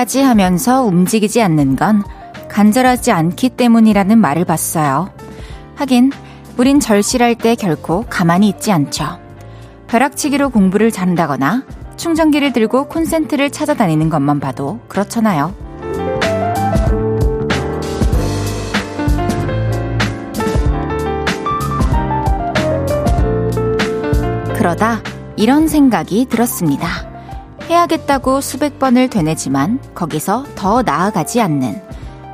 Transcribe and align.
해야지 0.00 0.22
하면서 0.22 0.82
움직이지 0.82 1.42
않는 1.42 1.76
건 1.76 2.02
간절하지 2.48 3.12
않기 3.12 3.50
때문이라는 3.50 4.16
말을 4.16 4.46
봤어요. 4.46 5.10
하긴 5.74 6.10
우린 6.56 6.80
절실할 6.80 7.34
때 7.34 7.54
결코 7.54 8.06
가만히 8.08 8.48
있지 8.48 8.72
않죠. 8.72 9.18
벼락치기로 9.88 10.48
공부를 10.50 10.90
잘한다거나 10.90 11.64
충전기를 11.96 12.54
들고 12.54 12.88
콘센트를 12.88 13.50
찾아다니는 13.50 14.08
것만 14.08 14.40
봐도 14.40 14.80
그렇잖아요. 14.88 15.54
그러다 24.56 25.02
이런 25.36 25.68
생각이 25.68 26.26
들었습니다. 26.30 27.09
해야겠다고 27.70 28.40
수백 28.40 28.80
번을 28.80 29.08
되뇌지만 29.08 29.80
거기서 29.94 30.44
더 30.56 30.82
나아가지 30.82 31.40
않는 31.40 31.80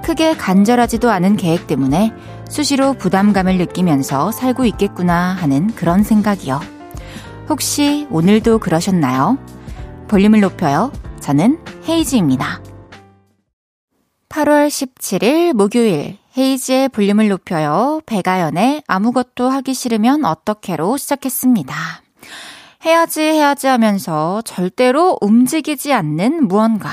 크게 0.03 0.35
간절하지도 0.35 1.11
않은 1.11 1.37
계획 1.37 1.67
때문에 1.67 2.13
수시로 2.49 2.95
부담감을 2.95 3.59
느끼면서 3.59 4.33
살고 4.33 4.65
있겠구나 4.65 5.35
하는 5.35 5.67
그런 5.75 6.03
생각이요. 6.03 6.61
혹시 7.49 8.07
오늘도 8.11 8.61
그러셨나요? 8.61 9.37
볼륨을 10.09 10.41
높여요. 10.41 10.91
저는 11.21 11.59
헤이즈입니다. 11.87 12.63
8월 14.31 14.69
17일 14.69 15.53
목요일 15.53 16.19
헤이즈의 16.39 16.89
볼륨을 16.91 17.29
높여요. 17.29 18.01
배가연의 18.07 18.85
아무것도 18.87 19.49
하기 19.49 19.75
싫으면 19.75 20.25
어떻게로 20.25 20.97
시작했습니다. 20.97 22.06
해야지 22.87 23.21
해야지 23.21 23.67
하면서 23.67 24.41
절대로 24.43 25.19
움직이지 25.21 25.93
않는 25.93 26.47
무언가 26.47 26.89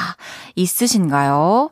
있으신가요? 0.56 1.70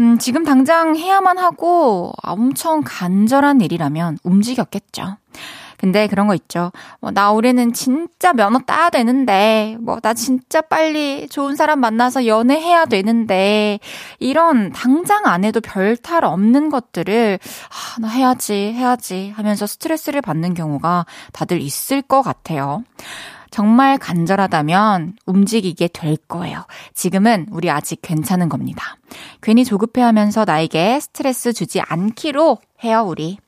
음, 0.00 0.18
지금 0.18 0.42
당장 0.42 0.96
해야만 0.96 1.36
하고 1.38 2.12
엄청 2.22 2.80
간절한 2.82 3.60
일이라면 3.60 4.18
움직였겠죠. 4.22 5.18
근데 5.76 6.08
그런 6.08 6.26
거 6.26 6.34
있죠. 6.34 6.72
뭐, 7.00 7.12
나 7.12 7.30
올해는 7.30 7.72
진짜 7.72 8.32
면허 8.32 8.58
따야 8.60 8.90
되는데, 8.90 9.76
뭐, 9.80 10.00
나 10.00 10.12
진짜 10.12 10.60
빨리 10.60 11.28
좋은 11.28 11.54
사람 11.54 11.78
만나서 11.78 12.26
연애해야 12.26 12.86
되는데, 12.86 13.78
이런 14.18 14.72
당장 14.72 15.26
안 15.26 15.44
해도 15.44 15.60
별 15.60 15.96
탈 15.96 16.24
없는 16.24 16.70
것들을, 16.70 17.38
아, 17.68 18.00
나 18.00 18.08
해야지, 18.08 18.54
해야지 18.54 19.32
하면서 19.36 19.68
스트레스를 19.68 20.20
받는 20.20 20.54
경우가 20.54 21.06
다들 21.32 21.60
있을 21.60 22.02
것 22.02 22.22
같아요. 22.22 22.82
정말 23.50 23.98
간절하다면 23.98 25.16
움직이게 25.26 25.88
될 25.88 26.16
거예요. 26.16 26.66
지금은 26.94 27.46
우리 27.50 27.70
아직 27.70 28.00
괜찮은 28.02 28.48
겁니다. 28.48 28.96
괜히 29.42 29.64
조급해 29.64 30.02
하면서 30.02 30.44
나에게 30.44 31.00
스트레스 31.00 31.52
주지 31.52 31.80
않기로 31.80 32.58
해요, 32.84 33.04
우리. 33.06 33.38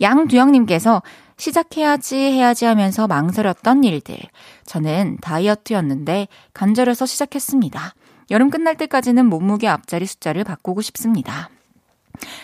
양두영님께서 0.00 1.02
시작해야지 1.36 2.16
해야지 2.16 2.64
하면서 2.64 3.06
망설였던 3.06 3.84
일들. 3.84 4.16
저는 4.64 5.18
다이어트였는데 5.20 6.28
간절해서 6.54 7.06
시작했습니다. 7.06 7.94
여름 8.30 8.50
끝날 8.50 8.76
때까지는 8.76 9.26
몸무게 9.26 9.68
앞자리 9.68 10.06
숫자를 10.06 10.44
바꾸고 10.44 10.80
싶습니다. 10.82 11.50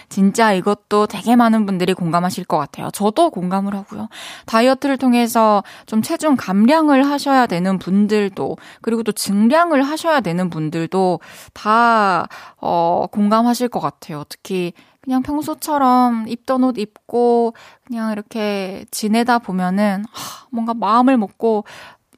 진짜 0.08 0.52
이것도 0.52 1.06
되게 1.06 1.36
많은 1.36 1.66
분들이 1.66 1.94
공감하실 1.94 2.44
것 2.44 2.58
같아요. 2.58 2.90
저도 2.90 3.30
공감을 3.30 3.74
하고요. 3.74 4.08
다이어트를 4.46 4.96
통해서 4.96 5.62
좀 5.86 6.02
체중 6.02 6.36
감량을 6.36 7.06
하셔야 7.06 7.46
되는 7.46 7.78
분들도, 7.78 8.56
그리고 8.80 9.02
또 9.02 9.12
증량을 9.12 9.82
하셔야 9.82 10.20
되는 10.20 10.50
분들도 10.50 11.20
다, 11.52 12.28
어, 12.60 13.06
공감하실 13.10 13.68
것 13.68 13.80
같아요. 13.80 14.24
특히 14.28 14.72
그냥 15.02 15.22
평소처럼 15.22 16.28
입던 16.28 16.62
옷 16.62 16.78
입고 16.78 17.54
그냥 17.84 18.12
이렇게 18.12 18.84
지내다 18.92 19.40
보면은 19.40 20.04
하, 20.12 20.46
뭔가 20.50 20.74
마음을 20.74 21.16
먹고 21.16 21.64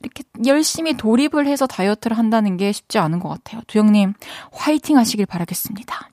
이렇게 0.02 0.22
열심히 0.46 0.94
돌입을 0.94 1.46
해서 1.46 1.66
다이어트를 1.66 2.18
한다는 2.18 2.58
게 2.58 2.72
쉽지 2.72 2.98
않은 2.98 3.20
것 3.20 3.30
같아요. 3.30 3.62
두영님, 3.66 4.12
화이팅 4.52 4.98
하시길 4.98 5.24
바라겠습니다. 5.24 6.10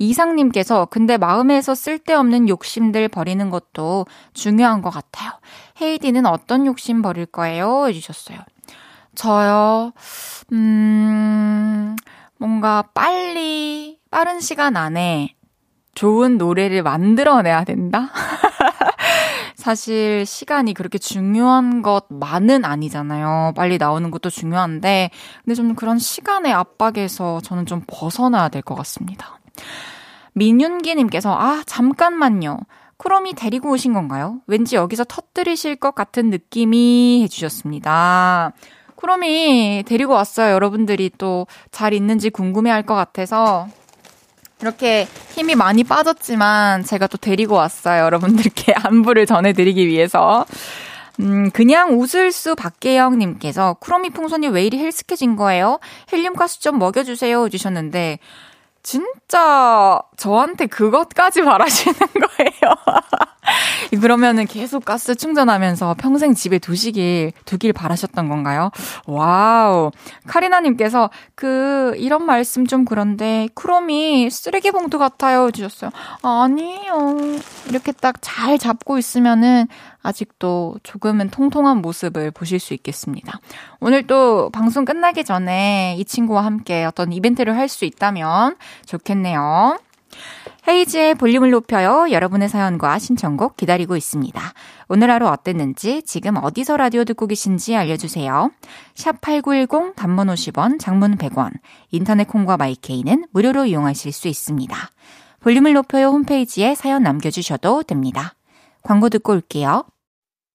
이상님께서 0.00 0.86
근데 0.86 1.16
마음에서 1.18 1.74
쓸데없는 1.74 2.48
욕심들 2.48 3.08
버리는 3.08 3.50
것도 3.50 4.06
중요한 4.32 4.80
것 4.82 4.90
같아요. 4.90 5.32
헤이디는 5.80 6.26
어떤 6.26 6.66
욕심 6.66 7.02
버릴 7.02 7.26
거예요? 7.26 7.86
해주셨어요. 7.86 8.38
저요, 9.14 9.92
음, 10.52 11.96
뭔가 12.38 12.82
빨리, 12.94 13.98
빠른 14.10 14.40
시간 14.40 14.76
안에 14.76 15.34
좋은 15.94 16.38
노래를 16.38 16.82
만들어내야 16.82 17.64
된다? 17.64 18.08
사실 19.56 20.24
시간이 20.24 20.72
그렇게 20.72 20.96
중요한 20.96 21.82
것만은 21.82 22.64
아니잖아요. 22.64 23.52
빨리 23.54 23.76
나오는 23.76 24.10
것도 24.10 24.30
중요한데, 24.30 25.10
근데 25.44 25.54
좀 25.54 25.74
그런 25.74 25.98
시간의 25.98 26.52
압박에서 26.52 27.40
저는 27.42 27.66
좀 27.66 27.82
벗어나야 27.86 28.48
될 28.48 28.62
것 28.62 28.74
같습니다. 28.76 29.39
민윤기님께서, 30.34 31.32
아, 31.36 31.62
잠깐만요. 31.66 32.58
크롬이 32.98 33.34
데리고 33.34 33.70
오신 33.70 33.92
건가요? 33.94 34.40
왠지 34.46 34.76
여기서 34.76 35.04
터뜨리실 35.04 35.76
것 35.76 35.94
같은 35.94 36.30
느낌이 36.30 37.22
해주셨습니다. 37.24 38.52
크롬이 38.96 39.84
데리고 39.86 40.12
왔어요. 40.12 40.52
여러분들이 40.54 41.10
또 41.16 41.46
잘 41.70 41.94
있는지 41.94 42.28
궁금해 42.30 42.70
할 42.70 42.82
것 42.84 42.94
같아서 42.94 43.66
이렇게 44.60 45.08
힘이 45.30 45.54
많이 45.54 45.84
빠졌지만 45.84 46.84
제가 46.84 47.06
또 47.06 47.16
데리고 47.16 47.54
왔어요. 47.54 48.02
여러분들께 48.04 48.74
안부를 48.84 49.24
전해드리기 49.24 49.86
위해서. 49.86 50.44
음, 51.20 51.50
그냥 51.50 51.98
웃을 51.98 52.30
수 52.32 52.54
박계영님께서 52.54 53.76
크로미 53.80 54.10
풍선이 54.10 54.48
왜 54.48 54.64
이리 54.64 54.78
핼쑥해진 54.78 55.36
거예요? 55.36 55.78
헬륨 56.12 56.34
가스 56.34 56.60
좀 56.60 56.78
먹여주세요. 56.78 57.48
주셨는데, 57.48 58.18
진짜 58.82 60.00
저한테 60.16 60.66
그것까지 60.66 61.42
바라시는 61.42 61.94
거예요. 62.38 62.74
그러면은 64.00 64.46
계속 64.46 64.84
가스 64.84 65.14
충전하면서 65.16 65.96
평생 65.98 66.34
집에 66.34 66.58
두시길, 66.58 67.32
두길 67.44 67.72
바라셨던 67.72 68.28
건가요? 68.28 68.70
Wow. 69.06 69.90
카리나님께서 70.26 71.10
그, 71.34 71.94
이런 71.96 72.24
말씀 72.24 72.66
좀 72.66 72.84
그런데, 72.84 73.48
크로미 73.54 74.30
쓰레기 74.30 74.70
봉투 74.70 74.98
같아요. 74.98 75.50
주셨어요. 75.50 75.90
아니요. 76.22 77.16
이렇게 77.68 77.92
딱 77.92 78.16
잘 78.20 78.58
잡고 78.58 78.98
있으면은 78.98 79.66
아직도 80.02 80.76
조금은 80.82 81.30
통통한 81.30 81.78
모습을 81.78 82.30
보실 82.30 82.58
수 82.58 82.74
있겠습니다. 82.74 83.40
오늘 83.80 84.06
또 84.06 84.50
방송 84.50 84.84
끝나기 84.84 85.24
전에 85.24 85.96
이 85.98 86.04
친구와 86.04 86.44
함께 86.44 86.84
어떤 86.84 87.12
이벤트를 87.12 87.56
할 87.56 87.70
수 87.70 87.84
있다면 87.84 88.56
좋겠네요. 88.86 89.78
헤이즈의 90.68 91.14
볼륨을 91.14 91.50
높여요. 91.50 92.10
여러분의 92.10 92.48
사연과 92.48 92.98
신청곡 92.98 93.56
기다리고 93.56 93.96
있습니다. 93.96 94.40
오늘 94.88 95.10
하루 95.10 95.28
어땠는지 95.28 96.02
지금 96.02 96.36
어디서 96.36 96.76
라디오 96.76 97.04
듣고 97.04 97.28
계신지 97.28 97.76
알려주세요. 97.76 98.50
샵 98.94 99.20
8910 99.20 99.94
단문 99.94 100.26
50원, 100.26 100.80
장문 100.80 101.16
100원, 101.16 101.52
인터넷 101.90 102.24
콩과 102.24 102.56
마이케이는 102.56 103.26
무료로 103.32 103.66
이용하실 103.66 104.12
수 104.12 104.28
있습니다. 104.28 104.76
볼륨을 105.40 105.72
높여요 105.72 106.08
홈페이지에 106.08 106.74
사연 106.74 107.02
남겨주셔도 107.04 107.84
됩니다. 107.84 108.34
광고 108.82 109.08
듣고 109.08 109.32
올게요. 109.32 109.84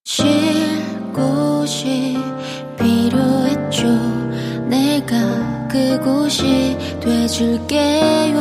쉴 0.03 0.25
곳이 1.13 2.17
필요했죠. 2.77 3.87
내가 4.67 5.67
그곳이 5.67 6.77
돼줄게요. 6.99 8.35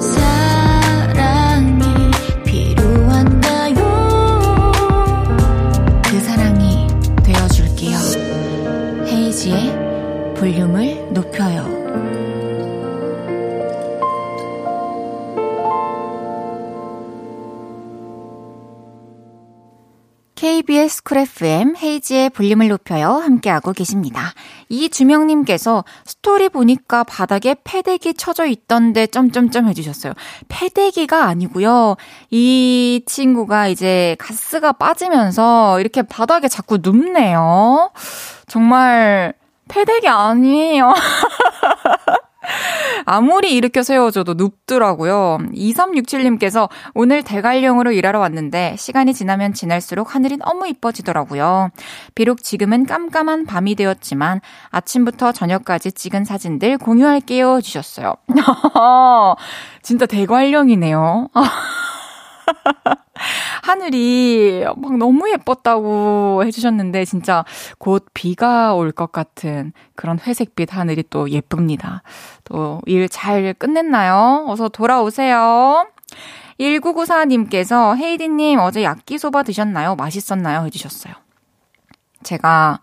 사랑이 0.00 1.82
필요한가요? 2.44 3.74
그 6.04 6.20
사랑이 6.20 6.86
되어줄게요. 7.22 7.98
헤이즈의 9.06 10.34
볼륨을 10.36 11.12
높여요. 11.12 11.79
KBS 20.40 21.02
Cool 21.02 21.18
FM 21.18 21.76
헤이즈의 21.76 22.30
볼륨을 22.30 22.68
높여요 22.68 23.10
함께하고 23.10 23.74
계십니다. 23.74 24.32
이주명님께서 24.70 25.84
스토리 26.06 26.48
보니까 26.48 27.04
바닥에 27.04 27.54
패대기 27.62 28.14
쳐져 28.14 28.46
있던데 28.46 29.06
점점점 29.06 29.68
해주셨어요. 29.68 30.14
패대기가 30.48 31.24
아니고요. 31.24 31.96
이 32.30 33.02
친구가 33.04 33.68
이제 33.68 34.16
가스가 34.18 34.72
빠지면서 34.72 35.78
이렇게 35.78 36.00
바닥에 36.00 36.48
자꾸 36.48 36.78
눕네요. 36.80 37.90
정말 38.46 39.34
패대기 39.68 40.08
아니에요. 40.08 40.94
아무리 43.04 43.54
일으켜 43.54 43.82
세워줘도 43.82 44.34
눕더라고요. 44.34 45.38
2367님께서 45.54 46.68
오늘 46.94 47.22
대관령으로 47.22 47.92
일하러 47.92 48.18
왔는데 48.18 48.76
시간이 48.78 49.14
지나면 49.14 49.52
지날수록 49.52 50.14
하늘이 50.14 50.36
너무 50.36 50.66
이뻐지더라고요. 50.68 51.70
비록 52.14 52.42
지금은 52.42 52.86
깜깜한 52.86 53.46
밤이 53.46 53.74
되었지만 53.74 54.40
아침부터 54.70 55.32
저녁까지 55.32 55.92
찍은 55.92 56.24
사진들 56.24 56.78
공유할게요 56.78 57.60
주셨어요. 57.60 58.14
진짜 59.82 60.06
대관령이네요. 60.06 61.28
하늘이 63.62 64.64
막 64.76 64.96
너무 64.96 65.30
예뻤다고 65.30 66.42
해주셨는데 66.44 67.04
진짜 67.04 67.44
곧 67.78 68.06
비가 68.14 68.74
올 68.74 68.92
것 68.92 69.12
같은 69.12 69.72
그런 69.94 70.18
회색빛 70.18 70.74
하늘이 70.74 71.04
또 71.10 71.30
예쁩니다. 71.30 72.02
또 72.44 72.80
일 72.86 73.08
잘 73.08 73.54
끝냈나요? 73.54 74.44
어서 74.48 74.68
돌아오세요. 74.68 75.86
1994님께서 76.58 77.96
헤이디님 77.96 78.58
어제 78.58 78.82
야끼소바 78.84 79.42
드셨나요? 79.44 79.94
맛있었나요? 79.96 80.64
해주셨어요. 80.66 81.14
제가 82.22 82.80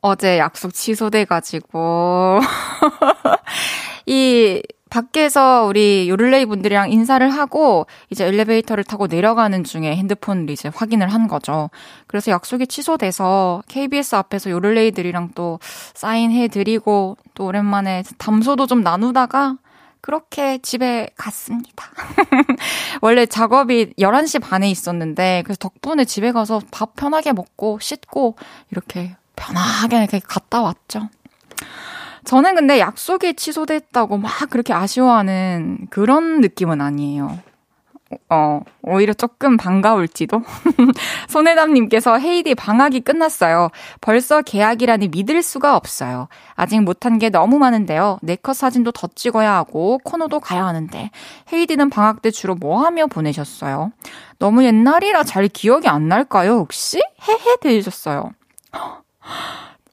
어제 0.00 0.38
약속 0.38 0.72
취소돼가지고 0.72 2.40
이 4.06 4.62
밖에서 4.88 5.64
우리 5.64 6.08
요를레이 6.08 6.46
분들이랑 6.46 6.92
인사를 6.92 7.28
하고 7.28 7.86
이제 8.10 8.24
엘리베이터를 8.24 8.84
타고 8.84 9.06
내려가는 9.06 9.64
중에 9.64 9.96
핸드폰을 9.96 10.50
이제 10.50 10.70
확인을 10.72 11.08
한 11.08 11.26
거죠. 11.26 11.70
그래서 12.06 12.30
약속이 12.30 12.66
취소돼서 12.68 13.62
KBS 13.68 14.14
앞에서 14.14 14.50
요를레이들이랑 14.50 15.32
또 15.34 15.58
사인해드리고 15.94 17.16
또 17.34 17.46
오랜만에 17.46 18.04
담소도 18.18 18.66
좀 18.66 18.82
나누다가 18.82 19.56
그렇게 20.00 20.58
집에 20.58 21.08
갔습니다. 21.16 21.90
원래 23.02 23.26
작업이 23.26 23.92
11시 23.98 24.40
반에 24.40 24.70
있었는데 24.70 25.42
그래서 25.44 25.58
덕분에 25.58 26.04
집에 26.04 26.30
가서 26.30 26.60
밥 26.70 26.94
편하게 26.94 27.32
먹고 27.32 27.80
씻고 27.80 28.36
이렇게 28.70 29.16
편하게 29.34 29.98
이렇게 29.98 30.20
갔다 30.20 30.62
왔죠. 30.62 31.08
저는 32.26 32.56
근데 32.56 32.80
약속이 32.80 33.34
취소됐다고 33.34 34.18
막 34.18 34.30
그렇게 34.50 34.72
아쉬워하는 34.72 35.86
그런 35.90 36.40
느낌은 36.40 36.80
아니에요. 36.80 37.38
어, 38.30 38.60
오히려 38.82 39.12
조금 39.12 39.56
반가울지도. 39.56 40.42
손혜담님께서 41.28 42.18
헤이디 42.18 42.54
방학이 42.54 43.00
끝났어요. 43.00 43.70
벌써 44.00 44.42
계약이라니 44.42 45.08
믿을 45.08 45.42
수가 45.42 45.76
없어요. 45.76 46.28
아직 46.54 46.80
못한 46.80 47.18
게 47.18 47.30
너무 47.30 47.58
많은데요. 47.58 48.18
네컷 48.22 48.56
사진도 48.56 48.92
더 48.92 49.08
찍어야 49.14 49.54
하고, 49.54 49.98
코너도 50.04 50.40
가야 50.40 50.64
하는데. 50.66 51.10
헤이디는 51.52 51.90
방학 51.90 52.22
때 52.22 52.30
주로 52.30 52.54
뭐 52.54 52.84
하며 52.84 53.06
보내셨어요? 53.06 53.92
너무 54.38 54.64
옛날이라 54.64 55.24
잘 55.24 55.48
기억이 55.48 55.88
안 55.88 56.08
날까요, 56.08 56.52
혹시? 56.52 57.02
헤헤, 57.28 57.56
되셨어요. 57.60 58.30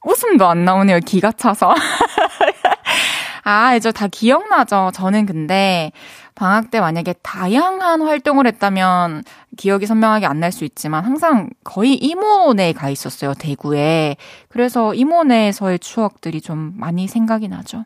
웃음도 0.03 0.47
안 0.47 0.65
나오네요, 0.65 0.99
기가 1.05 1.31
차서. 1.31 1.73
아, 3.45 3.75
이제 3.75 3.91
다 3.91 4.07
기억나죠. 4.07 4.91
저는 4.93 5.25
근데 5.25 5.91
방학 6.35 6.71
때 6.71 6.79
만약에 6.79 7.13
다양한 7.21 8.01
활동을 8.01 8.47
했다면 8.47 9.23
기억이 9.57 9.85
선명하게 9.85 10.25
안 10.25 10.39
날 10.39 10.51
수 10.51 10.63
있지만 10.65 11.03
항상 11.05 11.49
거의 11.63 11.95
이모네에 11.95 12.73
가 12.73 12.89
있었어요, 12.89 13.33
대구에. 13.33 14.15
그래서 14.49 14.93
이모네에서의 14.93 15.79
추억들이 15.79 16.41
좀 16.41 16.73
많이 16.77 17.07
생각이 17.07 17.47
나죠. 17.49 17.83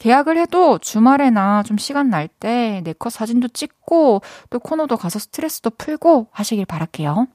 계약을 0.00 0.36
해도 0.38 0.78
주말에나 0.78 1.62
좀 1.64 1.76
시간 1.78 2.10
날 2.10 2.28
때 2.40 2.82
내 2.84 2.92
컷 2.98 3.10
사진도 3.12 3.48
찍고 3.48 4.22
또 4.50 4.58
코너도 4.60 4.96
가서 4.96 5.18
스트레스도 5.18 5.70
풀고 5.70 6.28
하시길 6.32 6.66
바랄게요. 6.66 7.26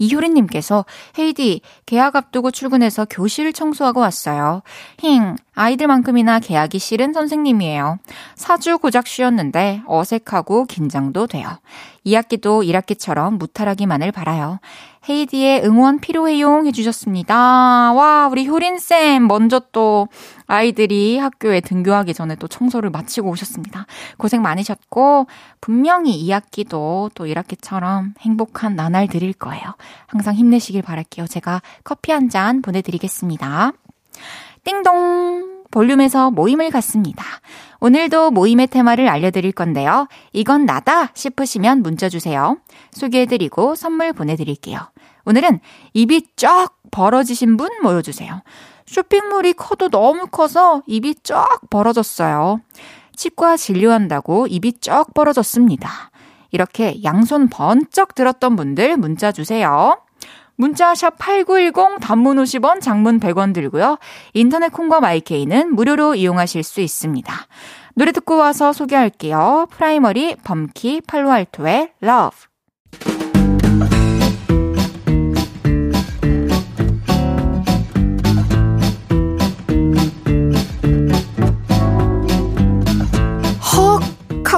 이효리님께서 0.00 0.84
헤이디 1.18 1.60
계약 1.86 2.16
앞두고 2.16 2.50
출근해서 2.50 3.06
교실 3.08 3.52
청소하고 3.52 4.00
왔어요. 4.00 4.62
힝 4.98 5.36
아이들만큼이나 5.54 6.40
계약이 6.40 6.78
싫은 6.78 7.12
선생님이에요. 7.12 7.98
사주 8.34 8.78
고작 8.78 9.06
쉬었는데 9.06 9.82
어색하고 9.86 10.64
긴장도 10.64 11.28
돼요. 11.28 11.48
2학기도 12.06 12.66
1학기처럼 12.66 13.38
무탈하기만을 13.38 14.10
바라요. 14.10 14.58
헤이디의 15.08 15.64
응원 15.64 15.98
필요해용 15.98 16.66
해주셨습니다. 16.66 17.92
와, 17.92 18.28
우리 18.30 18.46
효린쌤, 18.46 19.26
먼저 19.26 19.60
또 19.72 20.08
아이들이 20.46 21.18
학교에 21.18 21.60
등교하기 21.60 22.12
전에 22.14 22.36
또 22.36 22.48
청소를 22.48 22.90
마치고 22.90 23.30
오셨습니다. 23.30 23.86
고생 24.18 24.42
많으셨고, 24.42 25.26
분명히 25.60 26.22
2학기도 26.26 27.10
또 27.14 27.24
1학기처럼 27.24 28.12
행복한 28.20 28.76
나날 28.76 29.06
드릴 29.08 29.32
거예요. 29.32 29.74
항상 30.06 30.34
힘내시길 30.34 30.82
바랄게요. 30.82 31.26
제가 31.26 31.62
커피 31.84 32.12
한 32.12 32.28
잔 32.28 32.62
보내드리겠습니다. 32.62 33.72
띵동! 34.64 35.59
볼륨에서 35.70 36.30
모임을 36.30 36.70
갖습니다. 36.70 37.24
오늘도 37.80 38.30
모임의 38.30 38.66
테마를 38.68 39.08
알려드릴 39.08 39.52
건데요. 39.52 40.08
이건 40.32 40.66
나다 40.66 41.10
싶으시면 41.14 41.82
문자 41.82 42.08
주세요. 42.08 42.58
소개해드리고 42.92 43.74
선물 43.74 44.12
보내드릴게요. 44.12 44.78
오늘은 45.24 45.60
입이 45.94 46.34
쫙 46.36 46.74
벌어지신 46.90 47.56
분 47.56 47.70
모여주세요. 47.82 48.42
쇼핑몰이 48.86 49.52
커도 49.52 49.88
너무 49.88 50.26
커서 50.26 50.82
입이 50.86 51.16
쫙 51.22 51.46
벌어졌어요. 51.70 52.60
치과 53.14 53.56
진료한다고 53.56 54.46
입이 54.48 54.80
쫙 54.80 55.14
벌어졌습니다. 55.14 56.10
이렇게 56.50 57.02
양손 57.04 57.48
번쩍 57.48 58.14
들었던 58.14 58.56
분들 58.56 58.96
문자 58.96 59.30
주세요. 59.30 60.02
문자샵 60.60 61.16
8910 61.18 62.00
단문 62.00 62.36
50원, 62.36 62.82
장문 62.82 63.18
100원 63.18 63.54
들고요. 63.54 63.98
인터넷 64.34 64.70
콩과 64.70 65.00
My 65.00 65.21
K는 65.21 65.74
무료로 65.74 66.16
이용하실 66.16 66.62
수 66.62 66.82
있습니다. 66.82 67.34
노래 67.94 68.12
듣고 68.12 68.36
와서 68.36 68.72
소개할게요. 68.74 69.68
프라이머리 69.70 70.36
범키 70.44 71.00
팔로알토의 71.06 71.92
Love. 72.02 72.38
헉 83.72 84.10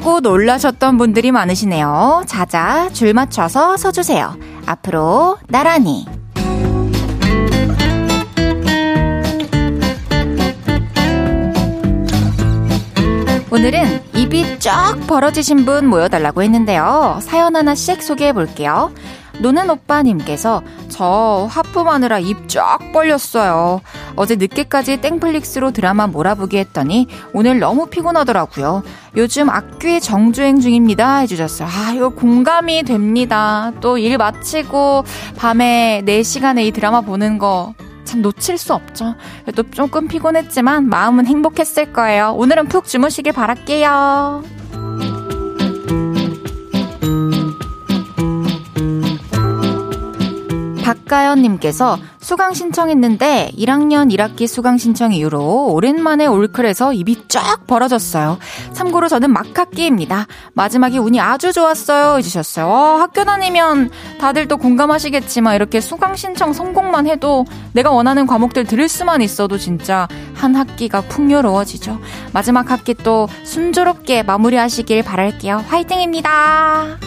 하고 0.03 0.19
놀라셨던 0.19 0.99
분들이 0.99 1.31
많으시네요. 1.31 2.25
자자 2.27 2.89
줄 2.93 3.15
맞춰서 3.15 3.77
서주세요. 3.77 4.52
앞으로 4.73 5.39
나란히. 5.49 6.07
오늘은 13.51 14.03
입이 14.15 14.59
쫙 14.61 14.99
벌어지신 15.07 15.67
분 15.67 15.87
모여달라고 15.87 16.43
했는데요. 16.43 17.19
사연 17.21 17.55
하나씩 17.55 18.03
소개해 18.03 18.33
볼게요. 18.33 18.93
노는 19.41 19.71
오빠님께서 19.71 20.63
저 20.89 21.47
하품하느라 21.51 22.19
입 22.19 22.49
쫙 22.49 22.79
벌렸어요. 22.93 23.81
어제 24.15 24.37
늦게까지 24.37 24.99
땡플릭스로 25.01 25.71
드라마 25.71 26.07
몰아보기 26.07 26.59
했더니 26.59 27.07
오늘 27.33 27.59
너무 27.59 27.87
피곤하더라고요. 27.87 28.83
요즘 29.17 29.49
악귀 29.49 30.01
정주행 30.01 30.61
중입니다. 30.61 31.19
해주셨어요. 31.19 31.69
아, 31.69 31.93
이거 31.95 32.11
공감이 32.11 32.83
됩니다. 32.83 33.73
또 33.81 33.99
일 33.99 34.19
마치고 34.19 35.05
밤에 35.37 36.03
4시간에 36.05 36.65
이 36.67 36.73
드라마 36.73 37.01
보는 37.01 37.39
거 37.39 37.75
참 38.05 38.21
놓칠 38.21 38.59
수 38.59 38.75
없죠. 38.75 39.15
또 39.55 39.63
조금 39.71 40.09
피곤했지만 40.09 40.89
마음은 40.89 41.25
행복했을 41.27 41.93
거예요. 41.93 42.33
오늘은 42.37 42.67
푹 42.67 42.85
주무시길 42.87 43.33
바랄게요. 43.33 44.43
박가연님께서 50.93 51.99
수강 52.21 52.55
신청했는데 52.55 53.53
1학년 53.57 54.15
1학기 54.15 54.47
수강 54.47 54.79
신청 54.79 55.13
이후로 55.13 55.73
오랜만에 55.73 56.27
올클에서 56.27 56.93
입이 56.93 57.29
쫙 57.29 57.67
벌어졌어요. 57.67 58.39
참고로 58.73 59.09
저는 59.09 59.33
막학기입니다. 59.33 60.27
마지막에 60.55 60.99
운이 60.99 61.21
아주 61.21 61.53
좋았어요. 61.53 62.19
해주셨어요. 62.19 62.67
어, 62.67 62.97
학교 62.99 63.25
다니면 63.25 63.91
다들 64.21 64.49
또 64.49 64.57
공감하시겠지만 64.57 65.55
이렇게 65.55 65.81
수강 65.81 66.17
신청 66.17 66.53
성공만 66.53 67.07
해도 67.07 67.45
내가 67.73 67.91
원하는 67.91 68.27
과목들 68.27 68.65
들을 68.65 68.89
수만 68.89 69.23
있어도 69.23 69.59
진짜 69.59 70.07
한 70.35 70.55
학기가 70.55 71.01
풍요로워지죠. 71.03 71.99
마지막 72.33 72.71
학기 72.71 72.95
또 72.95 73.29
순조롭게 73.45 74.23
마무리하시길 74.23 75.03
바랄게요. 75.03 75.65
화이팅입니다. 75.69 76.99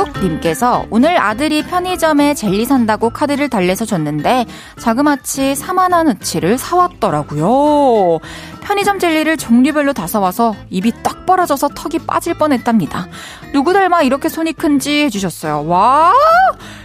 하늘북 0.00 0.22
님께서 0.22 0.86
오늘 0.90 1.18
아들이 1.20 1.62
편의점에 1.62 2.34
젤리 2.34 2.64
산다고 2.64 3.10
카드를 3.10 3.50
달래서 3.50 3.84
줬는데 3.84 4.46
자그마치 4.78 5.52
4만원 5.54 6.08
어치를 6.08 6.56
사왔더라고요. 6.56 8.18
편의점 8.62 8.98
젤리를 8.98 9.36
종류별로 9.36 9.92
다 9.92 10.06
사와서 10.06 10.54
입이 10.70 10.92
딱 11.02 11.26
벌어져서 11.26 11.68
턱이 11.74 12.06
빠질 12.06 12.34
뻔했답니다. 12.34 13.08
누구 13.52 13.72
닮아 13.72 14.02
이렇게 14.02 14.28
손이 14.28 14.54
큰지 14.54 15.04
해주셨어요. 15.04 15.66
와, 15.66 16.14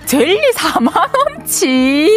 젤리 0.06 0.52
4만원치? 0.52 2.10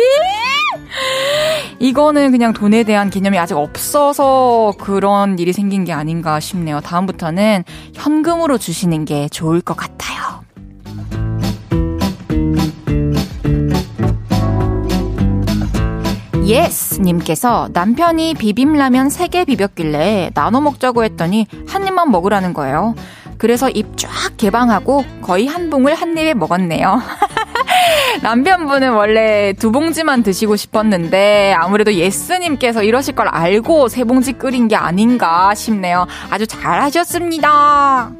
이거는 1.78 2.32
그냥 2.32 2.52
돈에 2.52 2.82
대한 2.82 3.10
개념이 3.10 3.38
아직 3.38 3.56
없어서 3.56 4.72
그런 4.80 5.38
일이 5.38 5.52
생긴 5.52 5.84
게 5.84 5.92
아닌가 5.92 6.40
싶네요. 6.40 6.80
다음부터는 6.80 7.64
현금으로 7.94 8.58
주시는 8.58 9.04
게 9.04 9.28
좋을 9.28 9.60
것 9.60 9.76
같아요. 9.76 10.47
예스님께서 16.48 17.68
남편이 17.72 18.34
비빔라면 18.34 19.08
3개 19.08 19.46
비볐길래 19.46 20.30
나눠 20.34 20.60
먹자고 20.60 21.04
했더니 21.04 21.46
한 21.68 21.86
입만 21.86 22.10
먹으라는 22.10 22.54
거예요. 22.54 22.94
그래서 23.36 23.68
입 23.68 23.96
쫙 23.96 24.10
개방하고 24.36 25.04
거의 25.22 25.46
한 25.46 25.70
봉을 25.70 25.94
한 25.94 26.16
입에 26.16 26.34
먹었네요. 26.34 27.00
남편분은 28.22 28.92
원래 28.92 29.52
두 29.52 29.70
봉지만 29.70 30.22
드시고 30.22 30.56
싶었는데 30.56 31.54
아무래도 31.56 31.92
예스님께서 31.94 32.82
이러실 32.82 33.14
걸 33.14 33.28
알고 33.28 33.88
세 33.88 34.04
봉지 34.04 34.32
끓인 34.32 34.68
게 34.68 34.76
아닌가 34.76 35.54
싶네요. 35.54 36.06
아주 36.30 36.46
잘하셨습니다. 36.46 38.10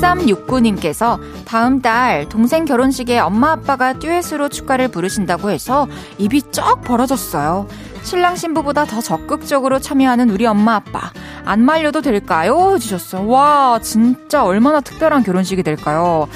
7369님께서 0.00 1.18
다음 1.44 1.80
달 1.80 2.28
동생 2.28 2.64
결혼식에 2.64 3.18
엄마 3.18 3.52
아빠가 3.52 3.92
듀엣으로 3.94 4.48
축가를 4.48 4.88
부르신다고 4.88 5.50
해서 5.50 5.86
입이 6.18 6.42
쩍 6.52 6.82
벌어졌어요. 6.82 7.66
신랑 8.02 8.36
신부보다 8.36 8.84
더 8.84 9.00
적극적으로 9.00 9.78
참여하는 9.80 10.30
우리 10.30 10.46
엄마 10.46 10.76
아빠. 10.76 11.10
안 11.44 11.64
말려도 11.64 12.00
될까요? 12.00 12.72
해주셨어요. 12.74 13.26
와, 13.28 13.78
진짜 13.82 14.44
얼마나 14.44 14.80
특별한 14.80 15.24
결혼식이 15.24 15.62
될까요? 15.62 16.28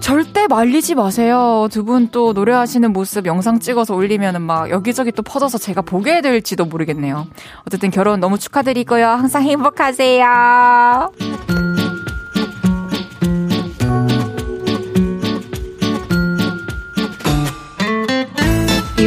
절대 0.00 0.48
말리지 0.48 0.96
마세요. 0.96 1.68
두 1.70 1.84
분 1.84 2.08
또 2.10 2.32
노래하시는 2.32 2.92
모습 2.92 3.26
영상 3.26 3.60
찍어서 3.60 3.94
올리면은 3.94 4.42
막 4.42 4.68
여기저기 4.70 5.12
또 5.12 5.22
퍼져서 5.22 5.58
제가 5.58 5.82
보게 5.82 6.20
될지도 6.20 6.64
모르겠네요. 6.64 7.28
어쨌든 7.66 7.90
결혼 7.92 8.18
너무 8.18 8.36
축하드리고요. 8.38 9.06
항상 9.06 9.42
행복하세요. 9.44 11.12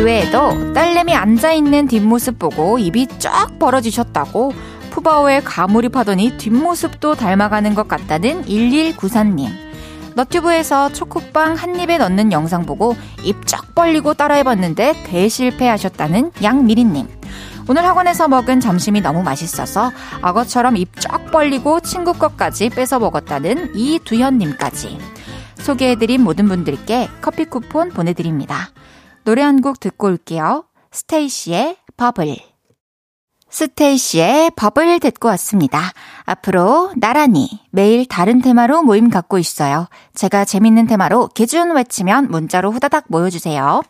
이외에도 0.05 0.73
딸내미 0.73 1.15
앉아있는 1.15 1.87
뒷모습 1.87 2.37
보고 2.37 2.77
입이 2.77 3.07
쫙 3.17 3.57
벌어지셨다고 3.57 4.53
푸바오의 4.91 5.43
가몰입하더니 5.43 6.37
뒷모습도 6.37 7.15
닮아가는 7.15 7.73
것 7.73 7.87
같다는 7.87 8.45
1194님. 8.45 9.49
너튜브에서 10.13 10.93
초코빵 10.93 11.55
한 11.55 11.79
입에 11.79 11.97
넣는 11.97 12.31
영상 12.31 12.67
보고 12.67 12.95
입 13.23 13.47
쫙 13.47 13.73
벌리고 13.73 14.13
따라해봤는데 14.13 15.05
대실패하셨다는 15.07 16.33
양미리님. 16.43 17.07
오늘 17.67 17.83
학원에서 17.83 18.27
먹은 18.27 18.59
점심이 18.59 19.01
너무 19.01 19.23
맛있어서 19.23 19.91
악어처럼 20.21 20.77
입 20.77 20.99
쫙 21.01 21.31
벌리고 21.31 21.79
친구 21.79 22.13
것까지 22.13 22.69
뺏어 22.69 22.99
먹었다는 22.99 23.75
이두현님까지. 23.75 24.99
소개해드린 25.57 26.21
모든 26.21 26.47
분들께 26.47 27.09
커피 27.21 27.45
쿠폰 27.45 27.89
보내드립니다. 27.89 28.69
노래 29.25 29.41
한 29.41 29.59
곡 29.61 29.79
듣고 29.79 30.07
올게요. 30.07 30.65
스테이시의 30.91 31.77
버블. 31.97 32.35
스테이시의 33.49 34.51
버블 34.55 34.99
듣고 34.99 35.29
왔습니다. 35.29 35.79
앞으로 36.25 36.91
나란히 36.97 37.59
매일 37.71 38.05
다른 38.05 38.41
테마로 38.41 38.83
모임 38.83 39.09
갖고 39.09 39.39
있어요. 39.39 39.87
제가 40.13 40.45
재밌는 40.45 40.85
테마로 40.87 41.29
기준 41.29 41.73
외치면 41.75 42.29
문자로 42.29 42.71
후다닥 42.71 43.05
모여주세요. 43.07 43.81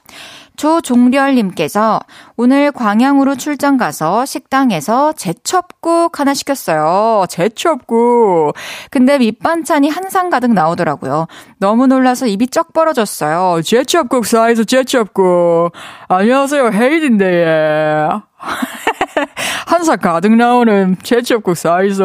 조종렬님께서 0.55 1.99
오늘 2.37 2.71
광양으로 2.71 3.35
출장 3.35 3.77
가서 3.77 4.25
식당에서 4.25 5.13
제첩국 5.13 6.19
하나 6.19 6.33
시켰어요. 6.33 7.25
제첩국. 7.29 8.53
근데 8.89 9.17
밑반찬이 9.17 9.89
한상 9.89 10.29
가득 10.29 10.53
나오더라고요. 10.53 11.27
너무 11.57 11.87
놀라서 11.87 12.27
입이 12.27 12.47
쩍 12.47 12.73
벌어졌어요. 12.73 13.61
제첩국 13.61 14.25
사이즈 14.25 14.65
제첩국. 14.65 15.71
안녕하세요. 16.07 16.71
헤이딘데, 16.71 17.25
예. 17.25 18.09
한상 19.67 19.97
가득 19.99 20.35
나오는 20.35 20.95
제첩국 21.03 21.57
사이즈. 21.57 22.01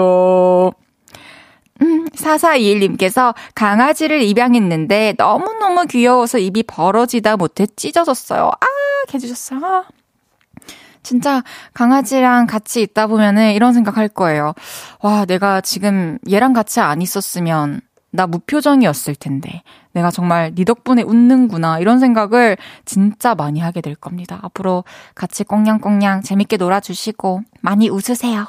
음, 1.82 2.06
4421님께서 2.06 3.34
강아지를 3.54 4.22
입양했는데 4.22 5.14
너무너무 5.16 5.86
귀여워서 5.86 6.38
입이 6.38 6.64
벌어지다 6.64 7.36
못해 7.36 7.66
찢어졌어요. 7.66 8.48
아, 8.48 8.66
해주셨어요. 9.12 9.60
아. 9.64 9.84
진짜 11.02 11.42
강아지랑 11.72 12.46
같이 12.46 12.82
있다 12.82 13.06
보면은 13.06 13.52
이런 13.52 13.72
생각 13.72 13.96
할 13.96 14.08
거예요. 14.08 14.52
와, 15.00 15.24
내가 15.24 15.60
지금 15.60 16.18
얘랑 16.30 16.52
같이 16.52 16.80
안 16.80 17.00
있었으면 17.00 17.80
나 18.10 18.26
무표정이었을 18.26 19.14
텐데. 19.14 19.62
내가 19.92 20.10
정말 20.10 20.54
네 20.54 20.64
덕분에 20.64 21.02
웃는구나. 21.02 21.78
이런 21.78 21.98
생각을 21.98 22.56
진짜 22.84 23.34
많이 23.34 23.60
하게 23.60 23.80
될 23.80 23.94
겁니다. 23.94 24.38
앞으로 24.42 24.84
같이 25.14 25.44
꽁냥꽁냥 25.44 26.22
재밌게 26.22 26.56
놀아주시고 26.56 27.42
많이 27.60 27.88
웃으세요. 27.88 28.46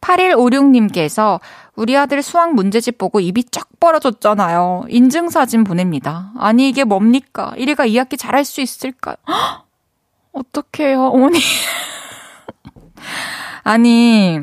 8156님께서 0.00 1.40
우리 1.74 1.96
아들 1.96 2.22
수학 2.22 2.54
문제집 2.54 2.98
보고 2.98 3.20
입이 3.20 3.44
쫙 3.44 3.68
벌어졌잖아요. 3.80 4.84
인증사진 4.88 5.64
보냅니다. 5.64 6.32
아니, 6.38 6.68
이게 6.68 6.84
뭡니까? 6.84 7.54
이래가 7.56 7.86
2학기 7.86 8.18
잘할 8.18 8.44
수 8.44 8.60
있을까요? 8.60 9.16
어떡해요, 10.32 11.06
어머니. 11.06 11.40
아니, 13.64 14.38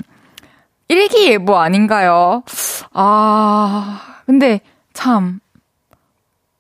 일기예보 0.88 1.58
아닌가요? 1.58 2.44
아, 2.94 4.22
근데 4.26 4.62
참, 4.94 5.40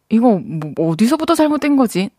이거 0.09 0.39
뭐 0.39 0.91
어디서부터 0.91 1.35
잘못된 1.35 1.75
거지? 1.75 2.09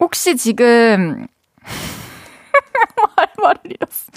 혹시 0.00 0.36
지금 0.36 1.26
말 3.22 3.28
말을 3.38 3.60
잃었어. 3.64 4.10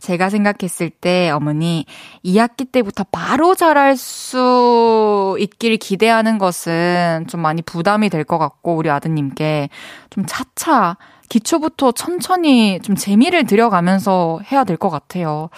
제가 0.00 0.30
생각했을 0.30 0.90
때 0.90 1.30
어머니 1.30 1.86
2학기 2.24 2.70
때부터 2.70 3.04
바로 3.10 3.54
잘할 3.54 3.96
수 3.96 5.36
있길 5.40 5.76
기대하는 5.76 6.38
것은 6.38 7.26
좀 7.28 7.40
많이 7.40 7.62
부담이 7.62 8.08
될 8.10 8.24
것 8.24 8.38
같고 8.38 8.76
우리 8.76 8.88
아드님께 8.90 9.68
좀 10.10 10.24
차차 10.26 10.96
기초부터 11.28 11.92
천천히 11.92 12.80
좀 12.80 12.96
재미를 12.96 13.44
들여가면서 13.44 14.40
해야 14.50 14.64
될 14.64 14.76
것 14.76 14.88
같아요. 14.90 15.50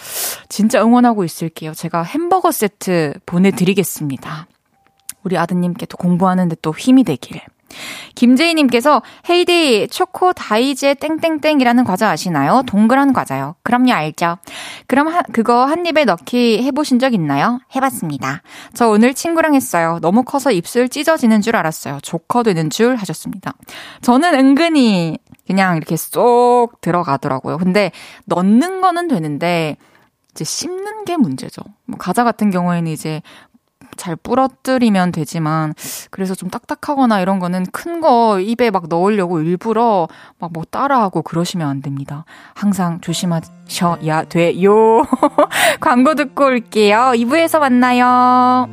진짜 0.48 0.82
응원하고 0.82 1.24
있을게요. 1.24 1.74
제가 1.74 2.02
햄버거 2.02 2.50
세트 2.52 3.14
보내드리겠습니다. 3.26 4.46
우리 5.22 5.36
아드님께 5.38 5.86
또 5.86 5.96
공부하는데 5.96 6.56
또 6.62 6.72
힘이 6.72 7.02
되길. 7.04 7.40
김재희님께서 8.14 9.02
헤이디 9.28 9.88
초코 9.90 10.32
다이제 10.32 10.94
땡땡땡이라는 10.94 11.84
과자 11.84 12.10
아시나요? 12.10 12.62
동그란 12.66 13.12
과자요. 13.12 13.54
그럼요 13.62 13.92
알죠. 13.92 14.38
그럼 14.86 15.08
하, 15.08 15.22
그거 15.32 15.64
한 15.64 15.84
입에 15.86 16.04
넣기 16.04 16.62
해보신 16.62 16.98
적 16.98 17.14
있나요? 17.14 17.60
해봤습니다. 17.74 18.42
저 18.74 18.88
오늘 18.88 19.14
친구랑 19.14 19.54
했어요. 19.54 19.98
너무 20.00 20.22
커서 20.22 20.50
입술 20.50 20.88
찢어지는 20.88 21.42
줄 21.42 21.56
알았어요. 21.56 21.98
조커 22.02 22.42
되는 22.42 22.70
줄 22.70 22.96
하셨습니다. 22.96 23.54
저는 24.02 24.34
은근히 24.34 25.18
그냥 25.46 25.76
이렇게 25.76 25.96
쏙 25.96 26.80
들어가더라고요. 26.80 27.58
근데 27.58 27.92
넣는 28.26 28.80
거는 28.80 29.08
되는데 29.08 29.76
이제 30.32 30.44
씹는 30.44 31.06
게 31.06 31.16
문제죠. 31.16 31.62
뭐 31.86 31.96
과자 31.98 32.22
같은 32.22 32.50
경우에는 32.50 32.90
이제 32.90 33.22
잘 33.96 34.16
부러뜨리면 34.16 35.12
되지만 35.12 35.74
그래서 36.10 36.34
좀 36.34 36.48
딱딱하거나 36.50 37.20
이런 37.20 37.38
거는 37.38 37.66
큰 37.72 37.96
거 38.00 38.38
입에 38.40 38.70
막 38.70 38.88
넣으려고 38.88 39.40
일부러 39.40 40.06
막 40.38 40.50
뭐 40.52 40.64
따라하고 40.70 41.22
그러시면 41.22 41.66
안 41.68 41.82
됩니다. 41.82 42.24
항상 42.54 43.00
조심하셔야 43.00 44.24
돼요. 44.28 45.02
광고 45.80 46.14
듣고 46.14 46.44
올게요. 46.46 47.12
2부에서 47.14 47.58
만나요. 47.58 48.68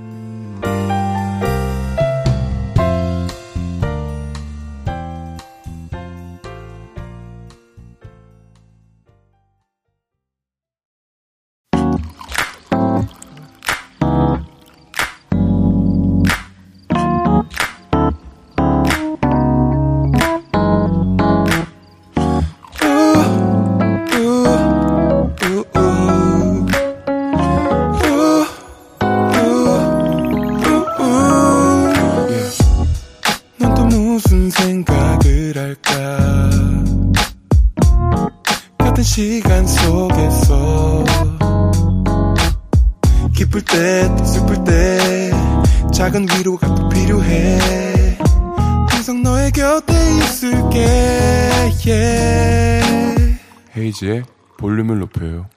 헤이지의 54.03 54.23
볼륨을 54.57 54.99
높여요 54.99 55.47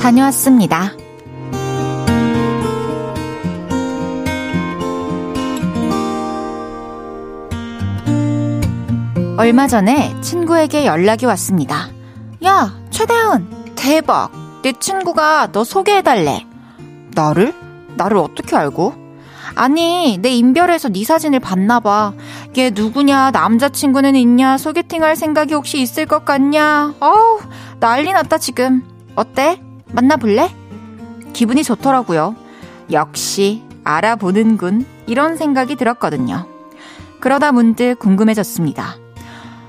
다녀왔습니다. 0.00 0.92
얼마 9.36 9.66
전에 9.66 10.18
친구에게 10.20 10.86
연락이 10.86 11.26
왔습니다. 11.26 11.88
야, 12.44 12.74
최대훈, 12.90 13.74
대박. 13.76 14.32
내 14.62 14.72
친구가 14.72 15.52
너 15.52 15.64
소개해달래. 15.64 16.46
나를? 17.14 17.69
나를 17.96 18.16
어떻게 18.18 18.56
알고? 18.56 18.94
아니, 19.54 20.18
내 20.20 20.30
인별에서 20.30 20.88
네 20.88 21.04
사진을 21.04 21.40
봤나봐. 21.40 22.12
얘 22.58 22.70
누구냐, 22.70 23.30
남자친구는 23.32 24.14
있냐, 24.16 24.56
소개팅 24.58 25.02
할 25.02 25.16
생각이 25.16 25.54
혹시 25.54 25.80
있을 25.80 26.06
것 26.06 26.24
같냐? 26.24 26.94
어우, 27.00 27.40
난리 27.80 28.12
났다, 28.12 28.38
지금. 28.38 28.82
어때? 29.16 29.60
만나볼래? 29.92 30.54
기분이 31.32 31.64
좋더라고요. 31.64 32.36
역시, 32.92 33.62
알아보는군. 33.84 34.86
이런 35.06 35.36
생각이 35.36 35.76
들었거든요. 35.76 36.46
그러다 37.18 37.52
문득 37.52 37.96
궁금해졌습니다. 37.98 38.96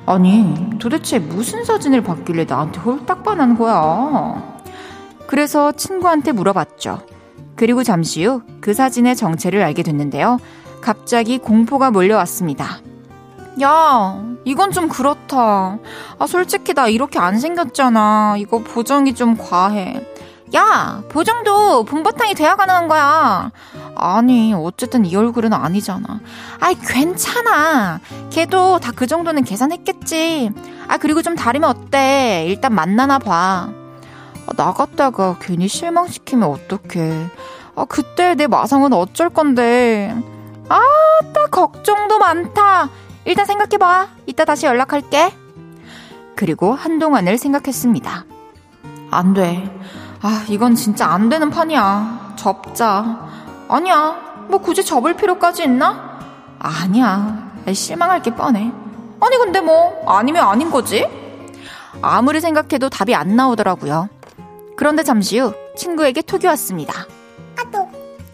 아니, 0.06 0.70
도대체 0.80 1.20
무슨 1.20 1.64
사진을 1.64 2.02
봤길래 2.04 2.46
나한테 2.46 2.80
홀딱 2.80 3.24
반한 3.24 3.58
거야? 3.58 4.60
그래서 5.28 5.72
친구한테 5.72 6.32
물어봤죠. 6.32 7.02
그리고 7.62 7.84
잠시 7.84 8.26
후 8.26 8.42
그 8.60 8.74
사진의 8.74 9.16
정체를 9.16 9.62
알게 9.62 9.84
됐는데요. 9.84 10.40
갑자기 10.82 11.38
공포가 11.38 11.92
몰려왔습니다. 11.92 12.80
야, 13.62 14.24
이건 14.46 14.72
좀 14.72 14.90
그렇다. 14.90 15.78
아, 16.18 16.28
솔직히 16.28 16.74
나 16.74 16.88
이렇게 16.88 17.20
안 17.20 17.40
생겼잖아. 17.40 18.36
이거 18.40 18.60
보정이 18.64 19.14
좀 19.14 19.38
과해. 19.38 20.04
야, 20.56 21.04
보정도 21.10 21.84
봄바탕이 21.86 22.34
돼야 22.34 22.56
가능한 22.56 22.88
거야. 22.88 23.52
아니, 23.96 24.54
어쨌든 24.56 25.06
이 25.06 25.16
얼굴은 25.16 25.54
아니잖아. 25.54 26.20
아이, 26.60 26.74
괜찮아. 26.76 28.00
걔도 28.32 28.80
다 28.80 28.92
그 28.96 29.06
정도는 29.06 29.44
계산했겠지. 29.44 30.50
아, 30.88 30.98
그리고 30.98 31.22
좀 31.22 31.36
다르면 31.36 31.70
어때? 31.70 32.46
일단 32.48 32.74
만나나 32.74 33.20
봐. 33.20 33.70
아, 34.52 34.54
나갔다가 34.56 35.38
괜히 35.40 35.68
실망시키면 35.68 36.50
어떡해. 36.50 37.28
아, 37.76 37.86
그때 37.86 38.36
내 38.36 38.48
마상은 38.48 38.92
어쩔 38.94 39.30
건데. 39.30 40.14
아, 40.68 40.82
딱 41.34 41.50
걱정도 41.52 42.20
많다. 42.20 42.90
일단 43.24 43.46
생각해봐. 43.46 44.08
이따 44.26 44.44
다시 44.46 44.66
연락할게. 44.66 45.34
그리고 46.36 46.74
한동안을 46.74 47.38
생각했습니다. 47.38 48.26
안 49.12 49.34
돼. 49.34 49.80
아, 50.22 50.46
이건 50.50 50.76
진짜 50.76 51.08
안 51.08 51.30
되는 51.30 51.50
판이야. 51.50 52.34
접자. 52.36 53.30
아니야. 53.70 54.46
뭐 54.50 54.60
굳이 54.60 54.84
접을 54.84 55.14
필요까지 55.16 55.64
있나? 55.64 56.20
아니야. 56.60 57.52
실망할 57.74 58.22
게 58.22 58.36
뻔해. 58.36 58.72
아니, 59.22 59.38
근데 59.38 59.62
뭐, 59.62 60.04
아니면 60.08 60.48
아닌 60.48 60.70
거지? 60.72 61.08
아무리 62.02 62.42
생각해도 62.42 62.90
답이 62.90 63.16
안 63.16 63.36
나오더라고요. 63.36 64.10
그런데 64.82 65.04
잠시 65.04 65.38
후 65.38 65.54
친구에게 65.76 66.24
톡이 66.24 66.48
왔습니다. 66.48 67.06
아또. 67.56 67.88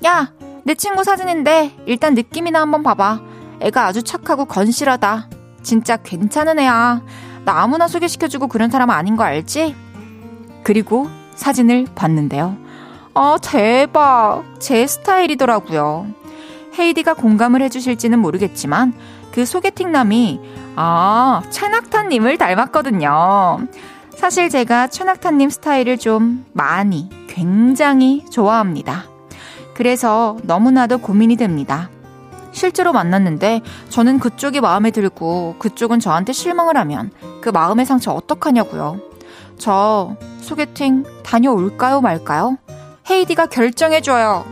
야, 0.06 0.32
내 0.64 0.76
친구 0.76 1.04
사진인데 1.04 1.76
일단 1.86 2.14
느낌이나 2.14 2.62
한번 2.62 2.84
봐봐. 2.84 3.20
애가 3.60 3.86
아주 3.86 4.02
착하고 4.02 4.46
건실하다. 4.46 5.28
진짜 5.62 5.98
괜찮은 5.98 6.58
애야. 6.58 7.02
나 7.44 7.62
아무나 7.62 7.90
소개시켜주고 7.90 8.48
그런 8.48 8.70
사람 8.70 8.92
아닌 8.92 9.18
거 9.18 9.26
알지? 9.26 9.76
그리고 10.64 11.10
사진을 11.36 11.88
봤는데요. 11.96 12.56
아, 13.14 13.38
대박. 13.42 14.46
제 14.60 14.88
스타일이더라고요. 14.88 16.08
헤이디가 16.80 17.16
공감을 17.16 17.62
해주실지는 17.64 18.20
모르겠지만 18.20 18.94
그 19.34 19.46
소개팅남이 19.46 20.40
아, 20.78 21.42
최낙타님을 21.50 22.38
닮았거든요. 22.38 23.68
사실 24.18 24.50
제가 24.50 24.88
최낙타님 24.88 25.52
스타일을 25.52 26.00
좀 26.00 26.44
많이, 26.52 27.08
굉장히 27.28 28.26
좋아합니다. 28.32 29.06
그래서 29.76 30.38
너무나도 30.42 30.98
고민이 30.98 31.36
됩니다. 31.36 31.92
실제로 32.52 32.92
만났는데 32.94 33.62
저는 33.90 34.18
그쪽이 34.18 34.60
마음에 34.60 34.90
들고 34.90 35.56
그쪽은 35.60 36.00
저한테 36.00 36.34
실망을 36.34 36.78
하면 36.78 37.12
그 37.42 37.50
마음의 37.50 37.86
상처 37.86 38.12
어떡하냐고요. 38.12 39.00
저 39.60 40.16
소개팅 40.42 41.04
다녀올까요 41.24 42.02
말까요? 42.02 42.58
헤이디가 43.10 43.46
결정해줘요. 43.46 44.46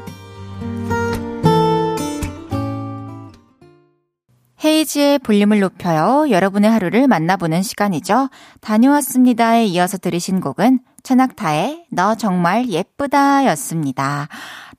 헤이지의 4.65 5.19
볼륨을 5.19 5.59
높여요. 5.59 6.25
여러분의 6.31 6.71
하루를 6.71 7.07
만나보는 7.07 7.61
시간이죠. 7.61 8.29
다녀왔습니다에 8.61 9.65
이어서 9.65 9.99
들으신 9.99 10.41
곡은 10.41 10.79
최낙타의 11.03 11.85
너 11.91 12.15
정말 12.15 12.67
예쁘다 12.67 13.45
였습니다. 13.45 14.27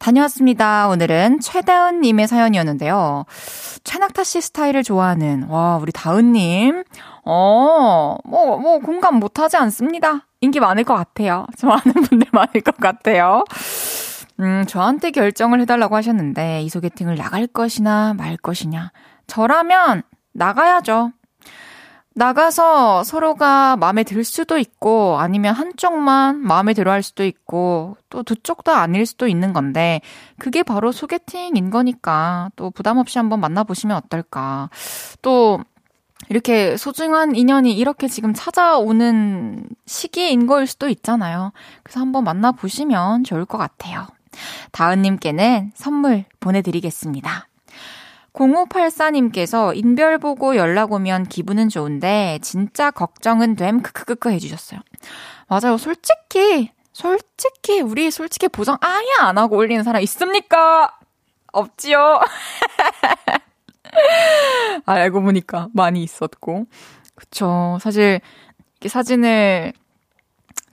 다녀왔습니다. 0.01 0.88
오늘은 0.88 1.38
최다은님의 1.38 2.27
사연이었는데요. 2.27 3.27
최낙타 3.85 4.25
씨 4.25 4.40
스타일을 4.40 4.83
좋아하는, 4.83 5.44
와, 5.44 5.77
우리 5.77 5.92
다은님. 5.92 6.83
어, 7.25 8.16
뭐, 8.25 8.59
뭐, 8.59 8.81
공감 8.81 9.20
못하지 9.20 9.57
않습니다. 9.57 10.27
인기 10.40 10.59
많을 10.59 10.83
것 10.83 10.94
같아요. 10.96 11.46
좋아하는 11.59 11.92
분들 11.92 12.27
많을 12.33 12.61
것 12.62 12.77
같아요. 12.77 13.44
음, 14.40 14.64
저한테 14.66 15.11
결정을 15.12 15.61
해달라고 15.62 15.96
하셨는데, 15.96 16.62
이 16.62 16.68
소개팅을 16.68 17.16
나갈 17.16 17.46
것이나 17.46 18.14
말 18.14 18.37
것이냐. 18.37 18.92
저라면 19.27 20.03
나가야죠. 20.33 21.12
나가서 22.14 23.05
서로가 23.05 23.77
마음에 23.77 24.03
들 24.03 24.25
수도 24.25 24.57
있고 24.59 25.18
아니면 25.18 25.55
한쪽만 25.55 26.38
마음에 26.38 26.72
들어 26.72 26.90
할 26.90 27.03
수도 27.03 27.25
있고 27.25 27.99
또 28.09 28.22
두 28.22 28.37
쪽 28.42 28.64
다 28.64 28.81
아닐 28.81 29.05
수도 29.05 29.29
있는 29.29 29.53
건데 29.53 30.01
그게 30.38 30.62
바로 30.62 30.92
소개팅인 30.92 31.68
거니까 31.70 32.51
또 32.57 32.70
부담 32.70 32.96
없이 32.96 33.18
한번 33.18 33.40
만나보시면 33.40 33.94
어떨까. 33.99 34.70
또 35.20 35.61
이렇게 36.31 36.77
소중한 36.79 37.37
인연이 37.37 37.77
이렇게 37.77 38.09
지금 38.09 38.33
찾아오는 38.35 39.68
시기인 39.87 40.46
거일 40.46 40.66
수도 40.66 40.88
있잖아요. 40.88 41.53
그래서 41.83 42.01
한번 42.01 42.25
만나보시면 42.25 43.25
좋을 43.25 43.44
것 43.44 43.59
같아요. 43.59 44.07
다은님께는 44.72 45.72
선물 45.75 46.25
보내드리겠습니다. 46.40 47.49
0584님께서 48.33 49.75
인별 49.75 50.18
보고 50.18 50.57
연락 50.57 50.92
오면 50.92 51.25
기분은 51.25 51.68
좋은데 51.68 52.38
진짜 52.42 52.90
걱정은 52.90 53.57
됨 53.57 53.83
크크크크 53.83 54.31
해주셨어요. 54.31 54.81
맞아요. 55.49 55.79
솔직히 55.79 56.70
솔직히 56.92 57.81
우리 57.81 58.11
솔직히 58.11 58.49
보정 58.49 58.77
아예 58.81 59.07
안 59.20 59.38
하고 59.38 59.57
올리는 59.57 59.83
사람 59.83 60.03
있습니까? 60.03 60.99
없지요. 61.53 62.20
알고 64.85 65.22
보니까 65.22 65.68
많이 65.72 66.03
있었고. 66.03 66.66
그쵸. 67.14 67.79
사실 67.81 68.20
이렇게 68.75 68.88
사진을 68.88 69.72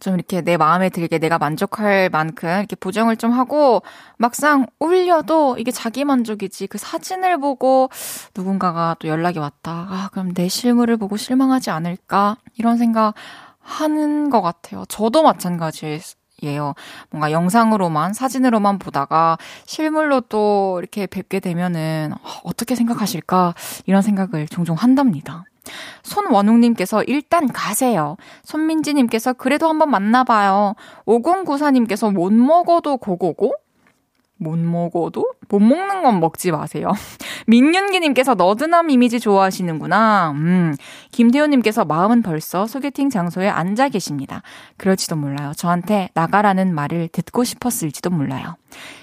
좀 0.04 0.16
이렇게 0.16 0.42
내 0.42 0.58
마음에 0.58 0.90
들게 0.90 1.18
내가 1.18 1.38
만족할 1.38 2.10
만큼 2.10 2.50
이렇게 2.50 2.76
보정을 2.76 3.16
좀 3.16 3.32
하고 3.32 3.82
막상 4.18 4.66
올려도 4.80 5.56
이게 5.58 5.72
자기 5.72 6.04
만족이지 6.04 6.68
그 6.68 6.78
사진을 6.78 7.40
보고 7.40 7.90
누군가가 8.36 8.98
또 9.00 9.08
연락이 9.08 9.40
왔다. 9.40 9.88
아, 9.90 10.10
그럼 10.12 10.34
내 10.34 10.50
실물을 10.50 10.98
보고 10.98 11.16
실망하지 11.16 11.70
않을까? 11.70 12.36
이런 12.56 12.78
생각 12.78 13.14
하는 13.62 14.30
것 14.30 14.42
같아요. 14.42 14.84
저도 14.90 15.24
마찬가지예요. 15.24 16.74
뭔가 17.10 17.32
영상으로만, 17.32 18.12
사진으로만 18.14 18.80
보다가 18.80 19.38
실물로 19.66 20.20
또 20.28 20.80
이렇게 20.80 21.08
뵙게 21.08 21.40
되면은 21.40 22.12
어떻게 22.44 22.76
생각하실까? 22.76 23.56
이런 23.86 24.02
생각을 24.02 24.50
종종 24.50 24.76
한답니다. 24.76 25.46
손원웅님께서 26.04 27.04
일단 27.04 27.48
가세요. 27.48 28.18
손민지님께서 28.44 29.34
그래도 29.34 29.68
한번 29.68 29.90
만나봐요. 29.90 30.76
5094님께서 31.06 32.14
못 32.14 32.32
먹어도 32.34 32.98
고고고? 32.98 33.54
못 34.38 34.58
먹어도? 34.58 35.26
못 35.48 35.60
먹는 35.60 36.04
건 36.04 36.20
먹지 36.20 36.52
마세요. 36.52 36.92
민윤기님께서 37.48 38.36
너드남 38.36 38.90
이미지 38.90 39.20
좋아하시는구나. 39.20 40.32
음, 40.32 40.76
김태호님께서 41.12 41.86
마음은 41.86 42.22
벌써 42.22 42.68
소개팅 42.68 43.10
장소에 43.10 43.48
앉아 43.48 43.90
계십니다. 43.90 44.42
그럴지도 44.78 45.16
몰라요. 45.16 45.54
저한테 45.56 46.10
나가라는 46.14 46.76
말을 46.76 47.08
듣고 47.10 47.44
싶었을지도 47.44 48.10
몰라요. 48.10 48.56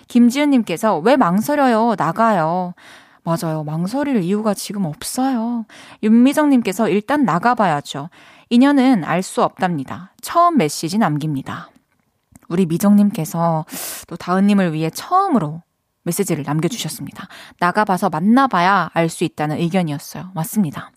김지은님께서 0.08 0.98
왜 0.98 1.16
망설여요? 1.16 1.94
나가요. 1.96 2.74
맞아요. 3.22 3.64
망설일 3.64 4.22
이유가 4.22 4.54
지금 4.54 4.84
없어요. 4.86 5.66
윤미정님께서 6.02 6.88
일단 6.88 7.24
나가봐야죠. 7.24 8.08
인연은 8.48 9.04
알 9.04 9.22
수 9.22 9.42
없답니다. 9.42 10.12
처음 10.22 10.56
메시지 10.56 10.98
남깁니다. 10.98 11.70
우리 12.48 12.66
미정님께서 12.66 13.64
또 14.08 14.16
다은님을 14.16 14.72
위해 14.72 14.90
처음으로 14.90 15.62
메시지를 16.02 16.44
남겨주셨습니다. 16.44 17.28
나가봐서 17.60 18.08
만나봐야 18.08 18.90
알 18.94 19.08
수 19.10 19.22
있다는 19.24 19.58
의견이었어요. 19.58 20.30
맞습니다. 20.34 20.90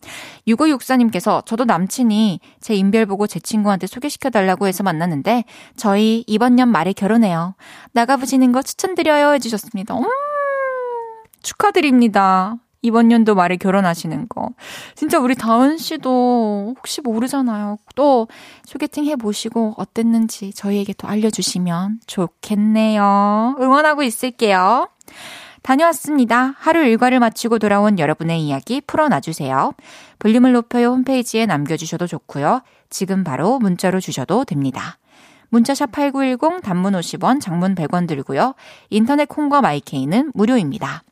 6564님께서 0.47 1.45
저도 1.45 1.65
남친이 1.65 2.39
제 2.61 2.73
인별 2.73 3.05
보고 3.05 3.27
제 3.27 3.39
친구한테 3.39 3.85
소개시켜달라고 3.85 4.65
해서 4.65 4.81
만났는데 4.83 5.43
저희 5.75 6.23
이번 6.25 6.55
년 6.55 6.69
말에 6.69 6.93
결혼해요. 6.93 7.55
나가보시는 7.91 8.51
거 8.53 8.61
추천드려요 8.61 9.33
해주셨습니다. 9.33 9.95
음, 9.97 10.05
축하드립니다. 11.43 12.55
이번 12.81 13.11
연도 13.11 13.33
말에 13.33 13.55
결혼하시는 13.55 14.27
거. 14.27 14.49
진짜 14.93 15.17
우리 15.17 15.35
다은 15.35 15.77
씨도 15.77 16.75
혹시 16.77 16.99
모르잖아요. 17.01 17.77
또 17.95 18.27
소개팅 18.65 19.05
해보시고 19.05 19.75
어땠는지 19.77 20.51
저희에게 20.53 20.93
또 20.97 21.07
알려주시면 21.07 22.01
좋겠네요. 22.05 23.55
응원하고 23.59 24.03
있을게요. 24.03 24.89
다녀왔습니다. 25.61 26.55
하루 26.57 26.83
일과를 26.83 27.21
마치고 27.21 27.57
돌아온 27.57 27.97
여러분의 27.97 28.41
이야기 28.41 28.81
풀어놔주세요. 28.81 29.73
볼륨을 30.19 30.51
높여요 30.51 30.89
홈페이지에 30.89 31.45
남겨주셔도 31.45 32.05
좋고요. 32.05 32.63
지금 32.89 33.23
바로 33.23 33.59
문자로 33.59 34.01
주셔도 34.01 34.43
됩니다. 34.43 34.97
문자샵 35.49 35.93
8910 35.93 36.61
단문 36.61 36.93
50원, 36.93 37.39
장문 37.39 37.75
100원 37.75 38.07
들고요. 38.07 38.55
인터넷 38.89 39.25
콩과 39.29 39.61
마이케이는 39.61 40.31
무료입니다. 40.33 41.03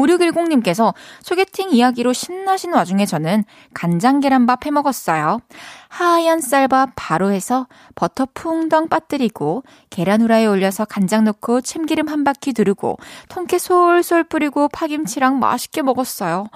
5610님께서 0.00 0.94
소개팅 1.22 1.70
이야기로 1.70 2.12
신나신 2.12 2.72
와중에 2.74 3.06
저는 3.06 3.44
간장 3.74 4.20
계란밥 4.20 4.66
해 4.66 4.70
먹었어요. 4.70 5.40
하얀 5.88 6.40
쌀밥 6.40 6.90
바로 6.94 7.30
해서 7.30 7.66
버터 7.94 8.26
풍덩 8.32 8.88
빠뜨리고 8.88 9.64
계란 9.90 10.20
후라이에 10.22 10.46
올려서 10.46 10.84
간장 10.84 11.24
넣고 11.24 11.60
참기름 11.60 12.08
한 12.08 12.24
바퀴 12.24 12.52
두르고 12.52 12.98
통깨 13.28 13.58
솔솔 13.58 14.24
뿌리고 14.24 14.68
파김치랑 14.68 15.38
맛있게 15.38 15.82
먹었어요. 15.82 16.46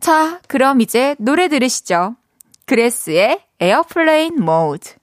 자, 0.00 0.40
그럼 0.48 0.80
이제 0.80 1.16
노래 1.18 1.48
들으시죠. 1.48 2.16
그레스의 2.66 3.40
Airplane 3.60 4.42
Mode. 4.42 4.94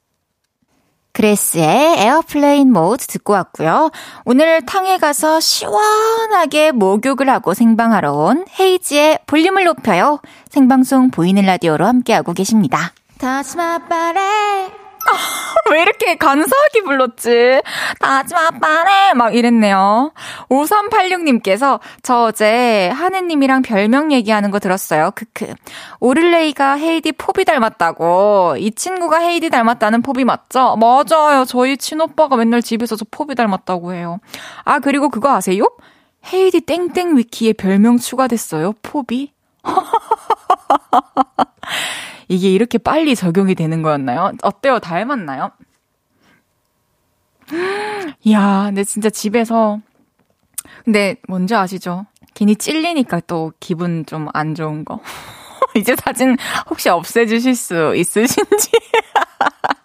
그레스의 1.13 1.99
Airplane 1.99 2.71
Mode 2.71 3.05
듣고 3.07 3.33
왔고요. 3.33 3.91
오늘 4.25 4.65
탕에 4.65 4.97
가서 4.97 5.39
시원하게 5.39 6.71
목욕을 6.71 7.29
하고 7.29 7.53
생방하러 7.53 8.13
온 8.13 8.45
헤이즈의 8.59 9.19
볼륨을 9.27 9.65
높여요. 9.65 10.19
생방송 10.49 11.11
보이는 11.11 11.43
라디오로 11.43 11.85
함께하고 11.85 12.33
계십니다. 12.33 12.93
다스마바레 13.17 14.80
왜 15.71 15.81
이렇게 15.81 16.15
간사하게 16.15 16.81
불렀지? 16.83 17.61
다지마빠네! 17.99 19.13
막 19.13 19.35
이랬네요. 19.35 20.11
5386님께서 20.49 21.79
저 22.03 22.23
어제 22.23 22.89
하느님이랑 22.89 23.61
별명 23.61 24.11
얘기하는 24.11 24.51
거 24.51 24.59
들었어요. 24.59 25.11
크크. 25.15 25.53
오를레이가 25.99 26.77
헤이디 26.77 27.13
포비 27.13 27.45
닮았다고. 27.45 28.55
이 28.57 28.71
친구가 28.71 29.19
헤이디 29.19 29.49
닮았다는 29.49 30.01
포비 30.01 30.25
맞죠? 30.25 30.75
맞아요. 30.77 31.45
저희 31.45 31.77
친오빠가 31.77 32.35
맨날 32.35 32.61
집에서 32.61 32.95
저 32.95 33.05
포비 33.09 33.35
닮았다고 33.35 33.93
해요. 33.93 34.19
아, 34.65 34.79
그리고 34.79 35.09
그거 35.09 35.33
아세요? 35.33 35.63
헤이디 36.33 36.61
땡땡 36.61 37.17
위키에 37.17 37.53
별명 37.53 37.97
추가됐어요. 37.97 38.73
포비? 38.81 39.33
이게 42.31 42.49
이렇게 42.49 42.77
빨리 42.77 43.13
적용이 43.13 43.55
되는 43.55 43.81
거였나요? 43.81 44.31
어때요? 44.41 44.79
닮았나요? 44.79 45.51
이야, 48.23 48.63
근데 48.67 48.85
진짜 48.85 49.09
집에서, 49.09 49.79
근데 50.85 51.17
뭔지 51.27 51.55
아시죠? 51.55 52.05
괜히 52.33 52.55
찔리니까 52.55 53.19
또 53.27 53.51
기분 53.59 54.05
좀 54.05 54.29
안 54.33 54.55
좋은 54.55 54.85
거. 54.85 55.01
이제 55.75 55.93
사진 55.97 56.37
혹시 56.69 56.87
없애주실 56.87 57.53
수 57.55 57.93
있으신지. 57.97 58.71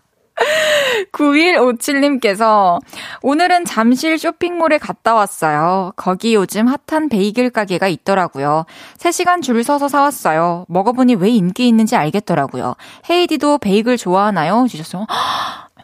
9157님께서 1.13 2.81
오늘은 3.23 3.65
잠실 3.65 4.19
쇼핑몰에 4.19 4.79
갔다 4.79 5.15
왔어요. 5.15 5.93
거기 5.97 6.35
요즘 6.35 6.69
핫한 6.69 7.09
베이글 7.09 7.51
가게가 7.51 7.89
있더라고요. 7.89 8.67
3시간 8.99 9.43
줄 9.43 9.63
서서 9.65 9.89
사왔어요. 9.89 10.67
먹어보니 10.69 11.15
왜 11.17 11.31
인기 11.31 11.69
있는지 11.69 11.97
알겠더라고요. 11.97 12.75
헤이디도 13.09 13.59
베이글 13.59 13.97
좋아하나요? 13.97 14.67
주셨어요. 14.69 15.07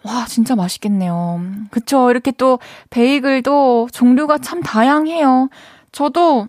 와, 0.04 0.24
진짜 0.26 0.56
맛있겠네요. 0.56 1.40
그쵸. 1.70 2.10
이렇게 2.10 2.32
또 2.32 2.58
베이글도 2.90 3.88
종류가 3.92 4.38
참 4.38 4.62
다양해요. 4.62 5.48
저도 5.92 6.46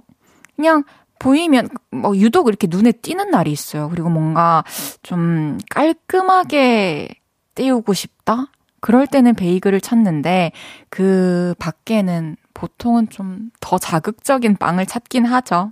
그냥 0.56 0.84
보이면 1.20 1.70
뭐 1.92 2.16
유독 2.18 2.48
이렇게 2.48 2.68
눈에 2.70 2.92
띄는 2.92 3.30
날이 3.32 3.52
있어요. 3.52 3.90
그리고 3.90 4.10
뭔가 4.10 4.64
좀 5.04 5.58
깔끔하게 5.70 7.10
띄우고 7.56 7.94
싶다? 7.94 8.48
그럴 8.80 9.08
때는 9.08 9.36
베이글을 9.36 9.82
찾는데 9.82 10.52
그 10.90 11.56
밖에는 11.60 12.36
보통은 12.54 13.10
좀 13.10 13.50
더 13.74 13.78
자극적인 13.80 14.58
빵을 14.58 14.86
찾긴 14.86 15.26
하죠. 15.26 15.72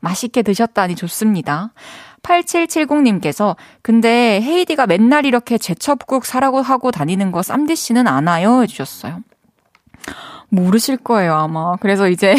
맛있게 0.00 0.42
드셨다니 0.42 0.94
좋습니다. 0.94 1.72
8770님께서 2.22 3.56
근데 3.82 4.40
헤이디가 4.40 4.86
맨날 4.86 5.26
이렇게 5.26 5.58
제첩국 5.58 6.24
사라고 6.24 6.62
하고 6.62 6.92
다니는 6.92 7.32
거 7.32 7.42
쌈디 7.42 7.74
씨는 7.74 8.06
아나요? 8.06 8.62
해주셨어요. 8.62 9.20
모르실 10.48 10.98
거예요 10.98 11.34
아마. 11.34 11.76
그래서 11.76 12.08
이제 12.08 12.36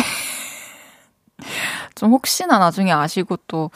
좀 1.95 2.11
혹시나 2.11 2.57
나중에 2.57 2.91
아시고 2.91 3.37
또 3.47 3.69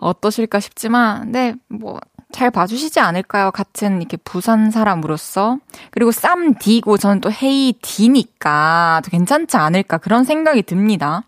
어떠실까 0.00 0.58
싶지만, 0.58 1.30
네, 1.30 1.54
뭐, 1.68 2.00
잘 2.32 2.50
봐주시지 2.50 3.00
않을까요? 3.00 3.50
같은 3.50 3.98
이렇게 4.00 4.16
부산 4.16 4.70
사람으로서. 4.70 5.58
그리고 5.90 6.10
쌈 6.10 6.54
D고 6.54 6.96
저는 6.96 7.20
또 7.20 7.30
헤이 7.30 7.74
D니까 7.82 9.02
더 9.04 9.10
괜찮지 9.10 9.56
않을까 9.56 9.98
그런 9.98 10.24
생각이 10.24 10.62
듭니다. 10.62 11.22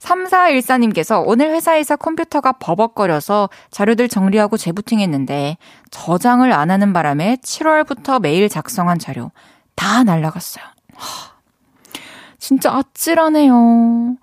3414님께서 0.00 1.22
오늘 1.26 1.50
회사에서 1.50 1.96
컴퓨터가 1.96 2.52
버벅거려서 2.52 3.50
자료들 3.70 4.08
정리하고 4.08 4.56
재부팅했는데 4.56 5.58
저장을 5.90 6.52
안 6.52 6.70
하는 6.70 6.92
바람에 6.92 7.36
7월부터 7.42 8.20
매일 8.20 8.48
작성한 8.48 8.98
자료 8.98 9.32
다 9.74 10.04
날라갔어요. 10.04 10.64
하, 10.94 11.36
진짜 12.38 12.72
아찔하네요. 12.72 14.16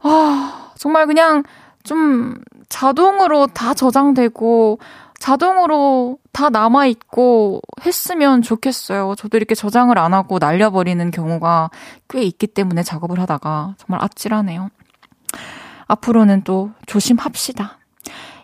아, 0.00 0.70
정말 0.76 1.06
그냥 1.06 1.42
좀 1.82 2.34
자동으로 2.68 3.46
다 3.46 3.74
저장되고 3.74 4.78
자동으로 5.18 6.18
다 6.32 6.50
남아있고 6.50 7.60
했으면 7.84 8.42
좋겠어요. 8.42 9.14
저도 9.16 9.36
이렇게 9.36 9.54
저장을 9.54 9.98
안 9.98 10.14
하고 10.14 10.38
날려버리는 10.38 11.10
경우가 11.10 11.70
꽤 12.08 12.22
있기 12.22 12.46
때문에 12.46 12.82
작업을 12.82 13.18
하다가 13.20 13.74
정말 13.78 14.04
아찔하네요. 14.04 14.70
앞으로는 15.86 16.42
또 16.44 16.70
조심합시다. 16.86 17.78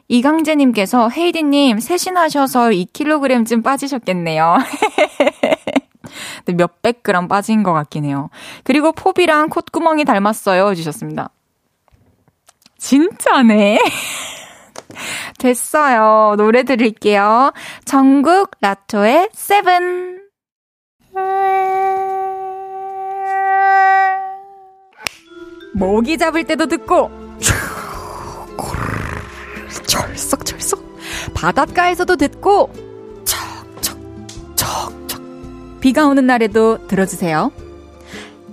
이강재님께서 0.09 1.09
헤이디님 1.11 1.79
세신하셔서 1.79 2.71
2kg쯤 2.71 3.63
빠지셨겠네요. 3.65 4.59
몇백 6.47 7.03
그램 7.03 7.29
빠진 7.29 7.63
것 7.63 7.73
같긴 7.73 8.05
해요. 8.05 8.29
그리고 8.65 8.93
포비랑 8.93 9.49
콧구멍이 9.49 10.05
닮았어요. 10.05 10.71
해주셨습니다. 10.71 11.31
진짜네. 12.79 13.79
됐어요. 15.39 16.35
노래 16.37 16.63
드릴게요. 16.63 17.53
전국 17.85 18.51
라토의 18.61 19.31
세븐. 19.33 20.21
모기 25.75 26.19
잡을 26.19 26.45
때도 26.45 26.67
듣고 26.67 27.11
철썩철썩 29.87 30.81
바닷가에서도 31.35 32.17
듣고 32.17 32.73
척척척척 33.25 35.23
비가 35.81 36.07
오는 36.07 36.27
날에도 36.27 36.87
들어주세요. 36.87 37.51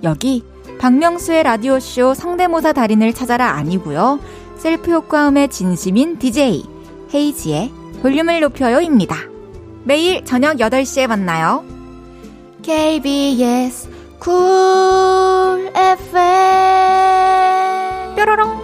여기 0.03 0.43
박명수의 0.79 1.43
라디오쇼 1.43 2.13
성대모사 2.13 2.73
달인을 2.73 3.13
찾아라 3.13 3.51
아니고요. 3.51 4.19
셀프 4.59 4.91
효과음의 4.91 5.49
진심인 5.49 6.19
DJ 6.19 6.65
헤이지의 7.13 7.71
볼륨을 8.01 8.41
높여요입니다. 8.41 9.15
매일 9.85 10.25
저녁 10.25 10.57
8시에 10.57 11.07
만나요. 11.07 11.63
KBS 12.61 13.89
Cool 14.19 15.71
FM 15.73 16.09
뾰로롱 18.17 18.59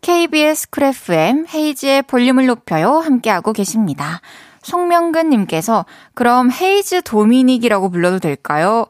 KBS 0.00 0.70
Cool 0.70 0.84
FM 0.84 1.46
헤이즈의 1.52 2.02
볼륨을 2.02 2.46
높여요 2.46 2.98
함께하고 2.98 3.52
계십니다. 3.52 4.20
송명근님께서 4.62 5.86
그럼 6.14 6.52
헤이즈 6.52 7.02
도미닉이라고 7.02 7.90
불러도 7.90 8.20
될까요? 8.20 8.86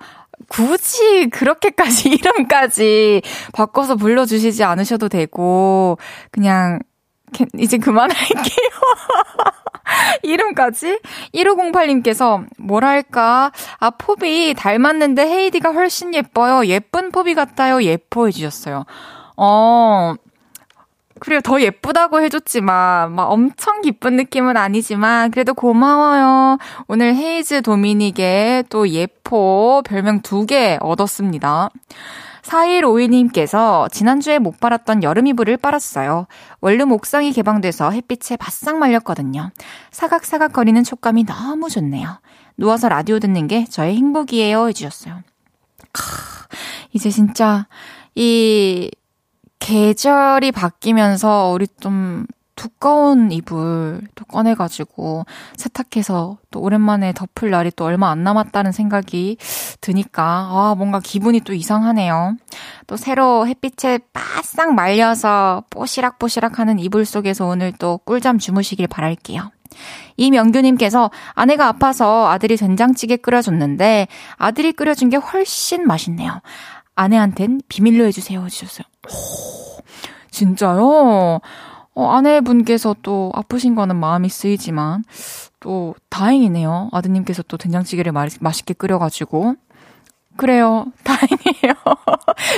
굳이 0.49 1.29
그렇게까지 1.31 2.09
이름까지 2.11 3.23
바꿔서 3.53 3.97
불러주시지 3.97 4.65
않으셔도 4.65 5.09
되고 5.09 5.99
그냥 6.31 6.81
이제 7.59 7.79
그만할게요. 7.79 8.39
이름까지? 10.23 11.01
1508님께서, 11.35 12.47
뭐랄까, 12.59 13.53
아, 13.79 13.91
포비 13.91 14.55
닮았는데 14.55 15.23
헤이디가 15.23 15.73
훨씬 15.73 16.15
예뻐요. 16.15 16.67
예쁜 16.67 17.11
포비 17.11 17.35
같아요. 17.35 17.83
예뻐 17.83 18.27
해 18.27 18.33
주셨어요. 18.33 18.85
어, 19.37 20.15
그래요. 21.21 21.41
더 21.41 21.61
예쁘다고 21.61 22.21
해줬지만, 22.23 23.13
막 23.13 23.31
엄청 23.31 23.81
기쁜 23.83 24.17
느낌은 24.17 24.57
아니지만, 24.57 25.31
그래도 25.31 25.55
고마워요. 25.55 26.59
오늘 26.87 27.15
헤이즈 27.15 27.63
도미닉의 27.63 28.65
또 28.71 28.89
예포 28.89 29.83
별명 29.85 30.21
두 30.23 30.47
개 30.47 30.79
얻었습니다. 30.81 31.69
4152님께서 32.43 33.91
지난주에 33.93 34.39
못 34.39 34.59
빨았던 34.61 35.03
여름 35.03 35.27
이불을 35.27 35.59
빨았어요. 35.59 36.27
원룸 36.61 36.93
옥상이 36.93 37.33
개방돼서 37.33 37.91
햇빛에 37.91 38.37
바싹 38.37 38.79
말렸거든요. 38.79 39.51
사각사각 39.91 40.53
거리는 40.55 40.83
촉감이 40.83 41.25
너무 41.27 41.69
좋네요. 41.69 42.21
누워서 42.57 42.89
라디오 42.89 43.19
듣는 43.19 43.47
게 43.49 43.65
저의 43.67 43.97
행복이에요. 43.97 44.69
해주셨어요. 44.69 45.23
크, 45.93 46.03
이제 46.93 47.11
진짜 47.11 47.67
이 48.15 48.91
계절이 49.59 50.53
바뀌면서 50.53 51.51
우리 51.55 51.67
좀 51.81 52.27
두꺼운 52.59 53.31
이불 53.31 54.01
또 54.17 54.25
꺼내가지고 54.25 55.27
세탁해서 55.57 56.39
또 56.51 56.61
오랜만에 56.61 57.13
덮을 57.13 57.51
날이 57.51 57.71
또 57.77 57.85
얼마 57.85 58.11
안 58.11 58.25
남았다는 58.25 58.73
생각이 58.73 59.37
드니까 59.81 60.25
아 60.25 60.75
뭔가 60.77 60.99
기분이 60.99 61.41
또 61.41 61.55
이상하네요. 61.55 62.37
또 62.89 62.97
새로 62.97 63.47
햇빛에 63.47 64.01
바싹 64.13 64.75
말려서 64.75 65.63
뽀시락뽀시락 65.71 66.59
하는 66.59 66.81
이불 66.81 67.05
속에서 67.05 67.47
오늘 67.47 67.73
또 67.79 67.99
꿀잠 67.99 68.39
주무시길 68.39 68.89
바랄게요. 68.89 69.53
이명규님께서 70.17 71.13
아내가 71.35 71.69
아파서 71.69 72.29
아들이 72.29 72.57
된장찌개 72.57 73.17
끓여줬는데 73.17 74.09
아들이 74.37 74.73
끓여준 74.73 75.11
게 75.11 75.17
훨씬 75.17 75.87
맛있네요. 75.87 76.41
아내한텐 76.99 77.61
비밀로 77.69 78.05
해주세요. 78.07 78.45
해주셨어요. 78.45 78.85
오, 79.07 79.83
진짜요? 80.33 81.41
어, 81.95 82.11
아내분께서 82.11 82.97
또 83.03 83.31
아프신 83.35 83.77
거는 83.77 83.95
마음이 83.97 84.29
쓰이지만, 84.29 85.05
또 85.61 85.95
다행이네요. 86.11 86.91
아드님께서 86.93 87.45
또 87.45 87.57
된장찌개를 87.57 88.11
마, 88.11 88.27
맛있게 88.41 88.75
끓여가지고. 88.75 89.55
그래요. 90.37 90.87
다행이에요. 91.05 91.75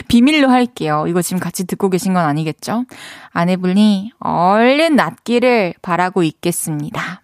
비밀로 0.09 0.51
할게요. 0.51 1.05
이거 1.07 1.21
지금 1.21 1.39
같이 1.39 1.67
듣고 1.67 1.91
계신 1.91 2.15
건 2.15 2.25
아니겠죠? 2.25 2.85
아내분이 3.33 4.13
얼른 4.21 4.97
낫기를 4.97 5.75
바라고 5.83 6.23
있겠습니다. 6.23 7.23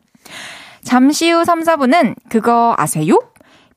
잠시 0.83 1.31
후 1.31 1.44
3, 1.44 1.62
4분은 1.62 2.14
그거 2.29 2.74
아세요? 2.79 3.18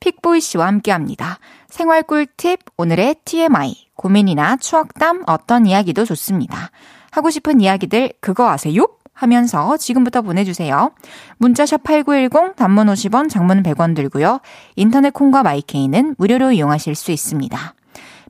픽보이 0.00 0.40
씨와 0.40 0.66
함께 0.66 0.90
합니다. 0.90 1.38
생활 1.68 2.02
꿀팁, 2.02 2.60
오늘의 2.76 3.16
TMI, 3.24 3.88
고민이나 3.94 4.56
추억담 4.56 5.22
어떤 5.26 5.66
이야기도 5.66 6.04
좋습니다. 6.04 6.70
하고 7.10 7.30
싶은 7.30 7.60
이야기들 7.60 8.14
그거 8.20 8.48
아세요? 8.48 8.86
하면서 9.12 9.76
지금부터 9.76 10.22
보내주세요. 10.22 10.92
문자샵 11.36 11.82
8910 11.82 12.56
단문 12.56 12.86
50원 12.86 13.28
장문 13.28 13.62
100원 13.62 13.94
들고요. 13.94 14.40
인터넷 14.76 15.12
콩과 15.12 15.42
마이케이는 15.42 16.14
무료로 16.16 16.52
이용하실 16.52 16.94
수 16.94 17.12
있습니다. 17.12 17.74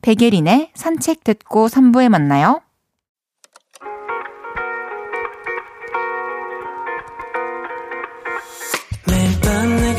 백예린의 0.02 0.70
산책 0.74 1.22
듣고 1.22 1.68
3부에 1.68 2.08
만나요. 2.08 2.60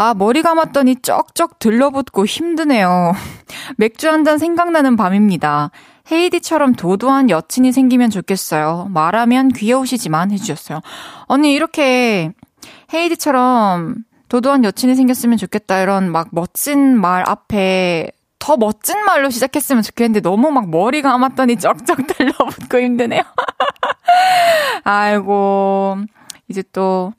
아, 0.00 0.14
머리 0.14 0.42
감았더니 0.42 0.96
쩍쩍 1.02 1.58
들러붙고 1.58 2.24
힘드네요. 2.24 3.14
맥주 3.78 4.08
한 4.08 4.22
잔 4.24 4.38
생각나는 4.38 4.94
밤입니다. 4.94 5.72
헤이디처럼 6.12 6.74
도도한 6.74 7.30
여친이 7.30 7.72
생기면 7.72 8.10
좋겠어요. 8.10 8.86
말하면 8.90 9.48
귀여우시지만 9.48 10.30
해주셨어요. 10.30 10.82
언니, 11.26 11.52
이렇게 11.52 12.30
헤이디처럼 12.94 13.96
도도한 14.28 14.62
여친이 14.62 14.94
생겼으면 14.94 15.36
좋겠다. 15.36 15.80
이런 15.82 16.12
막 16.12 16.28
멋진 16.30 16.96
말 17.00 17.28
앞에 17.28 18.12
더 18.38 18.56
멋진 18.56 19.04
말로 19.04 19.30
시작했으면 19.30 19.82
좋겠는데 19.82 20.20
너무 20.20 20.52
막 20.52 20.70
머리 20.70 21.02
감았더니 21.02 21.56
쩍쩍 21.58 22.06
들러붙고 22.06 22.78
힘드네요. 22.78 23.22
아이고, 24.84 25.96
이제 26.46 26.62
또 26.72 27.12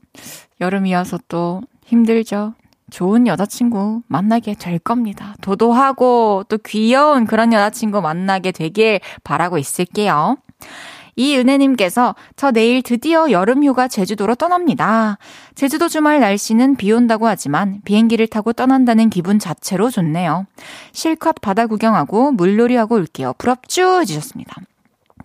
여름이어서 0.62 1.20
또 1.28 1.62
힘들죠. 1.86 2.54
좋은 2.89 3.28
여자친구 3.28 4.02
만나게 4.08 4.56
될 4.56 4.80
겁니다. 4.80 5.36
도도하고 5.41 6.45
또 6.49 6.58
귀여운 6.58 7.25
그런 7.25 7.54
여자친구 7.54 8.02
만나게 8.02 8.52
되길 8.52 8.99
바라고 9.23 9.58
있을게요. 9.58 10.38
이은혜님께서 11.15 12.15
저 12.38 12.52
내일 12.52 12.82
드디어 12.82 13.30
여름휴가 13.30 13.89
제주도로 13.89 14.36
떠납니다. 14.36 15.17
제주도 15.54 15.89
주말 15.89 16.21
날씨는 16.21 16.78
비 16.78 16.93
온다고 16.93 17.28
하지만 17.28 17.82
비행기를 17.84 18.28
타고 18.28 18.54
떠난다는 18.54 19.10
기분 19.10 19.38
자체로 19.38 19.89
좋네요. 19.89 20.45
실컷 20.93 21.36
바다 21.41 21.67
구경하고 21.67 22.32
물놀이하고 22.32 22.95
올게요. 22.95 23.34
부럽죠? 23.38 23.99
해주셨습니다. 24.02 24.62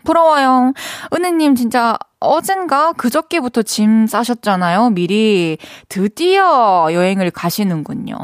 부러워요. 0.05 0.73
은혜님 1.13 1.55
진짜 1.55 1.99
어젠가 2.21 2.93
그저께부터 2.93 3.63
짐 3.63 4.07
싸셨잖아요. 4.07 4.91
미리 4.91 5.59
드디어 5.89 6.89
여행을 6.91 7.31
가시는군요. 7.31 8.15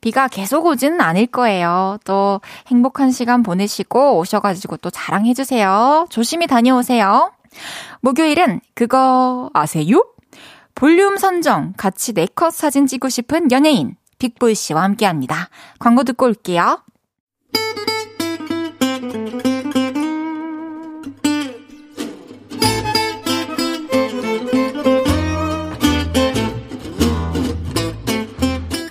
비가 0.00 0.28
계속 0.28 0.66
오지는 0.66 1.00
않을 1.00 1.26
거예요. 1.26 1.98
또 2.04 2.40
행복한 2.68 3.10
시간 3.10 3.42
보내시고 3.42 4.18
오셔가지고 4.18 4.78
또 4.78 4.90
자랑해주세요. 4.90 6.06
조심히 6.10 6.46
다녀오세요. 6.46 7.32
목요일은 8.00 8.60
그거 8.74 9.50
아세요? 9.54 10.04
볼륨 10.74 11.16
선정 11.16 11.72
같이 11.76 12.12
네컷 12.12 12.52
사진 12.52 12.86
찍고 12.86 13.08
싶은 13.08 13.50
연예인 13.50 13.96
빅보이 14.18 14.54
씨와 14.54 14.82
함께 14.82 15.06
합니다. 15.06 15.48
광고 15.78 16.02
듣고 16.04 16.26
올게요. 16.26 16.83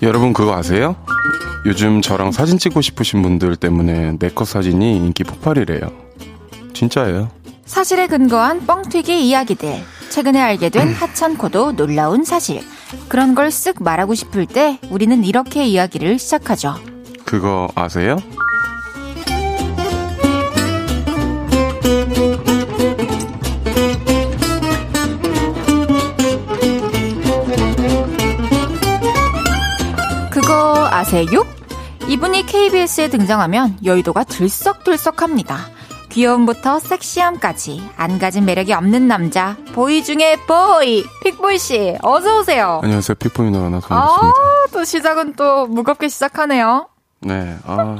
여러분 0.03 0.33
그거 0.33 0.53
아세요? 0.55 0.95
요즘 1.65 2.01
저랑 2.01 2.31
사진 2.31 2.57
찍고 2.57 2.81
싶으신 2.81 3.21
분들 3.21 3.55
때문에 3.55 4.17
네컷 4.19 4.47
사진이 4.47 4.97
인기 4.97 5.23
폭발이래요. 5.23 5.79
진짜예요. 6.73 7.29
사실에 7.65 8.07
근거한 8.07 8.65
뻥튀기 8.67 9.25
이야기들. 9.27 9.81
최근에 10.09 10.39
알게 10.41 10.69
된 10.69 10.93
하찮고도 10.93 11.75
놀라운 11.75 12.23
사실. 12.25 12.61
그런 13.07 13.33
걸 13.33 13.47
쓱 13.47 13.81
말하고 13.81 14.13
싶을 14.13 14.45
때 14.45 14.77
우리는 14.89 15.23
이렇게 15.23 15.65
이야기를 15.65 16.19
시작하죠. 16.19 16.75
그거 17.25 17.69
아세요? 17.73 18.17
그거 30.53 30.87
아세요? 30.91 31.25
이분이 32.07 32.45
KBS에 32.45 33.07
등장하면 33.09 33.75
여의도가 33.83 34.23
들썩들썩합니다. 34.25 35.57
귀여움부터 36.09 36.77
섹시함까지 36.77 37.89
안 37.97 38.19
가진 38.19 38.45
매력이 38.45 38.71
없는 38.71 39.07
남자 39.07 39.57
보이 39.73 40.03
중에 40.03 40.35
보이 40.45 41.03
픽보이 41.23 41.57
씨 41.57 41.97
어서 42.03 42.37
오세요. 42.39 42.81
안녕하세요. 42.83 43.15
픽보이 43.15 43.49
누나 43.49 43.77
아, 43.77 43.79
반갑습니다. 43.79 44.33
또 44.73 44.83
시작은 44.83 45.33
또 45.33 45.65
무겁게 45.65 46.07
시작하네요. 46.07 46.87
네. 47.21 47.57
아, 47.65 47.95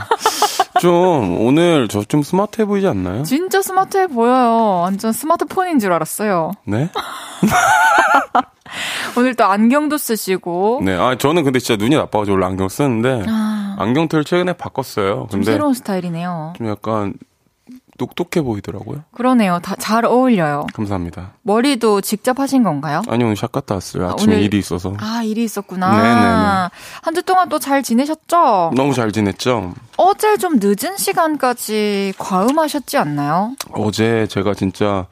좀 0.79 1.41
오늘 1.41 1.87
저 1.87 2.03
좀 2.07 2.21
스마트해 2.21 2.65
보이지 2.65 2.85
않나요? 2.87 3.23
진짜 3.23 3.63
스마트해 3.63 4.07
보여요. 4.07 4.81
완전 4.83 5.11
스마트폰인 5.11 5.79
줄 5.79 5.91
알았어요. 5.91 6.51
네? 6.65 6.91
오늘 9.17 9.35
또 9.35 9.45
안경도 9.45 9.97
쓰시고 9.97 10.81
네. 10.83 10.93
아, 10.95 11.15
저는 11.17 11.43
근데 11.43 11.59
진짜 11.59 11.81
눈이 11.83 11.95
나빠가지고 11.95 12.35
원래 12.35 12.45
안경 12.45 12.69
쓰는데 12.69 13.23
아, 13.27 13.75
안경테를 13.79 14.23
최근에 14.25 14.53
바꿨어요. 14.53 15.27
좀 15.31 15.39
근데 15.41 15.51
새로운 15.51 15.73
스타일이네요. 15.73 16.53
좀 16.57 16.67
약간 16.69 17.13
똑똑해 17.99 18.43
보이더라고요. 18.43 19.03
그러네요. 19.11 19.59
다 19.61 19.75
잘 19.75 20.03
어울려요. 20.05 20.65
감사합니다. 20.73 21.33
머리도 21.43 22.01
직접 22.01 22.39
하신 22.39 22.63
건가요? 22.63 23.03
아니 23.07 23.23
오늘 23.23 23.35
샷 23.35 23.51
갔다 23.51 23.75
왔어요. 23.75 24.09
아침에 24.09 24.33
오늘- 24.33 24.43
일이 24.45 24.57
있어서. 24.57 24.95
아, 24.99 25.21
일이 25.23 25.43
있었구나. 25.43 25.91
네네네. 25.91 26.69
한 27.03 27.13
주 27.13 27.21
동안 27.21 27.49
또 27.49 27.59
잘 27.59 27.83
지내셨죠? 27.83 28.71
너무 28.75 28.93
잘 28.95 29.11
지냈죠? 29.11 29.73
어제 29.97 30.37
좀 30.37 30.57
늦은 30.59 30.97
시간까지 30.97 32.13
과음하셨지 32.17 32.97
않나요? 32.97 33.55
어제 33.73 34.25
제가 34.27 34.55
진짜 34.55 35.05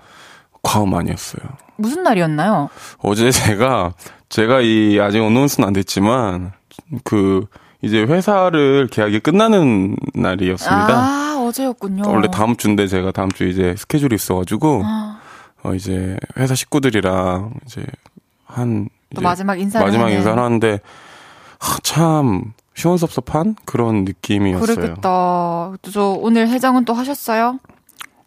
과음 0.63 0.93
했어요. 1.07 1.41
무슨 1.77 2.03
날이었나요? 2.03 2.69
어제 2.99 3.31
제가 3.31 3.93
제가 4.29 4.61
이 4.61 4.99
아직 4.99 5.19
어나운스는 5.21 5.67
안 5.67 5.73
됐지만 5.73 6.51
그 7.03 7.45
이제 7.81 8.03
회사를 8.03 8.87
계약이 8.91 9.21
끝나는 9.21 9.95
날이었습니다. 10.13 10.87
아, 10.89 11.43
어제였군요. 11.47 12.03
원래 12.05 12.27
다음 12.31 12.55
주인데 12.55 12.87
제가 12.87 13.11
다음 13.11 13.31
주 13.31 13.47
이제 13.47 13.75
스케줄이 13.77 14.13
있어가지고 14.15 14.83
아, 14.85 15.19
어 15.63 15.73
이제 15.73 16.15
회사 16.37 16.53
식구들이랑 16.53 17.53
이제 17.65 17.83
한또 18.45 18.89
이제 19.11 19.21
마지막 19.21 19.59
인사를 19.59 19.85
마지막 19.85 20.05
하는. 20.05 20.17
인사를 20.17 20.41
하는데 20.41 20.79
하, 21.59 21.77
참 21.81 22.53
시원섭섭한 22.75 23.55
그런 23.65 24.05
느낌이었어요. 24.05 24.75
그러겠다. 24.75 25.71
저 25.91 26.03
오늘 26.19 26.47
해장은 26.49 26.85
또 26.85 26.93
하셨어요? 26.93 27.59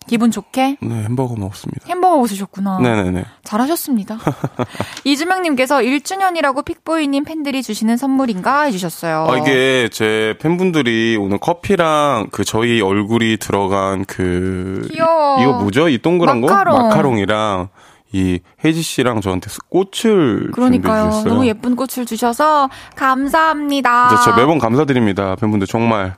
기분 0.07 0.31
좋게? 0.31 0.77
네 0.81 1.03
햄버거 1.05 1.35
먹었습니다. 1.37 1.87
햄버거 1.89 2.17
웃으셨구나. 2.17 2.79
네네네. 2.81 3.25
잘하셨습니다. 3.45 4.19
이주명님께서 5.05 5.79
1주년이라고 5.79 6.65
픽보이님 6.65 7.25
팬들이 7.25 7.63
주시는 7.63 7.97
선물인가 7.97 8.63
해주셨어요. 8.63 9.27
아, 9.29 9.37
이게 9.39 9.89
제 9.93 10.35
팬분들이 10.41 11.17
오늘 11.19 11.39
커피랑 11.39 12.29
그 12.33 12.45
저희 12.45 12.81
얼굴이 12.81 13.39
들어간 13.39 14.05
그 14.05 14.89
귀여워. 14.93 15.39
이, 15.39 15.43
이거 15.43 15.53
뭐죠? 15.61 15.89
이 15.89 15.99
동그란 15.99 16.41
마카롱. 16.41 16.77
거 16.77 16.83
마카롱이랑 16.85 17.69
이 18.13 18.39
혜지 18.65 18.81
씨랑 18.83 19.21
저한테 19.23 19.49
꽃을 19.71 20.53
그러니까요. 20.53 20.71
준비해 20.71 21.11
주셨어요. 21.11 21.33
너무 21.33 21.47
예쁜 21.49 21.75
꽃을 21.75 22.07
주셔서 22.07 22.69
감사합니다. 22.95 24.21
제가 24.25 24.37
매번 24.37 24.59
감사드립니다. 24.61 25.35
팬분들 25.37 25.67
정말 25.67 26.15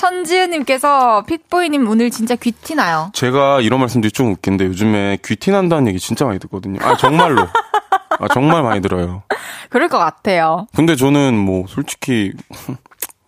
천지은님께서 0.00 1.24
픽보이님 1.26 1.86
오늘 1.86 2.10
진짜 2.10 2.34
귀티 2.34 2.74
나요. 2.74 3.10
제가 3.12 3.60
이런 3.60 3.80
말씀드리 3.80 4.10
좀 4.10 4.32
웃긴데 4.32 4.64
요즘에 4.64 5.18
귀티 5.22 5.50
난다는 5.50 5.88
얘기 5.88 5.98
진짜 6.00 6.24
많이 6.24 6.38
듣거든요. 6.38 6.78
아 6.82 6.96
정말로. 6.96 7.46
아 8.18 8.28
정말 8.32 8.62
많이 8.62 8.80
들어요. 8.80 9.22
그럴 9.68 9.88
것 9.88 9.98
같아요. 9.98 10.66
근데 10.74 10.96
저는 10.96 11.36
뭐 11.36 11.66
솔직히 11.68 12.32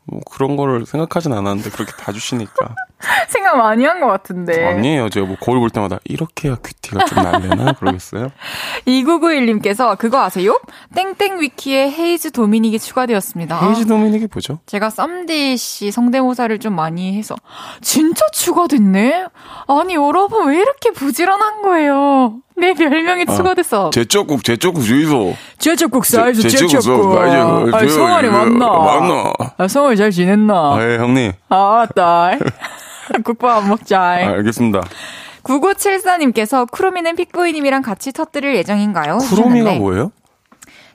뭐 0.05 0.21
그런 0.31 0.57
거를 0.57 0.87
생각하진 0.87 1.35
않았는데 1.35 1.69
그렇게 1.71 1.93
봐주시니까 1.93 2.75
생각 3.29 3.57
많이 3.57 3.85
한 3.85 4.01
것 4.01 4.07
같은데. 4.07 4.65
아니에요. 4.67 5.09
제가 5.09 5.27
뭐 5.27 5.37
거울 5.41 5.59
볼 5.59 5.71
때마다 5.71 5.99
이렇게 6.05 6.49
해야 6.49 6.57
귀티가 6.65 7.05
좀 7.05 7.23
날려나 7.23 7.73
그러겠어요? 7.73 8.29
2991님께서 8.87 9.97
그거 9.99 10.23
아세요? 10.23 10.59
땡땡 10.95 11.41
위키에 11.41 11.91
헤이즈 11.91 12.31
도미닉이 12.33 12.79
추가되었습니다. 12.79 13.67
헤이지 13.67 13.87
도미닉이 13.87 14.29
뭐죠? 14.33 14.59
제가 14.67 14.91
썸디 14.91 15.57
씨 15.57 15.91
성대모사를 15.91 16.59
좀 16.59 16.75
많이 16.75 17.17
해서 17.17 17.35
진짜 17.81 18.25
추가됐네. 18.33 19.27
아니 19.69 19.95
여러분 19.95 20.49
왜 20.49 20.57
이렇게 20.59 20.91
부지런한 20.91 21.63
거예요? 21.63 22.35
내 22.57 22.75
별명이 22.75 23.27
추가됐어. 23.27 23.91
재첩국 23.91 24.45
재첩국 24.45 24.85
주의소. 24.85 25.35
재첩국 25.59 26.05
재- 26.05 26.17
사이즈 26.19 26.43
재첩국. 26.49 27.15
사이즈. 27.15 27.37
아, 27.75 27.89
성환이 27.89 28.29
맞나? 28.29 28.69
맞나? 28.69 29.33
아, 29.57 29.67
성환이 29.69 29.97
잘 29.97 30.11
지냈나? 30.11 30.55
아, 30.75 30.79
예, 30.83 30.99
형님. 30.99 31.33
아, 31.49 31.73
알았다. 31.95 32.33
국밥 33.25 33.63
안 33.63 33.69
먹자. 33.69 34.01
아, 34.01 34.15
알겠습니다. 34.15 34.81
9974님께서 35.45 36.71
쿠로미는 36.71 37.17
픽보이님이랑 37.17 37.83
같이 37.83 38.13
터뜨릴 38.13 38.55
예정인가요? 38.57 39.15
하셨는데 39.15 39.79
뭐예요? 39.79 40.13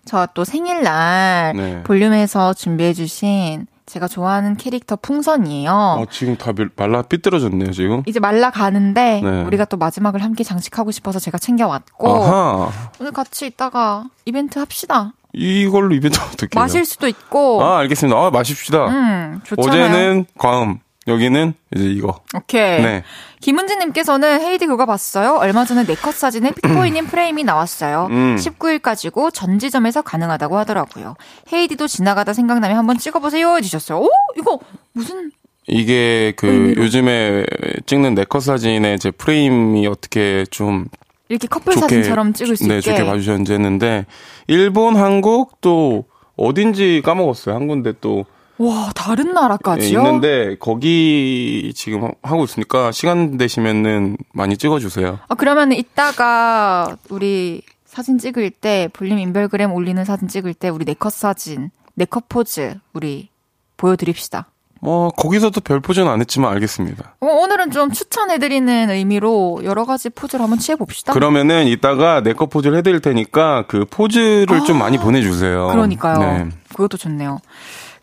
저 0.06 0.26
또 0.34 0.46
생일날 0.46 1.54
네. 1.56 1.84
볼륨에서 1.84 2.54
준비해주신 2.54 3.68
제가 3.86 4.08
좋아하는 4.08 4.56
캐릭터 4.56 4.96
풍선이에요. 4.98 5.70
아, 5.72 6.06
지금 6.10 6.38
다 6.38 6.52
밀- 6.54 6.70
말라 6.76 7.02
삐뚤어졌네요, 7.02 7.72
지금. 7.72 8.04
이제 8.06 8.20
말라 8.20 8.50
가는데 8.50 9.22
네. 9.24 9.44
우리가 9.44 9.66
또 9.66 9.76
마지막을 9.78 10.24
함께 10.24 10.44
장식하고 10.44 10.92
싶어서 10.92 11.20
제가 11.20 11.38
챙겨왔고 11.38 12.10
아하. 12.24 12.70
오늘 13.00 13.12
같이 13.12 13.46
있다가 13.48 14.06
이벤트 14.26 14.60
합시다. 14.60 15.12
이걸로 15.34 15.94
이벤트 15.94 16.20
어떻게 16.24 16.58
해요? 16.58 16.64
마실 16.64 16.86
수도 16.86 17.08
있고. 17.08 17.62
아, 17.64 17.80
알겠습니다. 17.80 18.18
아, 18.18 18.30
마십시다. 18.30 18.88
음, 18.88 19.42
좋잖아요. 19.46 19.86
어제는 19.86 20.26
과음, 20.38 20.80
여기는 21.08 21.54
이제 21.76 21.86
이거. 21.86 22.20
오케이. 22.36 22.82
네. 22.82 23.04
김은지님께서는 23.42 24.42
헤이디 24.42 24.68
그거 24.68 24.86
봤어요? 24.86 25.38
얼마 25.40 25.64
전에 25.64 25.84
네컷 25.84 26.14
사진에 26.14 26.52
픽보이님 26.52 27.08
프레임이 27.12 27.44
나왔어요. 27.44 28.08
음. 28.10 28.36
19일까지고 28.36 29.34
전지점에서 29.34 30.02
가능하다고 30.02 30.58
하더라고요. 30.58 31.16
헤이디도 31.54 31.88
지나가다 31.88 32.34
생각나면 32.34 32.78
한번 32.78 32.98
찍어보세요 32.98 33.56
해주셨어요. 33.58 34.00
오 34.00 34.10
이거 34.38 34.60
무슨 34.94 35.32
이게 35.68 36.34
그 36.36 36.48
의미로? 36.48 36.84
요즘에 36.84 37.46
찍는 37.86 38.16
네컷 38.16 38.42
사진의 38.44 39.00
제 39.00 39.12
프레임이 39.12 39.86
어떻게 39.88 40.46
좀 40.50 40.88
이렇게 41.30 41.48
커플 41.48 41.74
좋게 41.74 41.82
사진처럼 41.82 42.34
찍을 42.34 42.56
수 42.56 42.68
네, 42.68 42.78
있게 42.80 42.92
좋게 42.92 43.04
봐주셨는지 43.06 43.54
했는데 43.54 44.06
일본, 44.48 44.96
한국 44.96 45.60
또 45.62 46.06
어딘지 46.38 47.02
까먹었어요. 47.04 47.56
한 47.56 47.68
군데 47.68 47.94
또 48.00 48.26
와 48.60 48.92
다른 48.96 49.34
나라까지요? 49.34 50.00
있는데 50.00 50.56
거기 50.60 51.72
지금 51.76 52.12
하고 52.24 52.44
있으니까 52.44 52.92
시간 52.92 53.38
되시면은 53.38 54.18
많이 54.34 54.58
찍어 54.58 54.80
주세요. 54.80 55.20
아, 55.28 55.36
그러면 55.36 55.72
이따가 55.72 56.98
우리 57.10 57.62
사진 57.86 58.18
찍을 58.18 58.50
때 58.52 58.90
볼륨 58.94 59.20
인별그램 59.20 59.72
올리는 59.74 60.04
사진 60.06 60.28
찍을 60.28 60.54
때 60.56 60.70
우리 60.70 60.86
네컷 60.86 61.14
사진, 61.14 61.70
네컷 61.96 62.26
포즈 62.30 62.76
우리 62.94 63.30
보여 63.78 63.96
드립시다. 63.96 64.48
뭐 64.80 65.10
거기서도 65.10 65.62
별 65.62 65.80
포즈는 65.80 66.08
안 66.08 66.20
했지만 66.22 66.52
알겠습니다. 66.54 67.16
어, 67.20 67.26
오늘은 67.26 67.72
좀 67.72 67.92
추천해드리는 67.92 68.90
의미로 68.92 69.62
여러 69.64 69.86
가지 69.86 70.10
포즈를 70.10 70.44
한번 70.44 70.60
취해봅시다. 70.60 71.14
그러면은 71.14 71.66
이따가 71.68 72.22
내 72.22 72.34
거 72.34 72.46
포즈를 72.46 72.78
해드릴 72.78 73.02
테니까 73.02 73.66
그 73.68 73.86
포즈를 73.90 74.64
좀 74.66 74.78
많이 74.78 74.98
보내주세요. 75.00 75.70
아, 75.70 75.74
그러니까요. 75.74 76.20
네. 76.20 76.50
그것도 76.70 76.98
좋네요. 76.98 77.40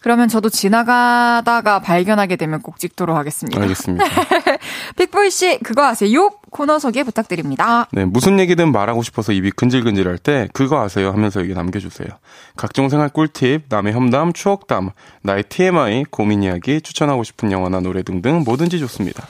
그러면 0.05 0.29
저도 0.29 0.51
지나가다가 0.51 1.79
발견하게 1.79 2.37
되면 2.37 2.61
꼭 2.61 2.79
찍도록 2.79 3.17
하겠습니다. 3.17 3.59
알겠습니다. 3.59 4.05
픽보이 4.99 5.31
씨, 5.31 5.59
그거 5.61 5.87
아세요? 5.87 6.29
코너 6.51 6.79
소개 6.79 7.03
부탁드립니다. 7.05 7.89
네, 7.91 8.05
무슨 8.05 8.39
얘기든 8.39 8.71
말하고 8.71 9.03
싶어서 9.03 9.33
입이 9.33 9.53
근질근질할 9.53 10.19
때 10.19 10.49
그거 10.53 10.83
아세요 10.83 11.11
하면서 11.11 11.41
얘기 11.41 11.55
남겨주세요. 11.55 12.09
각종 12.55 12.91
생활 12.91 13.09
꿀팁, 13.09 13.63
남의 13.71 13.95
험담, 13.95 14.35
추억담, 14.35 14.91
나의 15.23 15.45
TMI, 15.45 16.05
고민 16.11 16.43
이야기, 16.43 16.83
추천하고 16.83 17.25
싶은 17.25 17.51
영화나 17.51 17.81
노래 17.81 18.03
등등 18.03 18.45
뭐든지 18.45 18.79
좋습니다. 18.81 19.27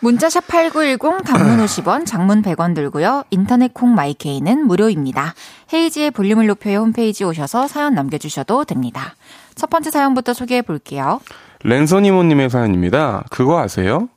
문자샵 0.00 0.46
8910 0.46 1.24
단문 1.24 1.64
50원, 1.64 2.06
장문 2.06 2.42
100원 2.42 2.74
들고요. 2.74 3.24
인터넷 3.30 3.72
콩 3.74 3.94
마이케이는 3.94 4.66
무료입니다. 4.66 5.34
헤이지의 5.72 6.12
볼륨을 6.12 6.46
높여요 6.46 6.80
홈페이지 6.80 7.24
오셔서 7.24 7.66
사연 7.66 7.94
남겨주셔도 7.94 8.64
됩니다. 8.64 9.16
첫 9.58 9.68
번째 9.68 9.90
사연부터 9.90 10.32
소개해 10.32 10.62
볼게요. 10.62 11.20
랜선이모님의 11.64 12.48
사연입니다. 12.48 13.24
그거 13.30 13.58
아세요? 13.58 14.08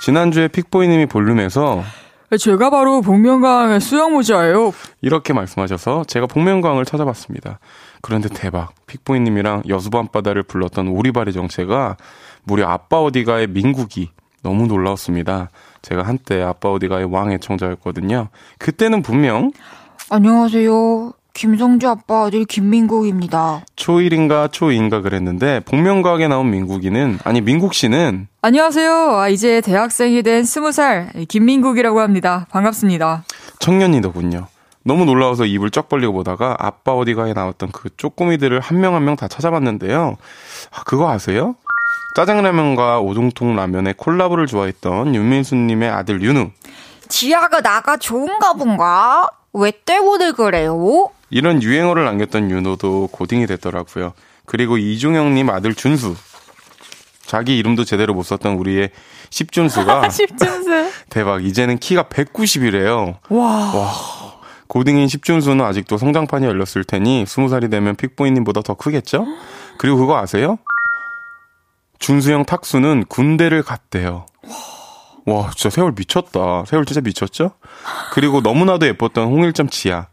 지난주에 0.00 0.48
픽보이님이 0.48 1.06
볼륨에서 1.06 1.82
제가 2.38 2.70
바로 2.70 3.00
복면가왕의 3.02 3.80
수영모자예요. 3.80 4.72
이렇게 5.00 5.32
말씀하셔서 5.32 6.04
제가 6.04 6.26
복면가왕을 6.26 6.84
찾아봤습니다. 6.84 7.60
그런데 8.00 8.28
대박. 8.28 8.72
픽보이님이랑 8.86 9.62
여수밤바다를 9.68 10.42
불렀던 10.42 10.88
오리발의 10.88 11.32
정체가 11.32 11.96
무려 12.42 12.68
아빠 12.68 12.98
어디가의 13.00 13.46
민국이 13.48 14.10
너무 14.42 14.66
놀라웠습니다. 14.66 15.50
제가 15.82 16.02
한때 16.02 16.42
아빠 16.42 16.70
어디가의 16.70 17.04
왕 17.04 17.32
애청자였거든요. 17.32 18.28
그때는 18.58 19.02
분명 19.02 19.52
안녕하세요. 20.10 21.12
김성주 21.34 21.88
아빠 21.88 22.24
아들 22.26 22.44
김민국입니다. 22.44 23.62
초1인가 23.76 24.48
초2인가 24.50 25.02
그랬는데 25.02 25.60
복면가왕에 25.60 26.28
나온 26.28 26.50
민국이는 26.50 27.18
아니 27.24 27.40
민국 27.40 27.72
씨는 27.74 28.28
안녕하세요. 28.42 29.16
아, 29.18 29.28
이제 29.28 29.60
대학생이 29.62 30.22
된 30.22 30.42
20살 30.42 31.26
김민국이라고 31.28 32.00
합니다. 32.00 32.46
반갑습니다. 32.50 33.24
청년이더군요. 33.60 34.46
너무 34.84 35.04
놀라워서 35.04 35.46
입을 35.46 35.70
쩍 35.70 35.88
벌리고 35.88 36.12
보다가 36.12 36.56
아빠 36.58 36.92
어디가에 36.92 37.32
나왔던 37.32 37.70
그 37.72 37.88
쪼꼬미들을 37.96 38.60
한 38.60 38.78
명 38.80 38.94
한 38.94 39.04
명 39.04 39.16
다 39.16 39.26
찾아봤는데요. 39.28 40.16
아, 40.70 40.82
그거 40.84 41.08
아세요? 41.10 41.54
짜장라면과 42.14 43.00
오동통 43.00 43.56
라면의 43.56 43.94
콜라보를 43.96 44.46
좋아했던 44.46 45.14
윤민수님의 45.14 45.88
아들 45.88 46.20
윤우. 46.20 46.50
지아가 47.08 47.60
나가 47.62 47.96
좋은가 47.96 48.52
본가? 48.52 49.28
왜 49.54 49.70
때문에 49.70 50.32
그래요? 50.32 51.08
이런 51.32 51.62
유행어를 51.62 52.04
남겼던 52.04 52.50
윤호도 52.50 53.08
고딩이 53.10 53.46
됐더라고요. 53.46 54.12
그리고 54.44 54.76
이종영님 54.76 55.48
아들 55.48 55.74
준수. 55.74 56.14
자기 57.24 57.56
이름도 57.56 57.84
제대로 57.84 58.12
못 58.12 58.22
썼던 58.22 58.54
우리의 58.56 58.90
십준수가 59.30 60.02
10준수. 60.08 60.90
대박. 61.08 61.42
이제는 61.44 61.78
키가 61.78 62.04
190이래요. 62.04 63.16
와. 63.30 63.74
와. 63.74 63.92
고딩인 64.68 65.08
십준수는 65.08 65.64
아직도 65.64 65.96
성장판이 65.96 66.44
열렸을 66.46 66.84
테니 66.86 67.24
20살이 67.24 67.70
되면 67.70 67.96
픽보이님보다 67.96 68.60
더 68.60 68.74
크겠죠? 68.74 69.26
그리고 69.78 69.96
그거 69.98 70.18
아세요? 70.18 70.58
준수형 71.98 72.44
탁수는 72.44 73.06
군대를 73.08 73.62
갔대요. 73.62 74.26
와, 75.24 75.50
진짜 75.54 75.70
세월 75.70 75.92
미쳤다. 75.96 76.64
세월 76.66 76.84
진짜 76.84 77.00
미쳤죠? 77.00 77.52
그리고 78.12 78.40
너무나도 78.42 78.86
예뻤던 78.86 79.28
홍일점 79.28 79.68
지아. 79.70 80.08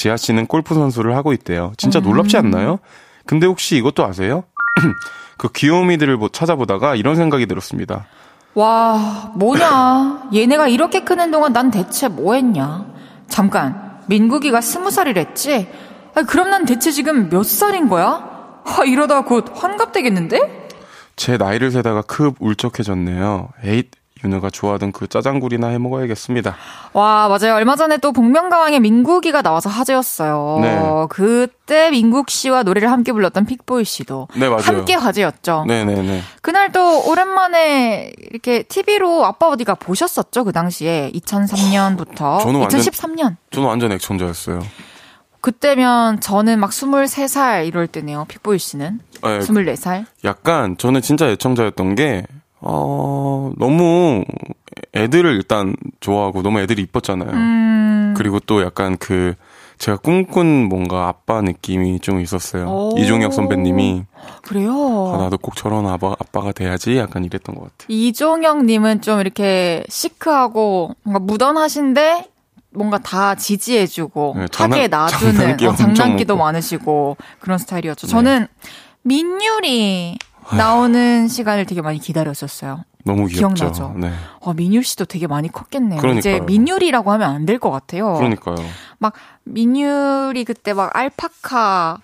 지아 0.00 0.16
씨는 0.16 0.46
골프 0.46 0.74
선수를 0.74 1.14
하고 1.14 1.34
있대요. 1.34 1.74
진짜 1.76 2.00
놀랍지 2.00 2.38
않나요? 2.38 2.78
근데 3.26 3.46
혹시 3.46 3.76
이것도 3.76 4.02
아세요? 4.02 4.44
그 5.36 5.52
귀요미들을 5.52 6.16
뭐 6.16 6.30
찾아보다가 6.30 6.96
이런 6.96 7.16
생각이 7.16 7.44
들었습니다. 7.44 8.06
와, 8.54 9.30
뭐냐. 9.34 10.30
얘네가 10.32 10.68
이렇게 10.68 11.04
크는 11.04 11.30
동안 11.30 11.52
난 11.52 11.70
대체 11.70 12.08
뭐 12.08 12.32
했냐. 12.32 12.86
잠깐, 13.28 13.98
민국이가 14.06 14.62
스무 14.62 14.90
살이랬지? 14.90 15.68
아니, 16.14 16.26
그럼 16.26 16.48
난 16.48 16.64
대체 16.64 16.90
지금 16.92 17.28
몇 17.28 17.44
살인 17.44 17.90
거야? 17.90 18.62
하, 18.64 18.84
이러다 18.84 19.24
곧 19.24 19.52
환갑되겠는데? 19.54 20.68
제 21.16 21.36
나이를 21.36 21.72
세다가 21.72 22.00
급 22.02 22.36
울적해졌네요. 22.40 23.50
에잇, 23.64 23.90
윤후가 24.22 24.50
좋아하던 24.50 24.92
그 24.92 25.06
짜파구리나 25.08 25.68
해 25.68 25.78
먹어야겠습니다. 25.78 26.54
와, 26.92 27.28
맞아요. 27.28 27.54
얼마 27.54 27.74
전에 27.76 27.96
또 27.98 28.12
복면가왕에 28.12 28.78
민국이가 28.80 29.40
나와서 29.42 29.70
화제였어요. 29.70 30.58
네. 30.60 30.78
그때 31.08 31.90
민국 31.90 32.28
씨와 32.30 32.62
노래를 32.62 32.90
함께 32.90 33.12
불렀던 33.12 33.46
픽보이 33.46 33.84
씨도 33.84 34.28
네, 34.36 34.48
맞아요. 34.48 34.62
함께 34.62 34.94
화제였죠. 34.94 35.64
네 35.66 35.84
네 35.84 36.02
네. 36.02 36.20
그날 36.42 36.70
또 36.72 37.08
오랜만에 37.08 38.12
이렇게 38.30 38.62
TV로 38.64 39.24
아빠 39.24 39.48
어디가 39.48 39.74
보셨었죠? 39.76 40.44
그 40.44 40.52
당시에 40.52 41.10
2003년부터 41.14 42.42
저는 42.42 42.60
완전- 42.60 42.80
2013년. 42.80 43.36
저는 43.50 43.68
완전 43.68 43.92
액천자였어요. 43.92 44.60
그때면 45.40 46.20
저는 46.20 46.58
막 46.60 46.70
23살 46.70 47.66
이럴 47.66 47.86
때네요. 47.86 48.26
픽보이 48.28 48.58
씨는. 48.58 49.00
네, 49.22 49.38
24살. 49.38 50.04
약간 50.24 50.76
저는 50.76 51.00
진짜 51.00 51.28
애청자였던 51.30 51.94
게, 51.94 52.24
어, 52.60 53.52
너무 53.56 54.24
애들을 54.94 55.34
일단 55.34 55.74
좋아하고 56.00 56.42
너무 56.42 56.60
애들이 56.60 56.82
이뻤잖아요. 56.82 57.30
음. 57.30 58.14
그리고 58.16 58.38
또 58.40 58.62
약간 58.62 58.96
그, 58.98 59.34
제가 59.78 59.96
꿈꾼 59.98 60.68
뭔가 60.68 61.08
아빠 61.08 61.40
느낌이 61.40 62.00
좀 62.00 62.20
있었어요. 62.20 62.66
오. 62.68 62.98
이종혁 62.98 63.32
선배님이, 63.32 64.04
그래요. 64.42 65.12
아, 65.14 65.16
나도 65.22 65.38
꼭 65.38 65.56
저런 65.56 65.86
아빠, 65.86 66.08
아빠가 66.18 66.52
돼야지 66.52 66.98
약간 66.98 67.24
이랬던 67.24 67.54
것 67.54 67.62
같아요. 67.62 67.86
이종영 67.88 68.66
님은 68.66 69.00
좀 69.00 69.20
이렇게 69.20 69.82
시크하고 69.88 70.96
뭔가 71.02 71.18
무던하신데 71.20 72.26
뭔가 72.72 72.98
다 72.98 73.34
지지해주고 73.34 74.34
네, 74.36 74.46
장난- 74.52 74.78
하게 74.78 74.88
놔주는 74.88 75.34
장난기 75.34 75.66
어, 75.66 75.74
장난기도. 75.74 76.36
많으시고 76.36 77.16
그런 77.40 77.56
스타일이었죠. 77.56 78.06
저는 78.06 78.48
민율이 79.02 80.18
나오는 80.56 81.28
시간을 81.28 81.66
되게 81.66 81.80
많이 81.82 81.98
기다렸었어요. 81.98 82.84
너무 83.04 83.26
귀엽죠. 83.26 83.54
기억나죠? 83.54 83.94
네. 83.96 84.12
어, 84.40 84.52
민율 84.52 84.84
씨도 84.84 85.06
되게 85.06 85.26
많이 85.26 85.50
컸겠네요. 85.50 85.98
이제 85.98 86.02
그러니까요. 86.32 86.42
민율이라고 86.44 87.10
하면 87.12 87.30
안 87.30 87.46
될 87.46 87.58
것 87.58 87.70
같아요. 87.70 88.14
그러니까요. 88.14 88.56
막 88.98 89.14
민율이 89.44 90.44
그때 90.44 90.72
막 90.74 90.94
알파카 90.94 91.98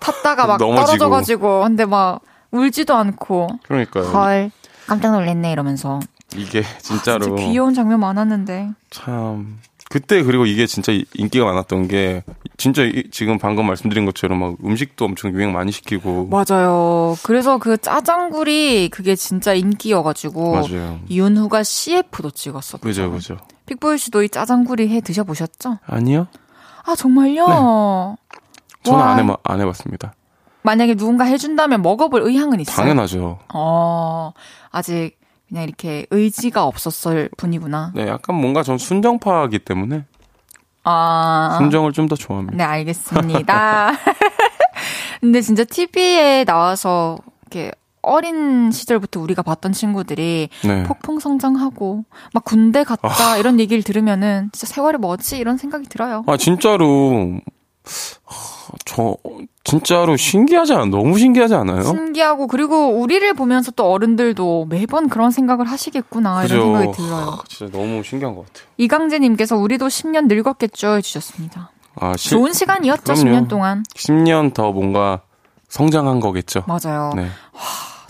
탔다가 0.00 0.46
막. 0.46 0.58
떨어져가지고 0.58 1.62
근데 1.62 1.84
막 1.86 2.20
울지도 2.50 2.94
않고 2.94 3.48
그러니까요. 3.66 4.04
헐 4.04 4.50
깜짝 4.86 5.12
놀랐네 5.12 5.50
이러면서 5.52 6.00
이게 6.36 6.62
진짜로. 6.80 7.24
진짜 7.36 7.42
귀여운 7.42 7.72
장면 7.74 8.00
많았는데. 8.00 8.70
참 8.90 9.58
그때 9.90 10.22
그리고 10.22 10.46
이게 10.46 10.66
진짜 10.66 10.92
이- 10.92 11.04
인기가 11.14 11.44
많았던 11.44 11.88
게 11.88 12.24
진짜 12.56 12.82
이- 12.82 13.04
지금 13.12 13.38
방금 13.38 13.66
말씀드린 13.66 14.04
것처럼 14.06 14.40
막 14.40 14.56
음식도 14.64 15.04
엄청 15.04 15.32
유행 15.32 15.52
많이 15.52 15.70
시키고 15.72 16.28
맞아요. 16.28 17.16
그래서 17.22 17.58
그 17.58 17.76
짜장굴이 17.76 18.88
그게 18.90 19.14
진짜 19.14 19.52
인기여가지고 19.54 20.52
맞아요. 20.52 21.00
윤후가 21.10 21.62
CF도 21.62 22.30
찍었었죠. 22.30 22.78
그죠 22.78 23.10
그죠. 23.10 23.36
픽보이 23.66 23.98
씨도 23.98 24.22
이 24.22 24.28
짜장굴이 24.28 24.88
해 24.88 25.00
드셔보셨죠? 25.00 25.78
아니요? 25.86 26.26
아 26.86 26.94
정말요? 26.96 28.16
저는 28.82 28.98
와. 29.00 29.12
안 29.12 29.18
해봐 29.20 29.36
안 29.44 29.60
해봤습니다. 29.60 30.14
만약에 30.62 30.94
누군가 30.94 31.24
해준다면 31.24 31.82
먹어볼 31.82 32.22
의향은 32.22 32.60
있어요. 32.60 32.74
당연하죠. 32.76 33.38
어 33.52 34.32
아직 34.70 35.16
그냥 35.54 35.68
이렇게 35.68 36.04
의지가 36.10 36.64
없었을 36.64 37.30
뿐이구나. 37.36 37.92
네, 37.94 38.08
약간 38.08 38.34
뭔가 38.34 38.64
전 38.64 38.76
순정파이기 38.76 39.60
때문에 39.60 40.04
아 40.82 41.54
순정을 41.58 41.92
좀 41.92 42.08
더 42.08 42.16
좋아합니다. 42.16 42.56
네, 42.56 42.64
알겠습니다. 42.64 43.92
근데 45.20 45.40
진짜 45.40 45.62
TV에 45.62 46.44
나와서 46.44 47.18
이렇게 47.42 47.70
어린 48.02 48.72
시절부터 48.72 49.20
우리가 49.20 49.42
봤던 49.42 49.72
친구들이 49.72 50.48
네. 50.64 50.82
폭풍 50.82 51.20
성장하고 51.20 52.04
막 52.34 52.44
군대 52.44 52.82
갔다 52.82 53.38
이런 53.38 53.60
얘기를 53.60 53.84
들으면은 53.84 54.50
진짜 54.52 54.74
세월이 54.74 54.98
뭐지 54.98 55.38
이런 55.38 55.56
생각이 55.56 55.88
들어요. 55.88 56.24
아 56.26 56.36
진짜로 56.36 57.38
하, 57.38 57.40
저 58.84 59.16
진짜로 59.62 60.16
신기하지 60.16 60.72
않아? 60.72 60.86
너무 60.86 61.18
신기하지 61.18 61.54
않아요? 61.54 61.82
신기하고 61.82 62.46
그리고 62.46 62.88
우리를 63.00 63.32
보면서 63.34 63.70
또 63.70 63.90
어른들도 63.90 64.66
매번 64.68 65.08
그런 65.08 65.30
생각을 65.30 65.66
하시겠구나 65.66 66.44
이런 66.44 66.62
생각이 66.62 66.92
들어요. 66.92 67.14
하, 67.14 67.42
진짜 67.48 67.76
너무 67.76 68.02
신기한 68.02 68.34
것 68.34 68.46
같아요. 68.46 68.66
이강재님께서 68.78 69.56
우리도 69.56 69.86
10년 69.86 70.26
늙었겠죠 70.26 70.96
해주셨습니다. 70.96 71.70
아, 71.96 72.16
시, 72.16 72.30
좋은 72.30 72.52
시간이었죠 72.52 73.14
그럼요. 73.14 73.22
10년 73.22 73.48
동안. 73.48 73.84
10년 73.94 74.54
더 74.54 74.72
뭔가 74.72 75.20
성장한 75.68 76.20
거겠죠. 76.20 76.64
맞아요. 76.66 77.12
네. 77.16 77.28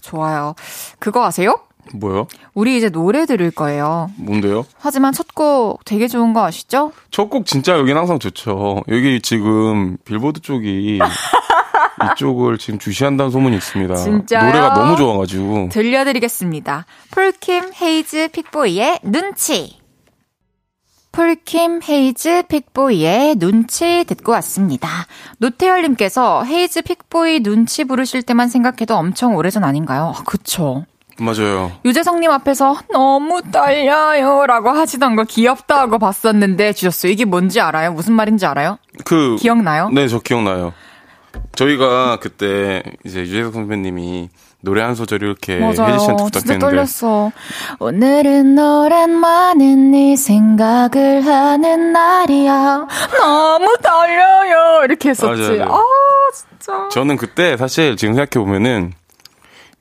좋아요. 0.02 0.54
그거 0.98 1.24
아세요? 1.24 1.60
뭐요? 1.92 2.26
우리 2.54 2.76
이제 2.76 2.88
노래 2.88 3.26
들을 3.26 3.50
거예요. 3.50 4.10
뭔데요? 4.16 4.64
하지만 4.78 5.12
첫 5.12 5.26
곡 5.34 5.84
되게 5.84 6.06
좋은 6.08 6.32
거 6.32 6.44
아시죠? 6.44 6.92
첫 7.10 7.28
곡 7.28 7.46
진짜 7.46 7.76
여긴 7.78 7.96
항상 7.96 8.18
좋죠. 8.18 8.82
여기 8.88 9.20
지금 9.20 9.96
빌보드 10.04 10.40
쪽이 10.40 11.00
이쪽을 12.14 12.58
지금 12.58 12.78
주시한다는 12.78 13.30
소문이 13.30 13.56
있습니다. 13.56 13.94
진짜요? 13.96 14.46
노래가 14.46 14.74
너무 14.74 14.96
좋아가지고. 14.96 15.68
들려드리겠습니다. 15.70 16.86
폴킴 17.12 17.72
헤이즈 17.80 18.28
픽보이의 18.32 19.00
눈치. 19.02 19.78
폴킴 21.12 21.80
헤이즈 21.88 22.44
픽보이의 22.48 23.36
눈치 23.36 24.04
듣고 24.08 24.32
왔습니다. 24.32 24.88
노태열님께서 25.38 26.42
헤이즈 26.44 26.82
픽보이 26.82 27.40
눈치 27.40 27.84
부르실 27.84 28.22
때만 28.22 28.48
생각해도 28.48 28.96
엄청 28.96 29.36
오래전 29.36 29.62
아닌가요? 29.62 30.12
아, 30.16 30.22
그쵸. 30.24 30.84
맞아요. 31.18 31.72
유재성님 31.84 32.30
앞에서 32.30 32.76
너무 32.92 33.40
떨려요 33.52 34.46
라고 34.46 34.70
하시던 34.70 35.16
거 35.16 35.24
귀엽다고 35.24 35.98
봤었는데 35.98 36.72
주셨어요. 36.72 37.12
이게 37.12 37.24
뭔지 37.24 37.60
알아요? 37.60 37.92
무슨 37.92 38.14
말인지 38.14 38.46
알아요? 38.46 38.78
그 39.04 39.36
기억나요? 39.38 39.90
네, 39.90 40.08
저 40.08 40.18
기억나요. 40.18 40.72
저희가 41.56 42.18
그때 42.20 42.82
이제 43.04 43.20
유재석 43.20 43.54
선배님이 43.54 44.28
노래 44.60 44.82
한 44.82 44.94
소절 44.94 45.22
이렇게 45.22 45.60
혜지 45.60 45.76
씨한테 45.76 46.24
부탁했는데 46.24 46.58
떨렸어. 46.58 47.30
오늘은 47.80 48.58
오랜만에 48.58 49.74
네 49.74 50.16
생각을 50.16 51.26
하는 51.26 51.92
날이야. 51.92 52.86
너무 53.18 53.76
떨려요. 53.82 54.84
이렇게 54.84 55.10
했었지. 55.10 55.42
맞아요, 55.42 55.58
맞아요. 55.58 55.74
아, 55.74 55.82
진짜. 56.32 56.88
저는 56.90 57.16
그때 57.18 57.56
사실 57.58 57.96
지금 57.96 58.14
생각해 58.14 58.42
보면은 58.42 58.94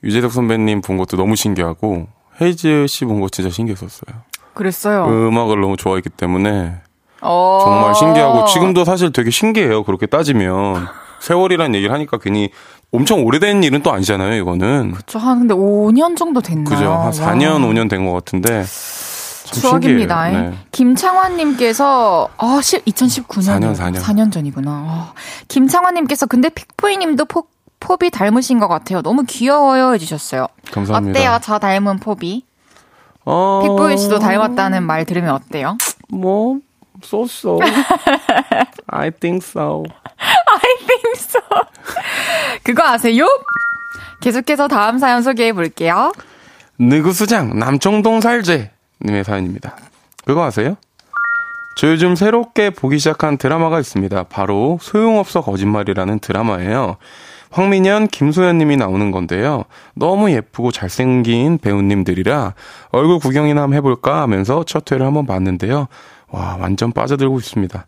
유재석 0.03 0.31
선배님 0.31 0.81
본 0.81 0.97
것도 0.97 1.17
너무 1.17 1.35
신기하고 1.35 2.07
헤이즈 2.41 2.87
씨 2.87 3.05
본 3.05 3.21
거 3.21 3.29
진짜 3.29 3.49
신기했었어요. 3.49 4.21
그랬어요. 4.53 5.05
음악을 5.07 5.61
너무 5.61 5.77
좋아했기 5.77 6.09
때문에 6.09 6.75
어... 7.21 7.59
정말 7.63 7.95
신기하고 7.95 8.45
지금도 8.45 8.85
사실 8.85 9.11
되게 9.11 9.29
신기해요. 9.31 9.83
그렇게 9.83 10.05
따지면 10.05 10.87
세월이라는 11.21 11.73
얘기를 11.75 11.93
하니까 11.93 12.17
괜히 12.17 12.49
엄청 12.91 13.23
오래된 13.25 13.63
일은 13.63 13.81
또 13.81 13.91
아니잖아요. 13.93 14.33
이거는. 14.35 14.91
그렇죠. 14.91 15.17
한 15.19 15.39
근데 15.39 15.53
5년 15.55 16.15
정도 16.17 16.41
됐나요? 16.41 16.65
그죠. 16.65 16.91
한 16.91 17.11
4년, 17.11 17.53
와. 17.63 17.69
5년 17.69 17.89
된 17.89 18.05
것 18.05 18.11
같은데. 18.13 18.63
추억입니다. 19.53 20.29
네. 20.29 20.53
김창환님께서 20.71 22.29
아, 22.37 22.59
2019년 22.61 23.59
4년 23.59 23.75
4년 23.75 24.01
4년 24.01 24.31
전이구나. 24.31 24.71
어. 24.71 25.13
김창환님께서 25.47 26.25
근데 26.25 26.49
픽보이님도 26.49 27.25
포, 27.25 27.47
포비 27.83 28.09
닮으신 28.09 28.59
것 28.59 28.69
같아요. 28.69 29.01
너무 29.01 29.23
귀여워요 29.27 29.93
해주셨어요. 29.93 30.47
감사합니다. 30.71 31.19
어때요? 31.19 31.39
저 31.43 31.59
닮은 31.59 31.99
포비? 31.99 32.45
어... 33.25 33.59
픽보이 33.61 33.97
씨도 33.97 34.19
닮았다는 34.19 34.83
말 34.83 35.03
들으면 35.03 35.31
어때요? 35.35 35.77
뭐 36.07 36.59
so 37.03 37.23
so. 37.23 37.59
I 38.87 39.11
think 39.11 39.45
so. 39.45 39.83
I 40.17 40.85
think 40.87 41.11
so. 41.15 41.41
그거 42.63 42.83
아세요? 42.85 43.25
계속해서 44.21 44.69
다음 44.69 44.97
사연 44.97 45.21
소개해 45.21 45.51
볼게요. 45.51 46.13
느구수장 46.79 47.59
남청동 47.59 48.21
살제 48.21 48.71
님의 49.03 49.25
사연입니다. 49.25 49.75
그거 50.25 50.45
아세요? 50.45 50.77
저 51.75 51.89
요즘 51.89 52.15
새롭게 52.15 52.69
보기 52.69 52.97
시작한 52.97 53.37
드라마가 53.37 53.81
있습니다. 53.81 54.23
바로 54.23 54.77
소용없어 54.81 55.41
거짓말이라는 55.41 56.19
드라마예요. 56.19 56.95
황민현, 57.53 58.07
김소연 58.07 58.57
님이 58.57 58.77
나오는 58.77 59.11
건데요. 59.11 59.65
너무 59.93 60.31
예쁘고 60.31 60.71
잘생긴 60.71 61.59
배우님들이라 61.59 62.55
얼굴 62.89 63.19
구경이나 63.19 63.61
한번 63.61 63.77
해볼까 63.77 64.21
하면서 64.23 64.63
첫 64.63 64.91
회를 64.91 65.05
한번 65.05 65.27
봤는데요. 65.27 65.87
와, 66.29 66.57
완전 66.59 66.91
빠져들고 66.91 67.37
있습니다. 67.37 67.85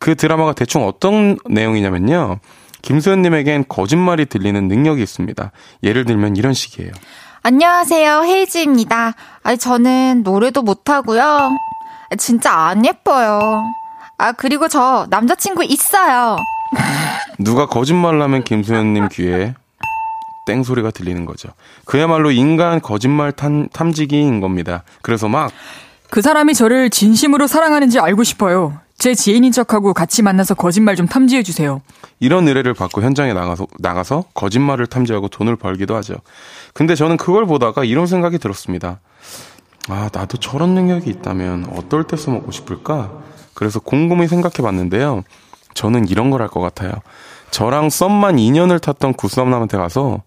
그 0.00 0.16
드라마가 0.16 0.52
대충 0.52 0.84
어떤 0.84 1.38
내용이냐면요. 1.48 2.40
김소연 2.82 3.22
님에겐 3.22 3.66
거짓말이 3.68 4.26
들리는 4.26 4.66
능력이 4.66 5.00
있습니다. 5.00 5.52
예를 5.84 6.04
들면 6.04 6.36
이런 6.36 6.52
식이에요. 6.52 6.90
안녕하세요. 7.44 8.24
헤이즈입니다. 8.24 9.14
아니, 9.44 9.58
저는 9.58 10.22
노래도 10.24 10.62
못하고요. 10.62 11.50
진짜 12.18 12.52
안 12.52 12.84
예뻐요. 12.84 13.62
아, 14.18 14.32
그리고 14.32 14.66
저 14.66 15.06
남자친구 15.08 15.64
있어요. 15.64 16.36
누가 17.38 17.66
거짓말을 17.66 18.22
하면 18.22 18.44
김수현님 18.44 19.08
귀에 19.12 19.54
땡 20.46 20.62
소리가 20.62 20.90
들리는 20.90 21.24
거죠. 21.24 21.48
그야말로 21.84 22.30
인간 22.30 22.80
거짓말 22.80 23.32
탐, 23.32 23.68
탐지기인 23.68 24.40
겁니다. 24.40 24.84
그래서 25.02 25.28
막. 25.28 25.50
그 26.10 26.22
사람이 26.22 26.54
저를 26.54 26.90
진심으로 26.90 27.46
사랑하는지 27.46 27.98
알고 27.98 28.24
싶어요. 28.24 28.78
제 28.96 29.14
지인인 29.14 29.52
척하고 29.52 29.92
같이 29.92 30.22
만나서 30.22 30.54
거짓말 30.54 30.96
좀 30.96 31.06
탐지해 31.06 31.42
주세요. 31.42 31.80
이런 32.20 32.46
의뢰를 32.46 32.74
받고 32.74 33.02
현장에 33.02 33.32
나가서 33.32 33.66
나가서 33.80 34.24
거짓말을 34.34 34.86
탐지하고 34.86 35.28
돈을 35.28 35.56
벌기도 35.56 35.96
하죠. 35.96 36.14
근데 36.72 36.94
저는 36.94 37.16
그걸 37.16 37.46
보다가 37.46 37.84
이런 37.84 38.06
생각이 38.06 38.38
들었습니다. 38.38 39.00
아, 39.88 40.08
나도 40.12 40.38
저런 40.38 40.74
능력이 40.74 41.10
있다면 41.10 41.70
어떨 41.76 42.04
때 42.04 42.16
써먹고 42.16 42.52
싶을까? 42.52 43.12
그래서 43.52 43.80
곰곰이 43.80 44.28
생각해 44.28 44.56
봤는데요. 44.62 45.22
저는 45.74 46.08
이런 46.08 46.30
걸 46.30 46.40
할 46.42 46.48
것 46.48 46.60
같아요. 46.60 46.92
저랑 47.50 47.90
썸만 47.90 48.36
2년을 48.36 48.80
탔던 48.82 49.14
구썸남한테 49.14 49.76
가서 49.78 50.22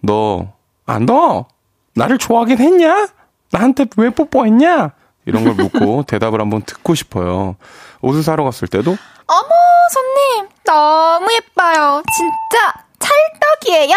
너, 0.00 0.52
아, 0.86 0.98
너! 0.98 1.46
나를 1.94 2.18
좋아하긴 2.18 2.58
했냐? 2.58 3.08
나한테 3.52 3.86
왜 3.96 4.10
뽀뽀했냐? 4.10 4.90
이런 5.26 5.44
걸 5.44 5.54
묻고 5.54 6.02
대답을 6.08 6.40
한번 6.40 6.62
듣고 6.62 6.94
싶어요. 6.94 7.56
옷을 8.02 8.22
사러 8.22 8.44
갔을 8.44 8.68
때도 8.68 8.90
어머, 9.26 9.48
손님! 9.92 10.48
너무 10.64 11.32
예뻐요. 11.32 12.02
진짜 12.14 12.74
찰떡이에요! 12.98 13.96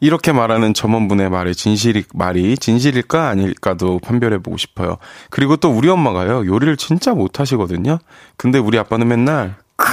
이렇게 0.00 0.32
말하는 0.32 0.74
점원분의 0.74 1.30
말이 1.30 1.54
진실이, 1.54 2.04
말이 2.14 2.56
진실일까 2.56 3.28
아닐까도 3.28 3.98
판별해 3.98 4.38
보고 4.38 4.56
싶어요. 4.56 4.98
그리고 5.30 5.56
또 5.56 5.70
우리 5.70 5.88
엄마가요, 5.88 6.46
요리를 6.46 6.76
진짜 6.76 7.14
못 7.14 7.40
하시거든요? 7.40 7.98
근데 8.36 8.58
우리 8.58 8.78
아빠는 8.78 9.08
맨날, 9.08 9.56
크, 9.76 9.86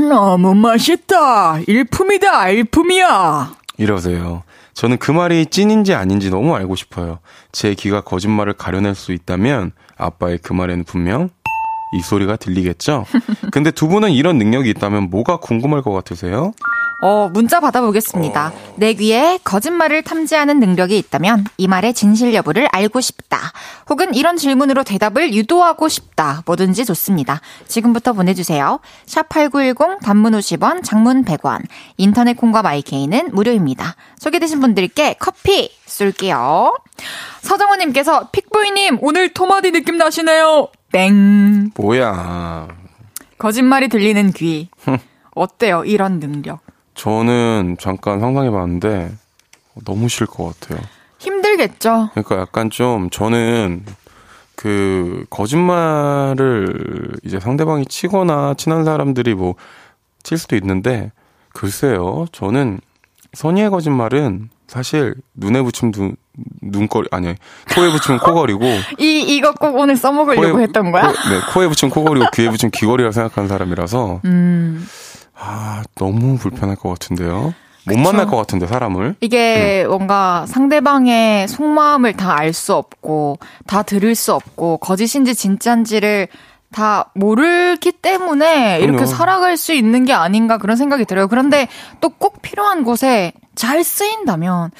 너무 0.00 0.54
맛있다. 0.54 1.60
일품이다, 1.66 2.48
일품이야. 2.48 3.54
이러세요. 3.78 4.42
저는 4.72 4.98
그 4.98 5.12
말이 5.12 5.46
찐인지 5.46 5.94
아닌지 5.94 6.30
너무 6.30 6.56
알고 6.56 6.74
싶어요. 6.74 7.18
제 7.52 7.74
귀가 7.74 8.00
거짓말을 8.00 8.54
가려낼 8.54 8.94
수 8.94 9.12
있다면, 9.12 9.72
아빠의 9.96 10.38
그 10.42 10.52
말에는 10.52 10.84
분명, 10.84 11.30
이 11.92 12.00
소리가 12.00 12.36
들리겠죠? 12.36 13.04
근데 13.52 13.70
두 13.70 13.88
분은 13.88 14.10
이런 14.10 14.38
능력이 14.38 14.70
있다면 14.70 15.10
뭐가 15.10 15.36
궁금할 15.38 15.82
것 15.82 15.92
같으세요? 15.92 16.52
어, 17.00 17.28
문자 17.32 17.60
받아보겠습니다. 17.60 18.52
어... 18.54 18.74
내 18.76 18.94
귀에 18.94 19.38
거짓말을 19.44 20.02
탐지하는 20.02 20.58
능력이 20.58 20.96
있다면 20.96 21.44
이 21.58 21.68
말의 21.68 21.92
진실 21.92 22.32
여부를 22.32 22.66
알고 22.72 23.02
싶다. 23.02 23.38
혹은 23.90 24.14
이런 24.14 24.38
질문으로 24.38 24.84
대답을 24.84 25.34
유도하고 25.34 25.88
싶다. 25.88 26.42
뭐든지 26.46 26.86
좋습니다. 26.86 27.42
지금부터 27.68 28.14
보내주세요. 28.14 28.80
샵8910 29.06 30.00
단문 30.00 30.32
50원, 30.32 30.82
장문 30.82 31.26
100원. 31.26 31.60
인터넷 31.98 32.38
콩과 32.38 32.62
마이케이는 32.62 33.30
무료입니다. 33.32 33.96
소개되신 34.18 34.60
분들께 34.60 35.16
커피 35.18 35.70
쏠게요. 35.84 36.74
서정호님께서 37.42 38.30
픽보이님 38.30 39.00
오늘 39.02 39.28
토마디 39.34 39.72
느낌 39.72 39.98
나시네요. 39.98 40.68
땡. 40.98 41.70
뭐야. 41.76 42.68
거짓말이 43.36 43.88
들리는 43.88 44.30
귀. 44.30 44.68
어때요? 45.34 45.82
이런 45.84 46.20
능력. 46.20 46.60
저는 46.94 47.78
잠깐 47.80 48.20
상상해 48.20 48.48
봤는데 48.48 49.12
너무 49.84 50.08
싫을 50.08 50.28
것 50.28 50.58
같아요. 50.60 50.80
힘들겠죠. 51.18 52.10
그러니까 52.12 52.38
약간 52.38 52.70
좀 52.70 53.10
저는 53.10 53.84
그 54.54 55.26
거짓말을 55.30 57.10
이제 57.24 57.40
상대방이 57.40 57.86
치거나 57.86 58.54
친한 58.56 58.84
사람들이 58.84 59.34
뭐 59.34 59.54
칠 60.22 60.38
수도 60.38 60.56
있는데 60.56 61.12
글쎄요. 61.52 62.24
저는 62.32 62.80
선의의 63.34 63.68
거짓말은 63.68 64.48
사실 64.68 65.14
눈에 65.34 65.60
붙이면 65.60 66.16
눈, 66.60 66.72
눈거리 66.72 67.08
아니 67.12 67.34
코에 67.74 67.90
붙이면 67.90 68.20
코거리고 68.20 68.64
이 68.98 69.20
이거 69.36 69.52
꼭 69.52 69.76
오늘 69.76 69.96
써먹으려고 69.96 70.52
코에, 70.52 70.62
했던 70.64 70.90
거야? 70.92 71.02
코, 71.08 71.12
네 71.12 71.40
코에 71.52 71.68
붙이면 71.68 71.90
코거리고 71.90 72.26
귀에 72.34 72.48
붙이면 72.50 72.70
귀걸이라 72.72 73.12
생각하는 73.12 73.48
사람이라서 73.48 74.20
음. 74.24 74.86
아, 75.36 75.82
너무 75.96 76.38
불편할 76.38 76.76
것 76.76 76.88
같은데요. 76.90 77.54
못 77.86 77.96
그쵸. 77.96 78.00
만날 78.00 78.26
것 78.26 78.36
같은데 78.36 78.66
사람을 78.66 79.16
이게 79.20 79.82
음. 79.84 79.90
뭔가 79.90 80.46
상대방의 80.46 81.48
속마음을 81.48 82.14
다 82.14 82.34
알 82.38 82.52
수 82.54 82.74
없고 82.74 83.38
다 83.66 83.82
들을 83.82 84.14
수 84.14 84.32
없고 84.32 84.78
거짓인지 84.78 85.34
진짜인지를 85.34 86.28
다 86.74 87.10
모르기 87.14 87.92
때문에 87.92 88.78
이렇게 88.80 88.96
그럼요. 88.96 89.06
살아갈 89.06 89.56
수 89.56 89.72
있는 89.72 90.04
게 90.04 90.12
아닌가 90.12 90.58
그런 90.58 90.76
생각이 90.76 91.04
들어요. 91.04 91.28
그런데 91.28 91.68
또 92.00 92.08
꼭 92.08 92.42
필요한 92.42 92.82
곳에 92.84 93.32
잘 93.54 93.84
쓰인다면 93.84 94.70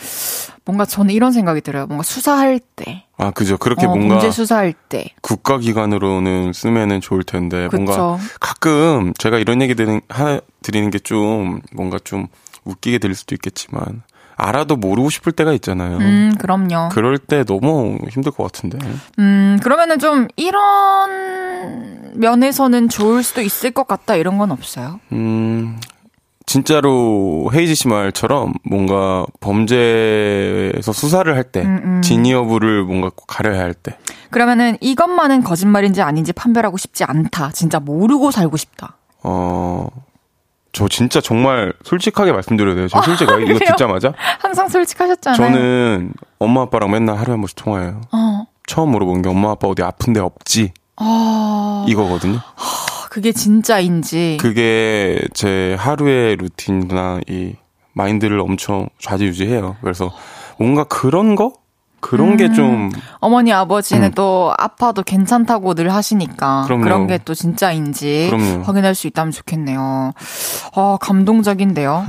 뭔가 0.65 0.87
저는 0.87 1.15
이런 1.15 1.31
생각이 1.31 1.61
들어요. 1.61 1.87
뭔가 1.87 2.03
수사할 2.03 2.59
때. 2.59 3.05
아, 3.17 3.31
그죠. 3.31 3.59
그렇게 3.59 3.87
어, 3.87 3.91
뭔가. 3.91 4.15
문제 4.15 4.31
수사할 4.31 4.73
때. 4.89 5.11
국가 5.21 5.59
기관으로는 5.59 6.53
쓰면은 6.53 7.01
좋을 7.01 7.23
텐데. 7.23 7.69
그쵸. 7.69 7.83
뭔가 7.83 8.19
가끔 8.41 9.13
제가 9.19 9.39
이런 9.39 9.61
얘기 9.63 9.75
드리는, 9.75 10.01
하, 10.09 10.41
드리는 10.63 10.91
게 10.91 10.99
좀 10.99 11.61
뭔가 11.75 11.99
좀 12.03 12.27
웃기게 12.65 12.99
들릴 12.99 13.15
수도 13.15 13.35
있겠지만. 13.35 14.03
알아도 14.37 14.77
모르고 14.77 15.11
싶을 15.11 15.33
때가 15.33 15.53
있잖아요. 15.55 15.99
음, 15.99 16.35
그럼요. 16.39 16.89
그럴 16.91 17.19
때 17.19 17.45
너무 17.45 17.99
힘들 18.11 18.33
것 18.33 18.45
같은데. 18.45 18.79
음, 19.19 19.59
그러면은 19.63 19.99
좀 19.99 20.29
이런 20.37 22.13
면에서는 22.15 22.89
좋을 22.89 23.23
수도 23.23 23.41
있을 23.41 23.71
것 23.71 23.87
같다 23.87 24.17
이런 24.17 24.39
건 24.39 24.51
없어요? 24.51 25.01
음, 25.13 25.79
진짜로 26.47 27.51
헤이지 27.53 27.75
씨 27.75 27.89
말처럼 27.89 28.53
뭔가 28.65 29.25
범죄에서 29.41 30.93
수사를 30.93 31.35
할 31.35 31.45
때, 31.45 31.63
음, 31.63 31.81
음. 31.85 32.03
진위 32.03 32.33
여부를 32.33 32.85
뭔가 32.85 33.11
가려야 33.27 33.61
할 33.61 33.75
때. 33.75 33.97
그러면은 34.31 34.77
이것만은 34.81 35.43
거짓말인지 35.43 36.03
아닌지 36.03 36.33
판별하고 36.33 36.77
싶지 36.77 37.05
않다. 37.05 37.53
진짜 37.53 37.81
모르고 37.81 38.31
살고 38.31 38.57
싶다. 38.57 38.97
어, 39.23 39.89
저 40.75 40.89
진짜 40.89 41.21
정말 41.21 41.73
솔직하게 41.85 42.33
말씀드려도 42.33 42.75
돼요. 42.75 42.89
저 42.89 43.01
솔직히 43.01 43.33
아, 43.33 43.37
이거 43.39 43.59
듣자마자. 43.59 44.13
항상 44.41 44.69
솔직하셨잖아요. 44.69 45.37
저는 45.37 46.13
엄마 46.41 46.63
아빠랑 46.63 46.91
맨날 46.91 47.17
하루에 47.17 47.33
한 47.33 47.41
번씩 47.41 47.57
통화해요. 47.57 48.01
어. 48.13 48.45
처음 48.67 48.91
물어본 48.91 49.23
게 49.23 49.29
엄마 49.29 49.53
아빠 49.53 49.69
어디 49.69 49.83
아픈데 49.83 50.21
없지? 50.21 50.73
어. 51.01 51.87
이거거든요. 51.89 52.41
그게 53.09 53.31
진짜인지. 53.31 54.39
그게 54.41 55.21
제 55.33 55.77
하루의 55.79 56.37
루틴이나 56.37 57.21
이 57.29 57.55
마인드를 57.93 58.41
엄청 58.41 58.89
좌지우지해요. 58.99 59.77
그래서 59.81 60.13
뭔가 60.59 60.83
그런 60.83 61.37
거? 61.37 61.53
그런 62.05 62.33
음. 62.33 62.37
게 62.37 62.53
좀, 62.53 62.91
어머니 63.19 63.51
아버지는 63.53 64.09
음. 64.09 64.13
또 64.15 64.53
아파도 64.59 65.03
괜찮다고 65.03 65.73
늘 65.75 65.93
하시니까 65.95 66.65
그럼요. 66.67 66.85
그런 66.85 67.07
게 67.07 67.19
또 67.25 67.33
진짜인지 67.33 68.27
그럼요. 68.31 68.63
확인할 68.65 68.95
수 68.95 69.07
있다면 69.07 69.31
좋겠네요. 69.33 70.13
어, 70.77 70.97
감동적인데요. 71.01 72.05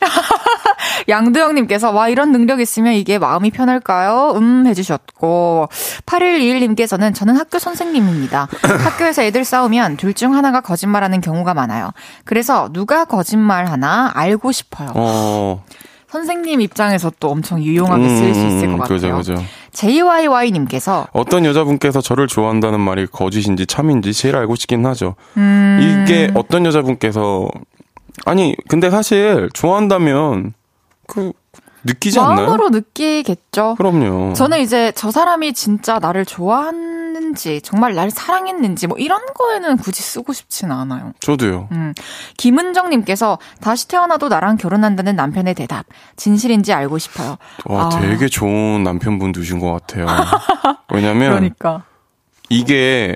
양도영님께서 1.08 1.90
와 1.92 2.08
이런 2.08 2.32
능력 2.32 2.60
있으면 2.60 2.94
이게 2.94 3.18
마음이 3.18 3.50
편할까요? 3.50 4.32
음 4.36 4.66
해주셨고 4.66 5.68
8121님께서는 6.06 7.14
저는 7.14 7.36
학교 7.36 7.58
선생님입니다. 7.58 8.48
학교에서 8.84 9.22
애들 9.22 9.44
싸우면 9.44 9.96
둘 9.96 10.10
중 10.14 10.34
하나가 10.34 10.60
거짓말하는 10.60 11.20
경우가 11.20 11.54
많아요. 11.54 11.92
그래서 12.24 12.68
누가 12.72 13.04
거짓말 13.04 13.66
하나 13.66 14.10
알고 14.14 14.50
싶어요. 14.52 14.90
어, 14.94 15.64
선생님 16.10 16.60
입장에서 16.60 17.12
또 17.20 17.30
엄청 17.30 17.62
유용하게 17.62 18.08
쓰일 18.08 18.34
수 18.34 18.40
있을 18.40 18.72
것 18.72 18.78
같아요. 18.78 18.96
음, 18.96 19.18
그죠, 19.18 19.34
그죠. 19.34 19.44
JYY님께서 19.72 21.06
어떤 21.12 21.44
여자분께서 21.44 22.00
저를 22.00 22.26
좋아한다는 22.26 22.80
말이 22.80 23.06
거짓인지 23.06 23.66
참인지 23.66 24.12
제일 24.12 24.36
알고 24.36 24.56
싶긴 24.56 24.84
하죠. 24.86 25.14
음. 25.36 26.04
이게 26.04 26.30
어떤 26.34 26.66
여자분께서 26.66 27.48
아니 28.26 28.56
근데 28.68 28.90
사실 28.90 29.48
좋아한다면 29.52 30.54
그 31.06 31.32
느끼지 31.84 32.18
않나요? 32.18 32.46
마음으로 32.46 32.70
느끼겠죠. 32.70 33.76
그럼요. 33.78 34.34
저는 34.34 34.60
이제 34.60 34.92
저 34.96 35.10
사람이 35.10 35.52
진짜 35.54 35.98
나를 35.98 36.24
좋아 36.26 36.72
하는지 37.16 37.60
정말 37.62 37.94
날 37.94 38.10
사랑했는지 38.10 38.86
뭐 38.86 38.98
이런 38.98 39.20
거에는 39.34 39.76
굳이 39.78 40.02
쓰고 40.02 40.32
싶지는 40.32 40.74
않아요. 40.74 41.12
저도요. 41.20 41.68
음. 41.72 41.94
김은정님께서 42.36 43.38
다시 43.60 43.88
태어나도 43.88 44.28
나랑 44.28 44.56
결혼한다는 44.56 45.16
남편의 45.16 45.54
대답 45.54 45.86
진실인지 46.16 46.72
알고 46.72 46.98
싶어요. 46.98 47.36
와 47.66 47.86
아. 47.86 47.88
되게 48.00 48.28
좋은 48.28 48.82
남편분 48.82 49.32
두신 49.32 49.58
것 49.60 49.72
같아요. 49.72 50.06
왜냐면 50.92 51.30
그러니까 51.30 51.84
이게 52.48 53.14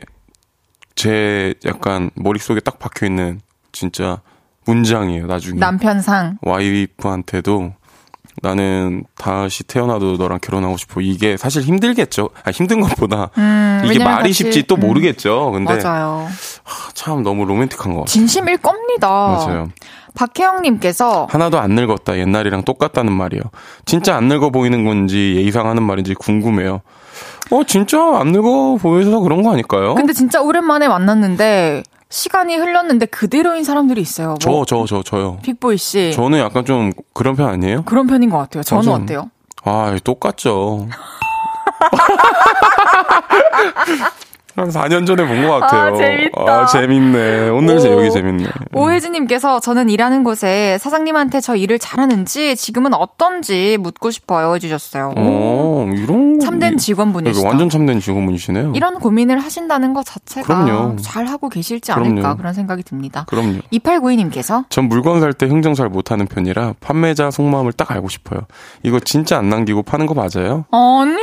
제 0.95 1.55
약간 1.64 2.11
머릿속에 2.14 2.61
딱 2.61 2.78
박혀 2.78 3.07
있는 3.07 3.40
진짜 3.72 4.20
문장이에요. 4.66 5.26
나중에 5.26 5.59
남편상 5.59 6.38
와이프한테도 6.42 7.74
나는 8.43 9.05
다시 9.16 9.62
태어나도 9.64 10.16
너랑 10.16 10.39
결혼하고 10.43 10.76
싶어. 10.76 11.01
이게 11.01 11.37
사실 11.37 11.62
힘들겠죠. 11.62 12.30
아, 12.45 12.51
힘든 12.51 12.80
것보다 12.80 13.30
음, 13.39 13.82
이게 13.87 14.03
말이 14.03 14.30
같이- 14.30 14.32
쉽지 14.35 14.62
또 14.64 14.74
음, 14.76 14.80
모르겠죠. 14.80 15.53
근데 15.53 15.76
맞아요. 15.82 16.28
참 16.95 17.22
너무 17.22 17.45
로맨틱한 17.45 17.93
것 17.95 18.01
같아요. 18.01 18.05
진심일 18.07 18.59
겁니다. 18.59 19.09
맞아요. 19.09 19.68
박혜영님께서 20.14 21.26
하나도 21.30 21.59
안 21.59 21.72
늙었다. 21.72 22.18
옛날이랑 22.18 22.62
똑같다는 22.64 23.12
말이에요. 23.12 23.43
진짜 23.85 24.16
안 24.16 24.28
늙어 24.28 24.51
보이는 24.51 24.85
건지 24.85 25.35
예의상 25.37 25.68
하는 25.68 25.82
말인지 25.82 26.14
궁금해요. 26.14 26.80
어, 27.51 27.62
진짜 27.66 27.99
안 28.18 28.28
늙어 28.32 28.76
보여서 28.80 29.20
그런 29.20 29.43
거 29.43 29.53
아닐까요? 29.53 29.95
근데 29.95 30.12
진짜 30.12 30.41
오랜만에 30.41 30.89
만났는데 30.89 31.82
시간이 32.15 32.55
흘렀는데 32.55 33.07
그대로인 33.07 33.65
사람들이 33.65 34.01
있어요. 34.01 34.37
저, 34.41 34.49
뭐 34.49 34.65
저, 34.65 34.85
저, 34.87 35.03
저요. 35.03 35.39
빅보이 35.43 35.77
씨 35.77 36.12
저는 36.15 36.39
약간 36.39 36.65
좀 36.65 36.93
그런 37.12 37.35
편 37.35 37.49
아니에요? 37.49 37.83
그런 37.85 38.07
편인 38.07 38.31
것 38.31 38.39
같아요. 38.39 38.62
저는 38.62 38.87
맞아요. 38.87 39.03
어때요? 39.03 39.31
아, 39.65 39.99
똑같죠. 40.05 40.87
한 44.57 44.68
4년 44.68 45.07
전에 45.07 45.26
본 45.26 45.44
것 45.48 45.59
같아요. 45.61 45.94
아, 45.94 45.96
재밌다. 45.96 46.42
아, 46.62 46.66
재밌네. 46.66 47.48
오늘 47.50 47.78
제 47.80 47.88
오. 47.88 47.98
여기 47.98 48.11
재밌네. 48.12 48.46
오혜진님께서 48.72 49.61
저는 49.61 49.90
일하는 49.90 50.22
곳에 50.24 50.78
사장님한테 50.78 51.40
저 51.40 51.57
일을 51.57 51.78
잘하는지 51.78 52.55
지금은 52.57 52.94
어떤지 52.94 53.76
묻고 53.80 54.11
싶어요 54.11 54.55
해주셨어요. 54.55 55.14
오, 55.16 55.20
어, 55.20 55.86
이런. 55.92 56.38
거- 56.38 56.44
참된 56.44 56.74
이- 56.74 56.76
직원분이시다. 56.76 57.38
이거 57.40 57.48
완전 57.48 57.68
참된 57.68 57.98
직원분이시네요. 58.00 58.72
이런 58.74 58.98
고민을 58.98 59.38
하신다는 59.40 59.92
것 59.94 60.05
자체가 60.05 60.46
그럼요. 60.64 60.96
잘 61.00 61.26
하고 61.26 61.48
계실지 61.48 61.90
않을까 61.92 62.14
그럼요. 62.20 62.36
그런 62.36 62.52
생각이 62.55 62.82
듭니다. 62.82 63.24
그럼요. 63.28 63.59
2892님께서 63.72 64.64
전 64.68 64.88
물건 64.88 65.20
살 65.20 65.32
때 65.34 65.46
흥정 65.46 65.74
잘 65.74 65.88
못하는 65.88 66.26
편이라 66.26 66.74
판매자 66.80 67.30
속마음을 67.32 67.72
딱 67.72 67.90
알고 67.90 68.09
싶어요. 68.09 68.42
이거 68.84 69.00
진짜 69.00 69.36
안 69.38 69.48
남기고 69.48 69.82
파는 69.82 70.07
거 70.07 70.14
맞아요? 70.14 70.64
아니요 70.70 71.16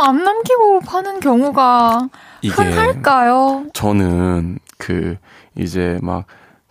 안 0.00 0.24
남기고 0.24 0.80
파는 0.80 1.20
경우가 1.20 2.08
흔할까요? 2.44 3.66
저는 3.72 4.58
그 4.78 5.16
이제 5.56 5.98
막 6.02 6.24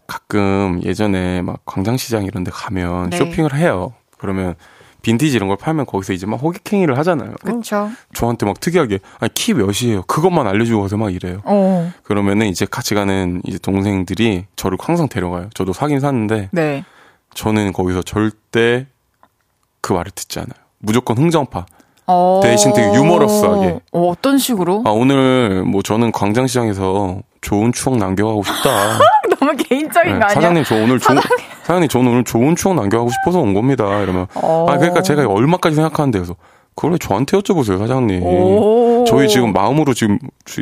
가끔 0.08 0.82
예전에 0.84 1.42
막 1.42 1.60
광장시장 1.66 2.26
이런 2.26 2.44
데 2.44 2.52
가면 2.52 3.12
네. 3.12 3.18
쇼핑을 3.18 3.54
해요. 3.54 3.94
그러면 4.18 4.56
빈티지 5.02 5.36
이런 5.36 5.48
걸 5.48 5.58
팔면 5.58 5.86
거기서 5.86 6.14
이제 6.14 6.26
막 6.26 6.38
호객행위를 6.42 6.98
하잖아요. 6.98 7.32
어? 7.32 7.36
그렇죠. 7.42 7.90
저한테 8.14 8.46
막 8.46 8.60
특이하게 8.60 9.00
아니 9.20 9.34
키 9.34 9.54
몇이에요. 9.54 10.04
그것만 10.04 10.48
알려주고 10.48 10.82
가서 10.82 10.98
막 10.98 11.14
이래요. 11.14 11.42
어, 11.46 11.92
그러면은 12.04 12.48
이제 12.48 12.66
같이 12.70 12.96
가는 12.96 13.42
이제 13.46 13.58
동생들이 13.60 14.46
저를 14.56 14.78
항상 14.82 15.08
데려가요. 15.08 15.50
저도 15.54 15.72
사긴 15.74 16.00
샀는데 16.00 16.50
네. 16.52 16.84
저는 17.34 17.72
거기서 17.74 18.02
절대 18.02 18.88
그 19.82 19.94
말을 19.94 20.12
듣지 20.12 20.40
않아요. 20.40 20.66
무조건 20.80 21.18
흥정파. 21.18 21.66
어, 22.12 22.40
대신 22.44 22.74
되게 22.74 22.92
유머러스하게. 22.96 23.80
어, 23.92 24.10
어떤 24.10 24.38
식으로? 24.40 24.82
아 24.86 24.90
오늘 24.90 25.64
뭐 25.64 25.84
저는 25.84 26.12
광장시장에서 26.12 27.20
좋은 27.42 27.72
추억 27.72 27.98
남겨가고 27.98 28.44
싶다. 28.44 28.70
너무 29.40 29.56
개인적인 29.56 30.14
네, 30.14 30.20
거 30.20 30.26
아니야? 30.26 30.30
사장님 30.30 30.64
저 30.64 30.76
오늘 30.76 31.00
좋은 31.00 31.20
사장님 31.64 31.88
저는 31.88 32.12
오늘 32.12 32.24
좋은 32.24 32.56
추억 32.56 32.74
남겨가고 32.76 33.10
싶어서 33.12 33.40
온 33.40 33.54
겁니다. 33.54 33.86
이러면 34.02 34.26
어. 34.34 34.66
아 34.68 34.78
그러니까 34.78 35.02
제가 35.04 35.26
얼마까지 35.28 35.76
생각하는데 35.76 36.18
그래서 36.20 36.36
그걸 36.76 36.92
왜 36.94 36.98
저한테 36.98 37.38
여쭤보세요 37.38 37.78
사장님. 37.78 38.24
오. 38.24 39.06
저희 39.08 39.28
지금 39.28 39.54
마음으로 39.54 39.94
지금 39.94 40.18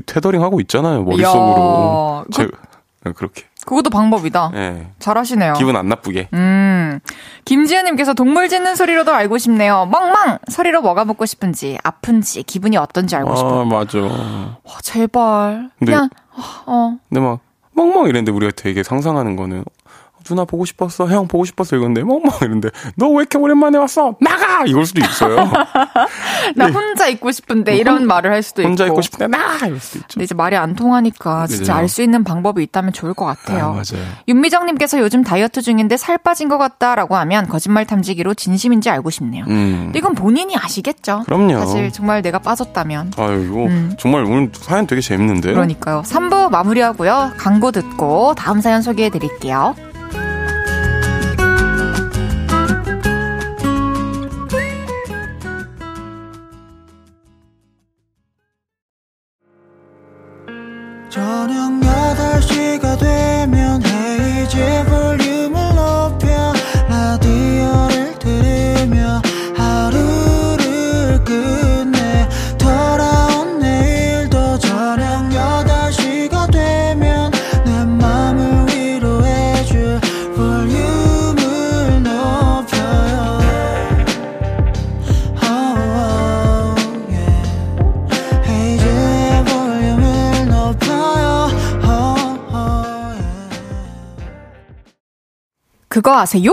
테더링 0.06 0.41
하고 0.43 0.60
있잖아요 0.62 1.04
머릿속으로. 1.04 2.18
야, 2.20 2.24
제 2.32 2.48
네, 3.06 3.12
그렇게. 3.16 3.43
그것도 3.68 3.89
방법이다. 3.89 4.51
예. 4.55 4.88
잘하시네요. 4.99 5.53
기분 5.53 5.76
안 5.76 5.89
나쁘게. 5.89 6.30
음. 6.34 6.99
김지현님께서 7.43 8.13
동물 8.13 8.47
짖는 8.47 8.76
소리로도 8.78 9.13
알고 9.13 9.38
싶네요. 9.38 9.88
멍멍! 9.91 10.38
소리로 10.47 10.82
뭐가 10.82 11.03
먹고 11.03 11.26
싶은지, 11.26 11.78
아픈지, 11.84 12.43
기분이 12.43 12.78
어떤지 12.78 13.18
알고 13.18 13.36
싶어요. 13.36 13.61
아 13.61 13.65
맞아. 13.65 13.99
어, 13.99 14.57
제발. 14.82 15.70
근데- 15.80 15.91
그냥, 15.91 16.09
어, 16.65 16.95
근데 17.09 17.20
막 17.20 17.39
멍멍 17.74 18.05
이랬는데 18.05 18.32
우리가 18.32 18.53
되게 18.55 18.84
상상하는 18.84 19.36
거는 19.36 19.65
누나 20.28 20.45
보고 20.45 20.65
싶었어, 20.65 21.07
형 21.07 21.28
보고 21.28 21.45
싶었어 21.45 21.75
이건데 21.75 22.03
멍멍 22.03 22.32
이랬는데 22.41 22.69
너 22.95 23.07
왜 23.09 23.21
이렇게 23.21 23.38
오랜만에 23.38 23.78
왔어? 23.78 24.15
나가 24.21 24.65
이걸 24.65 24.86
수도 24.86 25.01
있어요. 25.01 25.38
나 26.55 26.67
혼자 26.67 27.07
있고 27.07 27.32
싶은데 27.32 27.75
이런 27.78 28.05
말을 28.07 28.32
할 28.32 28.43
수도 28.43 28.61
네. 28.61 28.67
혼자 28.67 28.86
있고. 28.86 28.95
있고 28.95 29.01
싶대 29.01 29.28
나가 29.28 29.65
이럴 29.67 29.80
수도 29.80 29.99
있죠. 29.99 30.07
근데 30.13 30.23
이제 30.25 30.36
말이 30.36 30.55
안 30.55 30.75
통하니까 30.75 31.47
진짜 31.47 31.59
그죠. 31.61 31.73
알수 31.73 32.01
있는 32.03 32.23
방법이 32.23 32.61
있다면 32.63 32.93
좋을 32.93 33.13
것 33.13 33.25
같아요. 33.25 33.65
아, 33.65 33.69
맞아요. 33.69 34.05
윤미정님께서 34.28 34.99
요즘 34.99 35.23
다이어트 35.23 35.61
중인데 35.61 35.97
살 35.97 36.17
빠진 36.17 36.49
것 36.49 36.57
같다라고 36.57 37.15
하면 37.15 37.47
거짓말 37.47 37.86
탐지기로 37.86 38.34
진심인지 38.34 38.89
알고 38.89 39.09
싶네요. 39.09 39.45
음. 39.47 39.91
이건 39.95 40.13
본인이 40.15 40.55
아시겠죠? 40.57 41.23
그럼요. 41.25 41.59
사실 41.59 41.91
정말 41.91 42.21
내가 42.21 42.39
빠졌다면. 42.39 43.13
아유 43.17 43.45
이거 43.45 43.65
음. 43.65 43.93
정말 43.97 44.23
오늘 44.25 44.51
사연 44.53 44.88
되게 44.88 45.01
재밌는데요. 45.01 45.53
그러니까요. 45.53 46.03
3부 46.05 46.49
마무리하고요. 46.49 47.34
광고 47.38 47.71
듣고 47.71 48.34
다음 48.36 48.61
사연 48.61 48.82
소개해 48.82 49.09
드릴게요. 49.09 49.75
그거 95.98 96.16
아세요? 96.16 96.52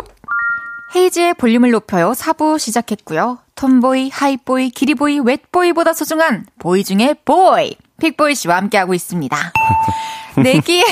헤이즈의 0.97 1.35
볼륨을 1.35 1.71
높여요. 1.71 2.13
4부 2.13 2.59
시작했고요. 2.59 3.41
Tomboy, 3.57 4.09
Hype 4.09 4.40
Boy, 4.40 4.71
기리보이, 4.71 5.21
웻보이보다 5.21 5.93
소중한 5.93 6.47
boy 6.59 6.83
중에 6.83 7.15
boy. 7.27 7.77
픽보이 8.01 8.35
씨와 8.37 8.57
함께하고 8.57 8.95
있습니다. 8.95 9.37
내기의 10.43 10.83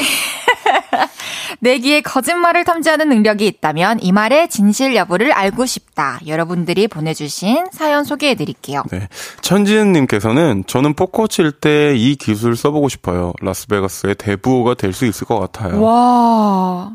내기에 1.60 2.00
거짓말을 2.02 2.64
탐지하는 2.64 3.08
능력이 3.08 3.46
있다면 3.46 3.98
이 4.02 4.12
말의 4.12 4.48
진실 4.50 4.94
여부를 4.94 5.32
알고 5.32 5.64
싶다. 5.66 6.20
여러분들이 6.26 6.86
보내주신 6.88 7.64
사연 7.72 8.04
소개해 8.04 8.34
드릴게요. 8.34 8.84
네. 8.92 9.08
천지은님께서는 9.40 10.64
저는 10.66 10.94
포커 10.94 11.26
칠 11.26 11.52
때 11.52 11.94
이 11.96 12.16
기술 12.16 12.54
써보고 12.56 12.88
싶어요. 12.90 13.32
라스베가스의 13.40 14.14
대부호가 14.16 14.74
될 14.74 14.92
수 14.92 15.06
있을 15.06 15.26
것 15.26 15.38
같아요. 15.40 15.80
와, 15.82 16.90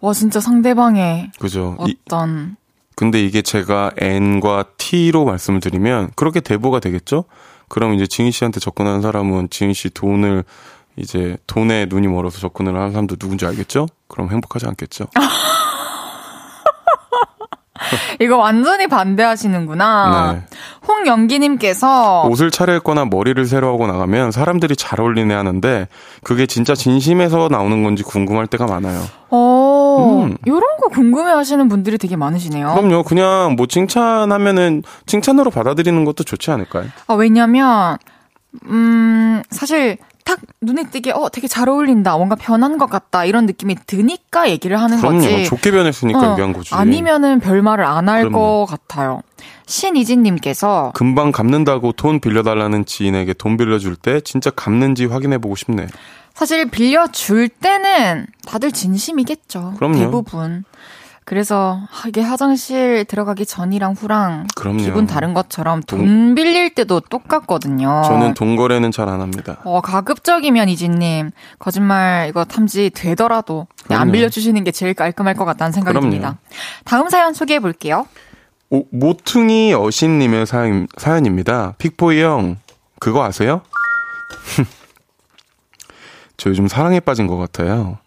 와, 0.00 0.12
진짜 0.12 0.40
상대방의 0.40 1.32
그죠. 1.38 1.76
이, 1.86 1.96
어떤, 2.06 2.56
근데 2.94 3.22
이게 3.22 3.42
제가 3.42 3.90
N과 3.98 4.64
T로 4.78 5.24
말씀을 5.24 5.60
드리면 5.60 6.10
그렇게 6.16 6.40
대부호가 6.40 6.80
되겠죠? 6.80 7.24
그럼 7.68 7.94
이제 7.94 8.06
지인 8.06 8.30
씨한테 8.30 8.60
접근하는 8.60 9.02
사람은 9.02 9.48
지인 9.50 9.72
씨 9.72 9.90
돈을 9.90 10.44
이제 10.96 11.36
돈에 11.46 11.86
눈이 11.86 12.08
멀어서 12.08 12.38
접근을 12.38 12.74
하는 12.74 12.92
사람도 12.92 13.16
누군지 13.16 13.44
알겠죠? 13.44 13.86
그럼 14.08 14.30
행복하지 14.30 14.66
않겠죠? 14.66 15.06
이거 18.20 18.38
완전히 18.38 18.86
반대하시는구나. 18.86 20.32
네. 20.32 20.42
홍영기님께서, 20.88 22.24
옷을 22.28 22.50
차려입거나 22.50 23.06
머리를 23.06 23.44
새로 23.46 23.68
하고 23.68 23.86
나가면 23.86 24.32
사람들이 24.32 24.76
잘 24.76 25.00
어울리네 25.00 25.34
하는데 25.34 25.88
그게 26.22 26.46
진짜 26.46 26.74
진심에서 26.74 27.48
나오는 27.50 27.82
건지 27.82 28.02
궁금할 28.02 28.46
때가 28.46 28.66
많아요. 28.66 29.02
어, 29.30 29.36
음. 30.24 30.36
요런 30.46 30.62
거 30.80 30.88
궁금해 30.88 31.30
하시는 31.32 31.68
분들이 31.68 31.98
되게 31.98 32.16
많으시네요. 32.16 32.74
그럼요. 32.74 33.02
그냥 33.04 33.54
뭐 33.56 33.66
칭찬하면은 33.66 34.82
칭찬으로 35.06 35.50
받아들이는 35.50 36.04
것도 36.04 36.24
좋지 36.24 36.50
않을까요? 36.50 36.86
아, 37.06 37.14
왜냐면, 37.14 37.96
음, 38.66 39.42
사실, 39.50 39.98
딱 40.24 40.40
눈에 40.60 40.84
띄게, 40.90 41.12
어, 41.12 41.28
되게 41.28 41.46
잘 41.46 41.68
어울린다. 41.68 42.16
뭔가 42.16 42.34
변한 42.34 42.78
것 42.78 42.90
같다. 42.90 43.24
이런 43.24 43.46
느낌이 43.46 43.76
드니까 43.86 44.50
얘기를 44.50 44.80
하는 44.80 44.98
그럼요. 44.98 45.20
거지. 45.20 45.44
좋게 45.44 45.70
변했으니까 45.70 46.18
어, 46.18 46.30
얘기한 46.32 46.52
거지. 46.52 46.74
아니면은 46.74 47.38
별 47.38 47.62
말을 47.62 47.84
안 47.84 48.08
할. 48.08 48.32
것 48.32 48.66
같아요. 48.68 49.20
신이진님께서, 49.66 50.92
금방 50.94 51.30
갚는다고 51.32 51.92
돈 51.92 52.18
빌려달라는 52.20 52.86
지인에게 52.86 53.34
돈 53.34 53.56
빌려줄 53.56 53.94
때 53.96 54.20
진짜 54.20 54.50
갚는지 54.50 55.06
확인해보고 55.06 55.54
싶네. 55.54 55.86
사실 56.36 56.68
빌려줄 56.70 57.48
때는 57.48 58.26
다들 58.46 58.70
진심이겠죠. 58.72 59.74
그럼요. 59.78 59.98
대부분. 59.98 60.64
그래서 61.24 61.80
이게 62.06 62.20
화장실 62.20 63.04
들어가기 63.04 63.46
전이랑 63.46 63.94
후랑 63.94 64.46
그럼요. 64.54 64.78
기분 64.78 65.06
다른 65.08 65.34
것처럼 65.34 65.82
돈 65.82 65.98
돈- 65.98 66.34
빌릴 66.36 66.72
때도 66.72 67.00
똑같거든요. 67.00 68.02
저는 68.06 68.34
돈 68.34 68.54
거래는 68.54 68.92
잘 68.92 69.08
안 69.08 69.20
합니다. 69.20 69.56
어, 69.64 69.80
가급적이면 69.80 70.68
이진님 70.68 71.32
거짓말 71.58 72.28
이거 72.28 72.44
탐지 72.44 72.90
되더라도 72.90 73.66
안. 73.88 74.12
빌려주시는 74.12 74.62
게 74.62 74.70
제일 74.70 74.94
깔끔할 74.94 75.34
것 75.34 75.44
같다는 75.46 75.72
생각이 75.72 75.94
그럼요. 75.94 76.10
듭니다. 76.10 76.38
다음 76.84 77.08
사연 77.08 77.34
소개해 77.34 77.58
볼게요. 77.58 78.06
오, 78.70 78.84
모퉁이 78.92 79.74
어신님의 79.74 80.46
사연, 80.46 80.86
사연입니다. 80.96 81.74
픽보이 81.78 82.22
형, 82.22 82.56
그거 83.00 83.24
아세요? 83.24 83.62
저 86.36 86.50
요즘 86.50 86.68
사랑에 86.68 87.00
빠진 87.00 87.26
것 87.26 87.36
같아요. 87.36 87.98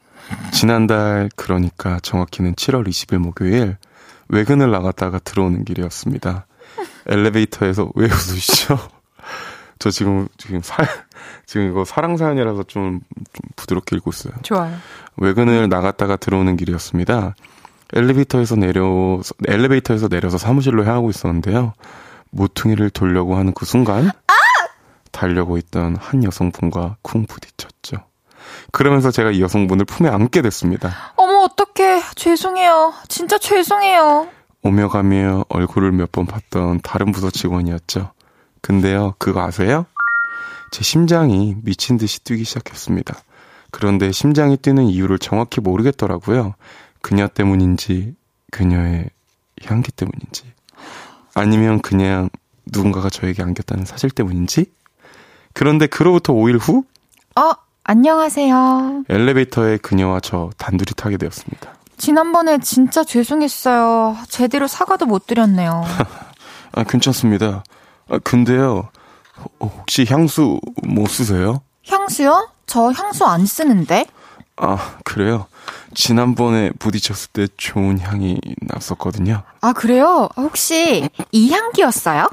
지난달, 0.51 1.30
그러니까 1.36 1.99
정확히는 2.01 2.55
7월 2.55 2.88
20일 2.88 3.17
목요일, 3.17 3.77
외근을 4.27 4.69
나갔다가 4.69 5.19
들어오는 5.19 5.65
길이었습니다. 5.65 6.45
엘리베이터에서 7.07 7.91
왜 7.95 8.05
웃으시죠? 8.05 8.77
저 9.80 9.89
지금, 9.89 10.27
지금 10.38 10.61
사, 10.61 10.86
지금 11.45 11.69
이거 11.69 11.86
사랑 11.86 12.17
사연이라서 12.17 12.63
좀, 12.63 12.99
좀 13.34 13.49
부드럽게 13.55 13.95
읽고 13.95 14.11
있어요. 14.11 14.34
좋아요. 14.43 14.75
외근을 15.17 15.69
나갔다가 15.69 16.15
들어오는 16.17 16.55
길이었습니다. 16.57 17.36
엘리베이터에서 17.93 18.55
내려 18.55 19.19
엘리베이터에서 19.47 20.09
내려서 20.09 20.38
사무실로 20.38 20.86
향하고 20.86 21.09
있었는데요. 21.09 21.73
모퉁이를 22.30 22.91
돌려고 22.91 23.36
하는 23.36 23.53
그 23.53 23.65
순간 23.65 24.11
달려고 25.11 25.57
있던 25.57 25.95
한 25.95 26.23
여성분과 26.23 26.97
쿵 27.01 27.25
부딪혔죠. 27.25 28.09
그러면서 28.72 29.11
제가 29.11 29.32
이 29.32 29.41
여성분을 29.41 29.86
품에 29.86 30.09
안게 30.09 30.41
됐습니다. 30.41 31.13
어머 31.15 31.39
어떡해 31.43 32.01
죄송해요. 32.15 32.93
진짜 33.07 33.38
죄송해요. 33.38 34.28
오며 34.63 34.89
가며 34.89 35.45
얼굴을 35.49 35.91
몇 35.91 36.11
번 36.11 36.26
봤던 36.26 36.82
다른 36.84 37.11
부서 37.11 37.30
직원이었죠. 37.32 38.11
근데요, 38.61 39.15
그거 39.17 39.41
아세요? 39.41 39.86
제 40.72 40.84
심장이 40.84 41.55
미친 41.63 41.97
듯이 41.97 42.24
뛰기 42.24 42.43
시작했습니다. 42.43 43.15
그런데 43.72 44.11
심장이 44.11 44.57
뛰는 44.57 44.86
이유를 44.86 45.20
정확히 45.20 45.61
모르겠더라고요. 45.61 46.55
그녀 47.01 47.28
때문인지, 47.28 48.15
그녀의 48.51 49.09
향기 49.65 49.91
때문인지, 49.91 50.43
아니면 51.34 51.82
그냥 51.82 52.30
누군가가 52.65 53.09
저에게 53.09 53.41
안겼다는 53.43 53.86
사실 53.86 54.09
때문인지? 54.09 54.65
그런데 55.53 55.88
그로부터 55.88 56.34
5일 56.34 56.59
후, 56.59 56.84
어 57.39 57.53
안녕하세요. 57.89 59.05
엘리베이터에 59.09 59.77
그녀와 59.77 60.19
저 60.19 60.51
단둘이 60.57 60.93
타게 60.95 61.17
되었습니다. 61.17 61.73
지난번에 61.97 62.59
진짜 62.59 63.03
죄송했어요. 63.03 64.15
제대로 64.27 64.67
사과도 64.67 65.07
못 65.07 65.25
드렸네요. 65.25 65.83
아, 66.73 66.83
괜찮습니다. 66.83 67.63
아, 68.07 68.19
근데요, 68.23 68.89
호- 69.59 69.65
혹시 69.65 70.05
향수 70.07 70.59
못 70.83 71.07
쓰세요? 71.07 71.63
향수요? 71.87 72.49
저 72.67 72.91
향수 72.91 73.25
안 73.25 73.47
쓰는데? 73.47 74.05
아, 74.57 74.77
그래요? 75.03 75.47
지난번에 75.95 76.69
부딪혔을 76.77 77.29
때 77.33 77.47
좋은 77.57 77.99
향이 77.99 78.39
났었거든요. 78.67 79.41
아 79.61 79.73
그래요? 79.73 80.29
혹시 80.37 81.09
이 81.31 81.49
향기였어요? 81.51 82.29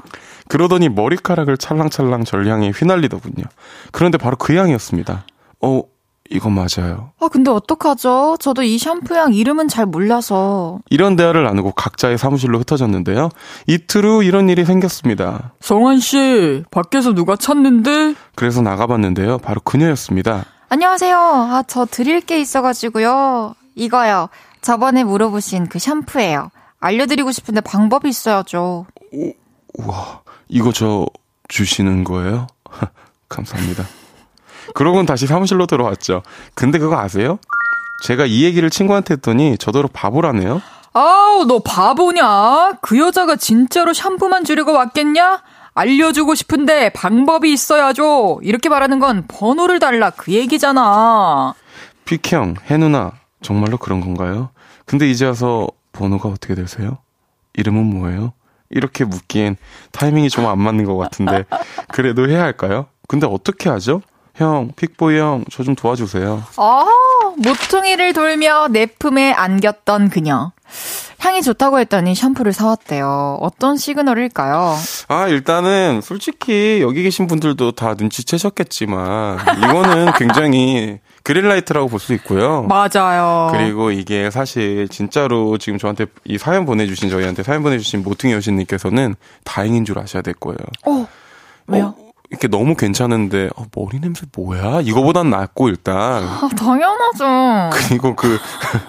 그러더니 0.49 0.87
머리카락을 0.89 1.57
찰랑찰랑 1.57 2.25
절 2.25 2.47
향에 2.47 2.69
휘날리더군요. 2.69 3.43
그런데 3.91 4.19
바로 4.19 4.35
그 4.37 4.55
향이었습니다. 4.55 5.25
어, 5.61 5.81
이거 6.29 6.49
맞아요. 6.49 7.11
아 7.21 7.29
근데 7.29 7.49
어떡하죠? 7.51 8.35
저도 8.39 8.61
이 8.63 8.77
샴푸향 8.77 9.33
이름은 9.33 9.69
잘 9.69 9.85
몰라서. 9.85 10.79
이런 10.89 11.15
대화를 11.15 11.43
나누고 11.45 11.71
각자의 11.71 12.17
사무실로 12.17 12.59
흩어졌는데요. 12.59 13.29
이틀 13.65 14.05
후 14.05 14.23
이런 14.23 14.49
일이 14.49 14.65
생겼습니다. 14.65 15.53
성환 15.61 15.99
씨, 15.99 16.63
밖에서 16.69 17.13
누가 17.13 17.37
찾는데? 17.37 18.15
그래서 18.35 18.61
나가봤는데요. 18.61 19.37
바로 19.37 19.61
그녀였습니다. 19.61 20.45
안녕하세요. 20.69 21.17
아 21.17 21.63
저 21.65 21.85
드릴 21.85 22.19
게 22.19 22.39
있어가지고요. 22.41 23.55
이거요. 23.75 24.27
저번에 24.61 25.05
물어보신 25.05 25.67
그 25.69 25.79
샴푸예요. 25.79 26.49
알려드리고 26.79 27.31
싶은데 27.31 27.61
방법이 27.61 28.09
있어야죠. 28.09 28.85
우와, 29.77 30.21
이거 30.49 30.73
저 30.73 31.05
주시는 31.47 32.03
거예요? 32.03 32.47
감사합니다. 33.29 33.85
그러고는 34.73 35.05
다시 35.05 35.27
사무실로 35.27 35.65
들어왔죠. 35.65 36.23
근데 36.55 36.79
그거 36.79 36.97
아세요? 36.99 37.39
제가 38.03 38.25
이 38.25 38.43
얘기를 38.43 38.69
친구한테 38.69 39.15
했더니 39.15 39.57
저더러 39.57 39.89
바보라네요. 39.91 40.61
아우, 40.93 41.45
너 41.45 41.59
바보냐? 41.59 42.73
그 42.81 42.97
여자가 42.99 43.35
진짜로 43.35 43.93
샴푸만 43.93 44.43
주려고 44.43 44.73
왔겠냐? 44.73 45.41
알려주고 45.73 46.33
싶은데 46.33 46.89
방법이 46.89 47.51
있어야죠. 47.53 48.39
이렇게 48.41 48.67
말하는 48.69 48.99
건 48.99 49.25
번호를 49.27 49.79
달라 49.79 50.09
그 50.09 50.31
얘기잖아. 50.33 51.53
피형, 52.05 52.55
해누나, 52.65 53.11
정말로 53.41 53.77
그런 53.77 54.01
건가요? 54.01 54.49
근데 54.85 55.07
이제 55.09 55.25
와서 55.25 55.67
번호가 55.91 56.29
어떻게 56.29 56.55
되세요? 56.55 56.97
이름은 57.55 57.83
뭐예요? 57.85 58.33
이렇게 58.69 59.05
묻기엔 59.05 59.55
타이밍이 59.91 60.29
좀 60.29 60.45
안 60.45 60.59
맞는 60.59 60.85
것 60.85 60.97
같은데 60.97 61.45
그래도 61.93 62.27
해야 62.27 62.41
할까요? 62.43 62.87
근데 63.07 63.27
어떻게 63.27 63.69
하죠? 63.69 64.01
형, 64.37 64.71
픽보이 64.75 65.17
형, 65.17 65.43
저 65.51 65.63
좀 65.63 65.75
도와주세요. 65.75 66.43
아, 66.57 66.85
모퉁이를 67.37 68.13
돌며 68.13 68.67
내 68.69 68.85
품에 68.85 69.31
안겼던 69.33 70.09
그녀. 70.09 70.51
향이 71.19 71.41
좋다고 71.41 71.79
했더니 71.79 72.13
샴푸를 72.13 72.53
사왔대요. 72.53 73.39
어떤 73.41 73.75
시그널일까요? 73.77 74.75
아, 75.07 75.27
일단은 75.27 76.01
솔직히 76.01 76.79
여기 76.81 77.01
계신 77.03 77.25
분들도 77.25 77.71
다 77.71 77.95
눈치채셨겠지만 77.97 79.39
이거는 79.57 80.11
굉장히 80.17 80.99
그린라이트라고 81.23 81.87
볼 81.89 81.99
수 81.99 82.13
있고요. 82.13 82.63
맞아요. 82.63 83.49
그리고 83.51 83.91
이게 83.91 84.29
사실 84.29 84.87
진짜로 84.89 85.57
지금 85.57 85.79
저한테 85.79 86.05
이 86.23 86.37
사연 86.37 86.65
보내주신 86.65 87.09
저희한테 87.09 87.41
사연 87.43 87.63
보내주신 87.63 88.03
모퉁이 88.03 88.33
여신님께서는 88.33 89.15
다행인 89.43 89.83
줄 89.83 89.97
아셔야 89.99 90.21
될 90.21 90.35
거예요. 90.35 90.57
어, 90.85 91.07
왜요? 91.65 91.95
어, 91.97 92.06
이렇게 92.29 92.47
너무 92.47 92.75
괜찮은데 92.75 93.49
어, 93.55 93.65
머리 93.75 93.99
냄새 93.99 94.25
뭐야? 94.35 94.81
이거보단 94.81 95.29
낫고 95.29 95.69
일단 95.69 96.23
아, 96.23 96.49
당연하죠. 96.57 97.69
그리고 97.89 98.15
그 98.15 98.37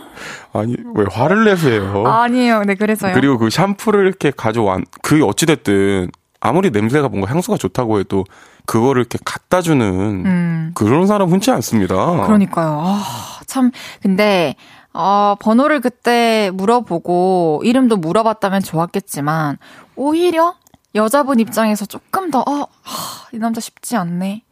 아니 0.52 0.74
왜 0.94 1.04
화를 1.10 1.44
내세요? 1.44 2.06
아니에요. 2.06 2.64
네, 2.64 2.74
그래서요. 2.74 3.14
그리고 3.14 3.38
그 3.38 3.50
샴푸를 3.50 4.06
이렇게 4.06 4.30
가져왔 4.30 4.82
그 5.02 5.24
어찌 5.24 5.46
됐든 5.46 6.10
아무리 6.40 6.70
냄새가 6.70 7.08
뭔가 7.08 7.30
향수가 7.30 7.56
좋다고 7.58 8.00
해도 8.00 8.24
그거를 8.66 9.00
이렇게 9.00 9.18
갖다 9.24 9.60
주는 9.60 9.86
음. 10.26 10.70
그런 10.74 11.06
사람 11.06 11.30
흔치 11.30 11.50
않습니다. 11.50 11.94
그러니까요. 12.26 12.80
아, 12.84 13.02
참, 13.46 13.70
근데, 14.02 14.54
어, 14.92 15.34
번호를 15.40 15.80
그때 15.80 16.50
물어보고, 16.52 17.62
이름도 17.64 17.96
물어봤다면 17.96 18.62
좋았겠지만, 18.62 19.56
오히려 19.96 20.54
여자분 20.94 21.38
입장에서 21.40 21.86
조금 21.86 22.30
더, 22.30 22.40
어, 22.40 22.66
하, 22.82 23.28
이 23.32 23.38
남자 23.38 23.60
쉽지 23.60 23.96
않네. 23.96 24.42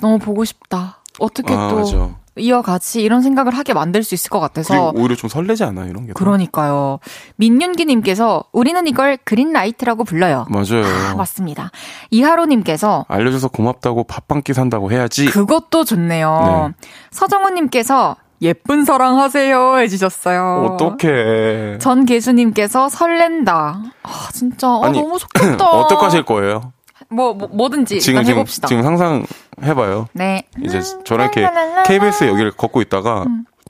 너무 0.00 0.18
보고 0.18 0.44
싶다. 0.44 0.98
어떻게 1.18 1.54
아, 1.54 1.68
또 1.68 1.76
맞아. 1.76 2.16
이어가지? 2.36 3.00
이런 3.00 3.22
생각을 3.22 3.56
하게 3.56 3.74
만들 3.74 4.02
수 4.02 4.14
있을 4.14 4.28
것 4.28 4.40
같아서. 4.40 4.90
오히려 4.96 5.14
좀 5.14 5.30
설레지 5.30 5.62
않아요, 5.62 5.88
이런 5.88 6.06
게. 6.06 6.12
더? 6.12 6.18
그러니까요. 6.18 6.98
민윤기님께서 7.36 8.42
우리는 8.52 8.84
이걸 8.88 9.16
그린라이트라고 9.18 10.02
불러요. 10.02 10.44
맞아요. 10.48 10.84
아, 10.84 11.14
맞습니다. 11.14 11.70
이하로님께서 12.10 13.04
알려줘서 13.08 13.48
고맙다고 13.48 14.02
밥 14.04 14.24
한 14.32 14.42
끼 14.42 14.52
산다고 14.52 14.90
해야지. 14.90 15.26
그것도 15.26 15.84
좋네요. 15.84 16.72
서정훈님께서 17.12 18.16
예쁜 18.42 18.84
사랑 18.84 19.18
하세요 19.20 19.78
해주셨어요. 19.78 20.76
어떡해. 20.78 21.78
전 21.78 22.04
계수님께서 22.04 22.88
설렌다. 22.88 23.80
아 24.02 24.28
진짜 24.32 24.68
아, 24.68 24.80
아니, 24.84 25.00
너무 25.00 25.18
좋겠다. 25.18 25.64
어떡하실 25.70 26.24
거예요? 26.24 26.72
뭐, 27.08 27.32
뭐 27.34 27.48
뭐든지 27.48 28.00
지금, 28.00 28.22
지금, 28.24 28.38
해봅시다. 28.38 28.66
지금 28.68 28.82
상상 28.82 29.24
해봐요. 29.62 30.08
네. 30.12 30.44
이제 30.62 30.80
저랑 31.04 31.30
이렇게 31.34 31.48
KBS 31.86 32.24
여기를 32.24 32.52
걷고 32.52 32.80
있다가 32.82 33.24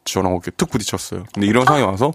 저랑 0.04 0.32
이렇게 0.32 0.50
툭 0.52 0.70
부딪혔어요. 0.70 1.24
근데 1.32 1.46
이런 1.46 1.64
상황이 1.64 1.84
와서 1.84 2.12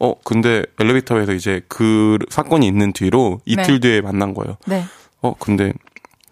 어 0.00 0.14
근데 0.24 0.64
엘리베이터에서 0.80 1.32
이제 1.32 1.62
그 1.68 2.18
사건이 2.28 2.66
있는 2.66 2.92
뒤로 2.92 3.40
이틀 3.44 3.74
네. 3.74 3.80
뒤에 3.80 4.00
만난 4.00 4.34
거예요. 4.34 4.56
네. 4.66 4.84
어 5.22 5.34
근데 5.38 5.72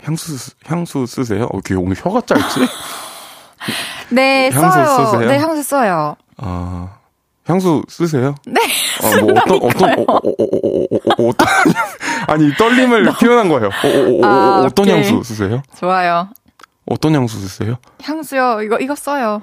향수 0.03 0.37
쓰- 0.37 0.53
향수 0.67 1.07
쓰세요? 1.07 1.45
어, 1.53 1.59
이게 1.59 1.75
오늘 1.75 1.95
혀가 1.97 2.23
짧지? 2.23 2.61
네 4.11 4.51
향수 4.51 4.71
써요. 4.85 5.07
쓰세요? 5.07 5.29
네 5.29 5.39
향수 5.39 5.63
써요. 5.63 6.17
아 6.39 6.89
향수 7.47 7.83
쓰세요? 7.89 8.35
네. 8.47 8.61
어, 9.03 9.21
뭐 9.25 9.33
어떤 9.33 9.63
어떤 9.63 9.91
어, 9.91 10.03
어, 10.03 10.17
어, 10.17 10.17
어, 10.17 10.45
어, 10.45 10.95
어, 10.95 11.25
어, 11.25 11.29
어떤 11.29 11.47
아니 12.29 12.49
이 12.49 12.55
떨림을 12.55 13.05
표현한 13.21 13.49
거예요. 13.49 13.67
어, 13.67 13.87
어, 13.89 13.89
어, 13.89 14.21
어, 14.21 14.27
아, 14.27 14.61
어, 14.63 14.67
오케이. 14.67 14.95
향수 14.95 15.23
쓰세요? 15.25 15.63
좋아요. 15.79 16.29
어떤 16.87 17.15
향수 17.15 17.39
쓰세요? 17.39 17.77
향수요. 18.03 18.63
이거 18.63 18.79
이거 18.79 18.95
써요. 18.95 19.43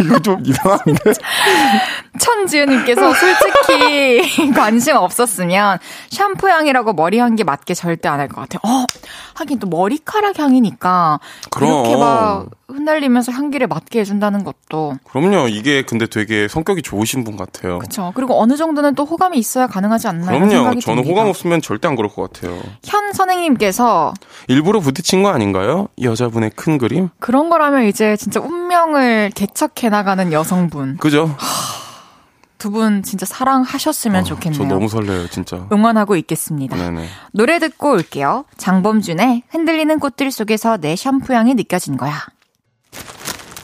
이거 0.00 0.18
좀 0.20 0.42
이상한데. 0.44 0.94
천지은님께서 2.18 3.12
솔직히 3.14 4.50
관심 4.54 4.96
없었으면 4.96 5.78
샴푸 6.10 6.48
향이라고 6.48 6.92
머리 6.94 7.18
향기 7.18 7.44
맞게 7.44 7.74
절대 7.74 8.08
안 8.08 8.18
할 8.20 8.28
것 8.28 8.40
같아요. 8.48 8.60
어, 8.64 8.84
하긴 9.34 9.58
또 9.60 9.68
머리카락 9.68 10.38
향이니까 10.38 11.20
그럼. 11.50 11.70
이렇게 11.70 11.96
막 11.96 12.46
흩날리면서 12.68 13.30
향기를 13.32 13.66
맡게 13.68 14.00
해준다는 14.00 14.42
것도 14.44 14.96
그럼요. 15.04 15.48
이게 15.48 15.82
근데 15.82 16.06
되게 16.06 16.48
성격이 16.48 16.82
좋으신 16.82 17.22
분 17.24 17.36
같아요. 17.36 17.78
그렇죠. 17.78 18.12
그리고 18.14 18.40
어느 18.42 18.56
정도는 18.56 18.94
또 18.96 19.04
호감이 19.04 19.38
있어야 19.38 19.66
가능하지 19.68 20.08
않나 20.08 20.34
이런 20.34 20.48
그럼요. 20.48 20.80
저는 20.80 21.02
듭니다. 21.02 21.08
호감 21.10 21.28
없으면 21.28 21.62
절대 21.62 21.86
안 21.88 21.94
그럴 21.96 22.10
것 22.10 22.30
같아요. 22.32 22.60
현 22.84 23.12
선생님께서 23.12 24.12
일부러 24.48 24.80
부딪힌 24.80 25.22
거 25.22 25.30
아닌가요? 25.30 25.88
이 25.96 26.04
여자분의 26.06 26.50
큰 26.56 26.76
그림? 26.76 27.08
그런 27.20 27.48
거라면 27.48 27.84
이제 27.84 28.16
진짜 28.16 28.40
운명을 28.40 29.30
개척해 29.34 29.87
나가는 29.88 30.32
여성분 30.32 30.96
그죠? 30.98 31.34
두 32.58 32.70
분 32.70 33.04
진짜 33.04 33.24
사랑하셨으면 33.24 34.20
아, 34.20 34.24
좋겠네요. 34.24 34.60
저 34.60 34.66
너무 34.66 34.88
설레요, 34.88 35.28
진짜. 35.28 35.68
응원하고 35.70 36.16
있겠습니다. 36.16 36.76
네네. 36.76 37.08
노래 37.32 37.60
듣고 37.60 37.92
올게요. 37.92 38.44
장범준의 38.56 39.44
흔들리는 39.50 40.00
꽃들 40.00 40.32
속에서 40.32 40.76
내 40.76 40.96
샴푸 40.96 41.34
향이 41.34 41.54
느껴진 41.54 41.96
거야. 41.96 42.20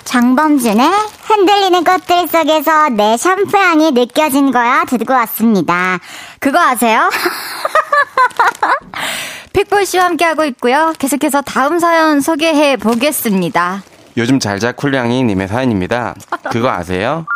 장범준의 0.05 0.89
흔들리는 1.25 1.83
꽃들 1.83 2.29
속에서 2.29 2.89
내 2.91 3.17
샴푸 3.17 3.57
향이 3.57 3.91
느껴진 3.91 4.53
거야 4.53 4.85
듣고 4.85 5.13
왔습니다. 5.13 5.99
그거 6.39 6.61
아세요? 6.61 7.11
픽볼 9.53 9.87
씨와 9.87 10.05
함께하고 10.05 10.45
있고요. 10.47 10.93
계속해서 11.01 11.43
다음 11.43 11.81
사연 11.81 12.21
소개해 12.21 12.77
보겠습니다. 12.77 13.83
요즘 14.17 14.39
잘자 14.39 14.73
쿨량이 14.73 15.23
님의 15.25 15.49
사연입니다. 15.49 16.15
그거 16.51 16.71
아세요? 16.71 17.27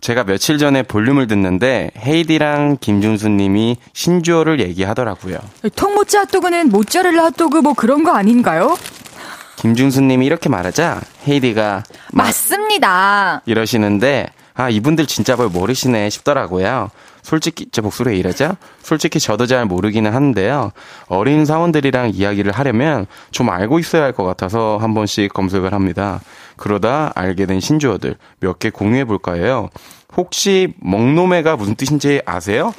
제가 0.00 0.24
며칠 0.24 0.58
전에 0.58 0.82
볼륨을 0.82 1.26
듣는데 1.26 1.90
헤이디랑 1.96 2.76
김준수 2.80 3.30
님이 3.30 3.78
신주어를 3.94 4.60
얘기하더라고요. 4.60 5.38
통모짜 5.74 6.20
핫도그는 6.20 6.68
모짜렐라 6.68 7.24
핫도그 7.24 7.58
뭐 7.58 7.72
그런 7.72 8.04
거 8.04 8.14
아닌가요? 8.14 8.76
김준수 9.56 10.02
님이 10.02 10.26
이렇게 10.26 10.50
말하자 10.50 11.00
헤이디가 11.26 11.84
맞습니다. 12.12 13.40
이러시는데 13.46 14.28
아 14.52 14.68
이분들 14.68 15.06
진짜 15.06 15.36
뭘 15.36 15.48
모르시네 15.48 16.10
싶더라고요. 16.10 16.90
솔직히 17.24 17.66
제 17.72 17.80
목소리에 17.80 18.16
이러죠? 18.16 18.56
솔직히 18.82 19.18
저도 19.18 19.46
잘 19.46 19.64
모르기는 19.64 20.12
하는데요. 20.12 20.72
어린 21.08 21.46
사원들이랑 21.46 22.10
이야기를 22.10 22.52
하려면 22.52 23.06
좀 23.30 23.48
알고 23.48 23.78
있어야 23.78 24.02
할 24.04 24.12
것 24.12 24.22
같아서 24.24 24.78
한 24.80 24.92
번씩 24.94 25.32
검색을 25.32 25.72
합니다. 25.72 26.20
그러다 26.56 27.10
알게 27.16 27.46
된 27.46 27.58
신조어들 27.60 28.16
몇 28.40 28.58
개 28.60 28.68
공유해 28.70 29.04
볼까 29.06 29.32
해요. 29.32 29.70
혹시 30.16 30.74
먹노매가 30.80 31.56
무슨 31.56 31.74
뜻인지 31.74 32.20
아세요? 32.26 32.72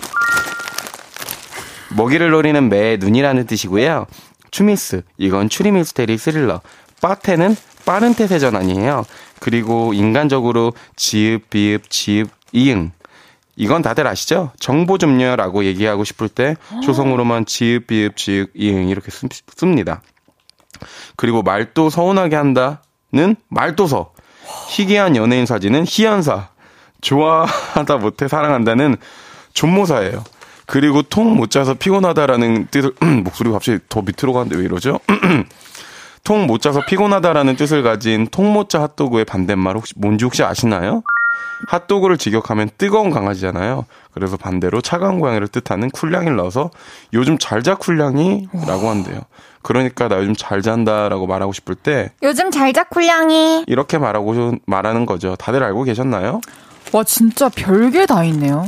먹이를 1.98 2.30
노리는 2.30 2.70
매의 2.70 2.98
눈이라는 3.00 3.48
뜻이고요. 3.48 4.06
추미스, 4.52 5.02
이건 5.18 5.50
추리 5.50 5.72
미스테리 5.72 6.18
스릴러. 6.18 6.62
빠테는 7.02 7.56
빠른 7.86 8.14
태세 8.14 8.40
전환이에요. 8.40 9.06
그리고 9.40 9.94
인간적으로 9.94 10.74
지읒, 10.96 11.50
비읍, 11.50 11.90
지읒, 11.90 12.30
이응. 12.54 12.92
이건 13.56 13.82
다들 13.82 14.06
아시죠? 14.08 14.52
정보 14.60 14.98
좀요라고 14.98 15.64
얘기하고 15.66 16.04
싶을 16.04 16.28
때 16.30 16.56
초성으로만 16.84 17.46
지읒, 17.46 17.88
비읍, 17.88 18.18
지읒, 18.18 18.50
이응 18.54 18.90
이렇게 18.90 19.12
씁, 19.12 19.30
씁니다. 19.56 20.02
그리고 21.16 21.42
말도 21.42 21.90
서운하게 21.90 22.36
한다는 22.36 23.36
말도서. 23.48 24.14
희귀한 24.70 25.16
연예인 25.16 25.46
사진은 25.46 25.86
희연사. 25.88 26.50
좋아하다 27.02 27.98
못해 27.98 28.28
사랑한다는 28.28 28.98
존모사예요. 29.54 30.24
그리고 30.66 31.02
통 31.04 31.36
못 31.36 31.52
짜서 31.52 31.76
피곤하다라는 31.76 32.68
뜻을 32.72 32.94
목소리가 33.24 33.56
갑자기 33.58 33.80
더 33.88 34.02
밑으로 34.02 34.34
가는데 34.34 34.58
왜 34.58 34.66
이러죠? 34.66 35.00
통 36.24 36.48
못 36.48 36.60
짜서 36.62 36.82
피곤하다라는 36.86 37.56
뜻을 37.56 37.84
가진 37.84 38.28
통모짜 38.28 38.82
핫도그의 38.82 39.26
반대말 39.26 39.76
혹시 39.76 39.94
뭔지 39.96 40.26
혹시 40.26 40.44
아시나요? 40.44 41.04
핫도그를 41.68 42.18
직역하면 42.18 42.70
뜨거운 42.78 43.10
강아지잖아요. 43.12 43.86
그래서 44.14 44.38
반대로 44.38 44.82
차가운 44.82 45.20
고양이를 45.20 45.48
뜻하는 45.48 45.90
쿨량이를 45.90 46.36
넣어서 46.36 46.70
요즘 47.14 47.38
잘 47.38 47.64
자 47.64 47.76
쿨량이라고 47.76 48.90
한대요. 48.90 49.22
그러니까 49.62 50.08
나 50.08 50.18
요즘 50.18 50.36
잘 50.36 50.62
잔다라고 50.62 51.26
말하고 51.28 51.54
싶을 51.54 51.74
때 51.76 52.12
요즘 52.22 52.52
잘 52.52 52.72
자 52.74 52.84
쿨량이 52.84 53.64
이렇게 53.68 53.98
말하고 53.98 54.56
말하는 54.68 55.06
거죠. 55.06 55.36
다들 55.38 55.64
알고 55.64 55.84
계셨나요? 55.84 56.42
와 56.92 57.04
진짜 57.04 57.50
별게 57.50 58.06
다 58.06 58.24
있네요. 58.26 58.68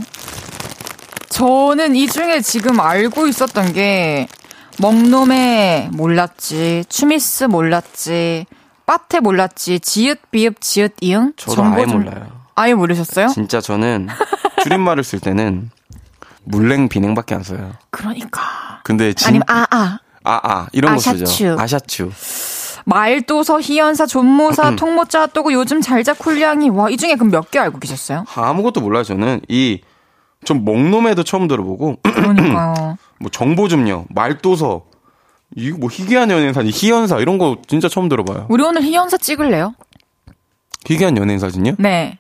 저는 1.30 1.96
이 1.96 2.08
중에 2.08 2.42
지금 2.42 2.80
알고 2.80 3.28
있었던 3.28 3.74
게 3.74 4.28
먹놈에 4.80 5.90
몰랐지, 5.94 6.86
추미스 6.90 7.44
몰랐지, 7.46 8.46
빠테 8.86 9.20
몰랐지, 9.20 9.80
지읒 9.80 10.32
비읍 10.32 10.62
지읒 10.62 10.94
이응 11.02 11.34
저도 11.36 11.64
아예 11.64 11.86
좀- 11.86 12.04
몰라요. 12.04 12.37
아예 12.58 12.74
모르셨어요? 12.74 13.28
진짜 13.28 13.62
저는 13.62 14.08
줄임말을 14.64 15.04
쓸 15.04 15.20
때는 15.20 15.70
물냉 16.44 16.90
비냉밖에 16.90 17.36
안 17.36 17.44
써요. 17.44 17.74
그러니까 17.92 18.42
근데 18.84 19.14
진 19.14 19.28
아니면 19.28 19.44
아아 19.48 20.00
아, 20.24 20.40
아, 20.44 20.68
이런 20.74 20.92
거 20.92 20.96
아샤추. 20.98 21.26
쓰죠. 21.26 21.56
아샤추. 21.60 22.12
말도서 22.86 23.62
희연사 23.62 24.06
존모사 24.06 24.76
통모짜 24.76 25.22
핫도그 25.22 25.54
요즘 25.54 25.82
잘자 25.82 26.14
쿨량이 26.16 26.70
와 26.70 26.90
이 26.90 26.98
중에 26.98 27.16
그럼 27.16 27.32
몇 27.32 27.50
개 27.52 27.60
알고 27.60 27.80
계셨어요? 27.80 28.26
아무것도 28.36 28.82
몰라요, 28.82 29.04
저는. 29.04 29.42
이, 29.50 29.82
좀 30.46 30.66
먹놈에도 30.66 31.24
처음 31.24 31.48
들어보고, 31.48 31.98
그러니까요. 32.04 32.98
뭐 33.20 33.30
정보 33.32 33.68
좀요, 33.68 34.06
말도서, 34.10 34.84
이거 35.56 35.78
뭐 35.78 35.90
희귀한 35.90 36.30
연예인 36.32 36.54
사진, 36.54 36.72
희연사, 36.74 37.20
이런 37.20 37.38
거 37.38 37.58
진짜 37.68 37.88
처음 37.90 38.10
들어봐요. 38.10 38.48
우리 38.50 38.64
오늘 38.64 38.82
희연사 38.84 39.18
찍을래요? 39.18 39.74
희귀한 40.86 41.16
연예인 41.18 41.40
사진이요? 41.40 41.76
네. 41.80 42.18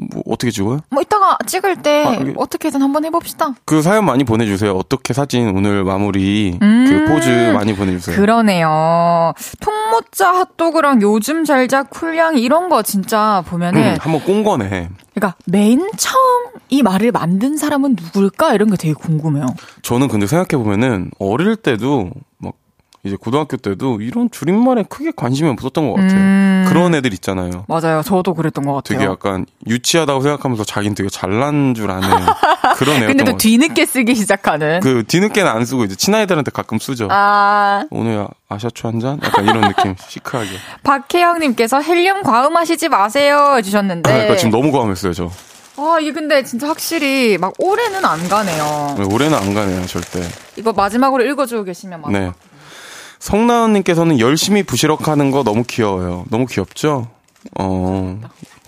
뭐 0.00 0.22
어떻게 0.26 0.52
찍어요? 0.52 0.78
뭐 0.90 1.02
이따가 1.02 1.36
찍을 1.44 1.82
때 1.82 2.04
아, 2.04 2.14
이게- 2.14 2.32
어떻게든 2.36 2.80
한번 2.80 3.04
해봅시다. 3.04 3.54
그 3.64 3.82
사연 3.82 4.04
많이 4.04 4.22
보내주세요. 4.22 4.72
어떻게 4.76 5.12
사진 5.12 5.48
오늘 5.56 5.82
마무리, 5.82 6.56
음. 6.62 6.86
그 6.88 7.12
포즈 7.12 7.28
많이 7.52 7.74
보내주세요. 7.74 8.14
그러네요. 8.16 9.32
통모짜 9.60 10.32
핫도그랑 10.34 11.02
요즘 11.02 11.44
잘자 11.44 11.84
쿨량 11.84 12.38
이런 12.38 12.68
거 12.68 12.82
진짜 12.82 13.42
보면은 13.46 13.82
음, 13.82 13.96
한번 14.00 14.22
꼰 14.22 14.44
거네. 14.44 14.88
그러니까 15.14 15.34
맨 15.46 15.80
처음 15.96 16.44
이 16.68 16.82
말을 16.82 17.10
만든 17.10 17.56
사람은 17.56 17.96
누굴까 18.00 18.54
이런 18.54 18.70
게 18.70 18.76
되게 18.76 18.94
궁금해요. 18.94 19.46
저는 19.82 20.06
근데 20.08 20.26
생각해 20.28 20.62
보면은, 20.62 21.10
어릴 21.18 21.56
때도, 21.56 22.04
막, 22.04 22.12
이제 23.04 23.16
고등학교 23.16 23.56
때도 23.56 24.00
이런 24.00 24.28
줄임말에 24.30 24.84
크게 24.88 25.12
관심이 25.14 25.48
없었던 25.50 25.86
것 25.88 25.94
같아요. 25.94 26.18
음. 26.18 26.64
그런 26.68 26.94
애들 26.94 27.12
있잖아요. 27.14 27.64
맞아요. 27.68 28.02
저도 28.02 28.34
그랬던 28.34 28.66
것 28.66 28.74
같아요. 28.74 28.98
되게 28.98 29.10
약간 29.10 29.46
유치하다고 29.66 30.20
생각하면서 30.20 30.64
자기는 30.64 30.94
되게 30.96 31.08
잘난 31.08 31.74
줄 31.74 31.90
아는 31.90 32.08
그런 32.76 32.96
애였던 32.96 33.06
근데 33.16 33.24
것 33.24 33.30
또. 33.32 33.36
뒤늦게 33.38 33.86
쓰기 33.86 34.14
시작하는. 34.16 34.80
그 34.80 35.04
뒤늦게는 35.06 35.50
안 35.50 35.64
쓰고 35.64 35.84
이제 35.84 35.94
친아이들한테 35.94 36.50
가끔 36.50 36.78
쓰죠. 36.78 37.08
아, 37.10 37.84
오늘 37.90 38.26
아샤추 38.48 38.86
한 38.88 38.98
잔? 39.00 39.18
약간 39.22 39.44
이런 39.44 39.60
느낌 39.62 39.94
시크하게. 40.08 40.50
박혜영님께서 40.82 41.80
헬륨 41.80 42.22
과음하시지 42.22 42.88
마세요 42.88 43.54
해주셨는데. 43.58 44.10
그러니까 44.10 44.36
지금 44.36 44.50
너무 44.50 44.72
고함했어요 44.72 45.12
저. 45.12 45.30
아, 45.80 45.98
이게 46.00 46.12
근데 46.12 46.42
진짜 46.42 46.66
확실히 46.68 47.38
막 47.38 47.52
올해는 47.58 48.04
안 48.04 48.28
가네요. 48.28 48.96
올해는 49.12 49.38
안 49.38 49.54
가네요 49.54 49.86
절대. 49.86 50.20
이거 50.56 50.72
마지막으로 50.72 51.24
읽어주고 51.24 51.62
계시면 51.62 52.00
막. 52.00 52.10
네. 52.10 52.32
성나은님께서는 53.18 54.18
열심히 54.20 54.62
부시럭하는 54.62 55.30
거 55.30 55.42
너무 55.42 55.64
귀여워요. 55.66 56.24
너무 56.30 56.46
귀엽죠? 56.46 57.08
어. 57.58 58.20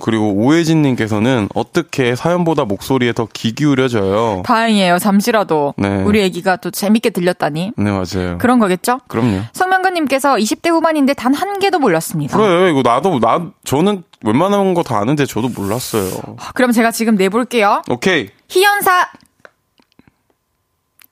그리고 0.03 0.33
오혜진님께서는 0.33 1.49
어떻게 1.55 2.17
사연보다 2.17 2.65
목소리에 2.65 3.13
더 3.13 3.27
귀 3.33 3.53
기울여져요. 3.53 4.43
다행이에요. 4.47 4.99
잠시라도 4.99 5.75
네. 5.77 6.03
우리 6.05 6.23
애기가 6.23 6.57
또 6.57 6.71
재밌게 6.71 7.11
들렸다니. 7.11 7.73
네 7.77 7.91
맞아요. 7.91 8.39
그런 8.39 8.59
거겠죠? 8.59 9.01
그럼요. 9.09 9.41
성명근님께서 9.53 10.37
20대 10.37 10.71
후반인데 10.71 11.13
단 11.15 11.35
한 11.35 11.59
개도 11.59 11.79
몰랐습니다. 11.79 12.37
그래 12.39 12.71
이거 12.71 12.81
나도 12.83 13.19
나 13.21 13.51
저는 13.65 14.03
웬만한 14.25 14.73
거 14.75 14.83
다 14.83 14.99
아는데 14.99 15.27
저도 15.27 15.49
몰랐어요. 15.49 16.11
그럼 16.55 16.73
제가 16.73 16.91
지금 16.93 17.17
내볼게요. 17.17 17.83
오케이. 17.91 18.31
희연사. 18.49 19.09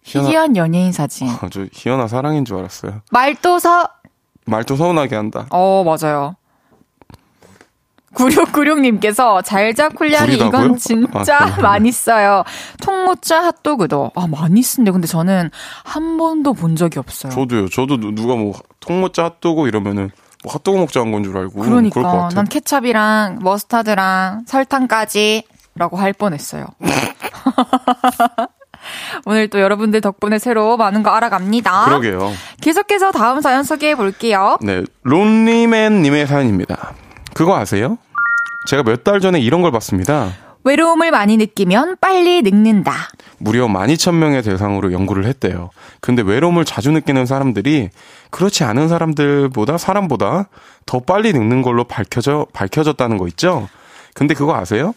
희연아. 0.08 0.28
희연 0.28 0.56
연예인 0.56 0.92
사진. 0.92 1.28
아, 1.28 1.48
저 1.50 1.66
희연아 1.72 2.08
사랑인 2.08 2.44
줄 2.44 2.58
알았어요. 2.58 3.02
말도 3.10 3.58
서. 3.58 3.88
말도 4.46 4.76
서운하게 4.76 5.14
한다. 5.16 5.46
어, 5.50 5.84
맞아요. 5.84 6.34
9696님께서 8.14 9.44
잘자쿨리아니 9.44 10.26
구리다고요? 10.38 10.64
이건 10.64 10.76
진짜 10.78 11.36
아, 11.38 11.60
많이 11.60 11.92
써요. 11.92 12.42
통모짜 12.80 13.44
핫도그도. 13.44 14.12
아, 14.14 14.26
많이 14.26 14.62
쓴데. 14.62 14.90
근데 14.90 15.06
저는 15.06 15.50
한 15.84 16.16
번도 16.16 16.54
본 16.54 16.74
적이 16.74 16.98
없어요. 17.00 17.30
저도요. 17.32 17.68
저도 17.68 17.98
누- 17.98 18.12
누가 18.14 18.34
뭐 18.34 18.54
통모짜 18.80 19.24
핫도그 19.24 19.68
이러면은 19.68 20.10
뭐 20.42 20.52
핫도그 20.54 20.78
먹자 20.78 21.00
한 21.00 21.12
건 21.12 21.22
줄 21.22 21.36
알고 21.36 21.60
그러니까. 21.60 22.30
난 22.34 22.46
케찹이랑 22.46 23.40
머스타드랑 23.42 24.44
설탕까지 24.46 25.42
라고 25.74 25.96
할 25.96 26.12
뻔했어요. 26.12 26.66
오늘 29.24 29.48
또 29.48 29.60
여러분들 29.60 30.00
덕분에 30.00 30.38
새로 30.38 30.76
많은 30.76 31.02
거 31.02 31.10
알아갑니다. 31.10 31.84
그러게요. 31.86 32.32
계속해서 32.60 33.12
다음 33.12 33.40
사연 33.40 33.62
소개해 33.64 33.94
볼게요. 33.94 34.58
네, 34.62 34.82
론리맨님의 35.02 36.26
사연입니다. 36.26 36.94
그거 37.34 37.56
아세요? 37.56 37.98
제가 38.68 38.82
몇 38.82 39.04
달 39.04 39.20
전에 39.20 39.40
이런 39.40 39.62
걸 39.62 39.70
봤습니다. 39.72 40.32
외로움을 40.64 41.10
많이 41.10 41.36
느끼면 41.36 41.96
빨리 42.00 42.42
늙는다. 42.42 42.92
무려 43.38 43.66
12,000명의 43.68 44.44
대상으로 44.44 44.92
연구를 44.92 45.24
했대요. 45.24 45.70
근데 46.00 46.20
외로움을 46.22 46.64
자주 46.64 46.90
느끼는 46.90 47.24
사람들이 47.26 47.88
그렇지 48.30 48.64
않은 48.64 48.88
사람들보다 48.88 49.78
사람보다 49.78 50.48
더 50.84 51.00
빨리 51.00 51.32
늙는 51.32 51.62
걸로 51.62 51.84
밝혀져 51.84 52.46
밝혀졌다는 52.52 53.16
거 53.16 53.28
있죠? 53.28 53.68
근데 54.14 54.34
그거 54.34 54.56
아세요? 54.56 54.92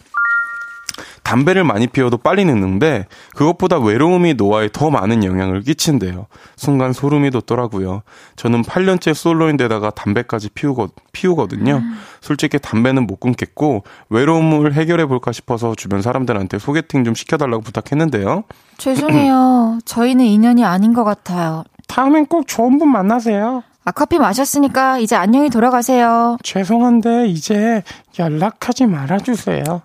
담배를 1.22 1.64
많이 1.64 1.86
피워도 1.86 2.18
빨리 2.18 2.44
늙는데 2.44 3.06
그것보다 3.34 3.78
외로움이 3.78 4.34
노화에 4.34 4.68
더 4.72 4.90
많은 4.90 5.24
영향을 5.24 5.62
끼친대요. 5.62 6.26
순간 6.56 6.92
소름이 6.92 7.30
돋더라고요. 7.30 8.02
저는 8.36 8.62
8년째 8.62 9.14
솔로인데다가 9.14 9.90
담배까지 9.90 10.50
피우거, 10.50 10.88
피우거든요. 11.12 11.82
솔직히 12.20 12.58
담배는 12.58 13.06
못 13.06 13.20
끊겠고 13.20 13.84
외로움을 14.10 14.74
해결해 14.74 15.06
볼까 15.06 15.32
싶어서 15.32 15.74
주변 15.74 16.02
사람들한테 16.02 16.58
소개팅 16.58 17.04
좀 17.04 17.14
시켜달라고 17.14 17.62
부탁했는데요. 17.62 18.44
죄송해요. 18.78 19.78
저희는 19.84 20.24
인연이 20.24 20.64
아닌 20.64 20.92
것 20.92 21.04
같아요. 21.04 21.64
다음엔 21.88 22.26
꼭 22.26 22.46
좋은 22.46 22.78
분 22.78 22.88
만나세요. 22.88 23.62
아, 23.84 23.90
커피 23.90 24.18
마셨으니까 24.18 24.98
이제 24.98 25.16
안녕히 25.16 25.50
돌아가세요. 25.50 26.36
죄송한데 26.44 27.26
이제 27.28 27.82
연락하지 28.18 28.86
말아주세요. 28.86 29.82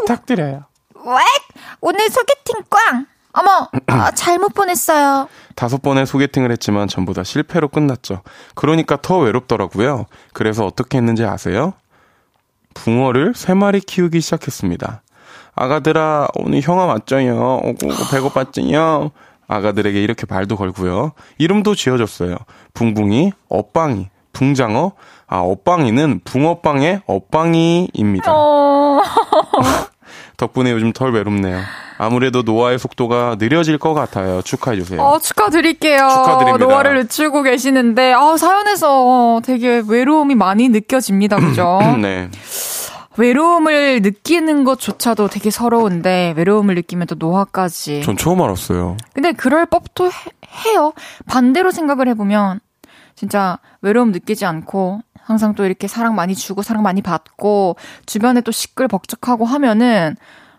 부탁드려요. 0.00 0.64
왜? 0.94 1.16
오늘 1.80 2.08
소개팅 2.10 2.62
꽝! 2.70 3.06
어머, 3.32 3.68
아, 3.86 4.10
잘못 4.14 4.54
보냈어요. 4.54 5.28
다섯 5.56 5.82
번의 5.82 6.06
소개팅을 6.06 6.50
했지만 6.52 6.88
전부 6.88 7.12
다 7.14 7.24
실패로 7.24 7.68
끝났죠. 7.68 8.22
그러니까 8.54 8.98
더 9.00 9.18
외롭더라고요. 9.18 10.06
그래서 10.32 10.64
어떻게 10.66 10.98
했는지 10.98 11.24
아세요? 11.24 11.74
붕어를 12.74 13.34
세 13.34 13.54
마리 13.54 13.80
키우기 13.80 14.20
시작했습니다. 14.20 15.02
아가들아, 15.56 16.28
오늘 16.36 16.60
형아 16.60 16.84
왔죠요. 16.86 17.60
오고 17.64 17.88
배고팠지요. 18.10 19.10
아가들에게 19.50 20.00
이렇게 20.00 20.26
말도 20.28 20.56
걸고요. 20.56 21.12
이름도 21.38 21.74
지어줬어요. 21.74 22.36
붕붕이, 22.72 23.32
엇방이, 23.48 24.08
붕장어. 24.32 24.92
아, 25.26 25.38
엇방이는 25.38 26.20
붕어빵의 26.24 27.02
엇방이입니다. 27.06 28.32
덕분에 30.36 30.70
요즘 30.70 30.92
덜 30.92 31.12
외롭네요. 31.12 31.60
아무래도 31.98 32.42
노화의 32.42 32.78
속도가 32.78 33.36
느려질 33.38 33.76
것 33.78 33.92
같아요. 33.92 34.40
축하해주세요. 34.42 35.02
어, 35.02 35.18
축하드릴게요. 35.18 35.98
축하드립니다. 35.98 36.64
노화를 36.64 36.96
늦추고 37.02 37.42
계시는데, 37.42 38.14
아, 38.14 38.36
사연에서 38.38 39.42
되게 39.44 39.82
외로움이 39.86 40.34
많이 40.34 40.68
느껴집니다. 40.68 41.36
그죠? 41.36 41.78
네. 42.00 42.30
외로움을 43.16 44.02
느끼는 44.02 44.64
것조차도 44.64 45.28
되게 45.28 45.50
서러운데, 45.50 46.34
외로움을 46.36 46.74
느끼면 46.76 47.06
또 47.06 47.16
노화까지. 47.18 48.02
전 48.02 48.16
처음 48.16 48.40
알았어요. 48.40 48.96
근데 49.12 49.32
그럴 49.32 49.66
법도 49.66 50.06
해, 50.06 50.74
요 50.76 50.92
반대로 51.26 51.70
생각을 51.70 52.08
해보면, 52.08 52.60
진짜 53.14 53.58
외로움 53.82 54.12
느끼지 54.12 54.46
않고, 54.46 55.00
항상 55.20 55.54
또 55.54 55.64
이렇게 55.64 55.86
사랑 55.86 56.14
많이 56.14 56.34
주고, 56.34 56.62
사랑 56.62 56.82
많이 56.82 57.02
받고, 57.02 57.76
주변에 58.06 58.40
또 58.40 58.52
시끌벅적하고 58.52 59.44
하면은, 59.44 60.16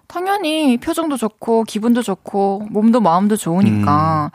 당연히 0.08 0.78
표정도 0.78 1.16
좋고, 1.18 1.64
기분도 1.64 2.02
좋고, 2.02 2.68
몸도 2.70 3.00
마음도 3.00 3.38
좋으니까, 3.38 4.32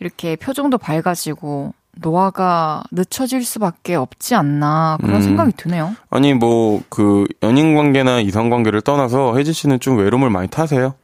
이렇게 0.00 0.34
표정도 0.36 0.76
밝아지고, 0.76 1.72
노화가 1.96 2.82
늦춰질 2.90 3.44
수밖에 3.44 3.94
없지 3.94 4.34
않나, 4.34 4.98
그런 5.00 5.16
음. 5.16 5.22
생각이 5.22 5.52
드네요. 5.56 5.94
아니 6.10 6.34
뭐 6.34 6.82
그 6.88 7.26
연인 7.42 7.74
관계나 7.74 8.20
이성 8.20 8.50
관계를 8.50 8.80
떠나서 8.82 9.36
혜지 9.36 9.52
씨는 9.52 9.80
좀 9.80 9.98
외로움을 9.98 10.30
많이 10.30 10.48
타세요? 10.48 10.94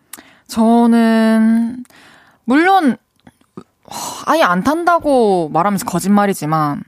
저는 0.49 1.84
물론 2.45 2.97
아예 4.26 4.43
안 4.43 4.62
탄다고 4.64 5.49
말하면서 5.53 5.84
거짓말이지만 5.86 6.82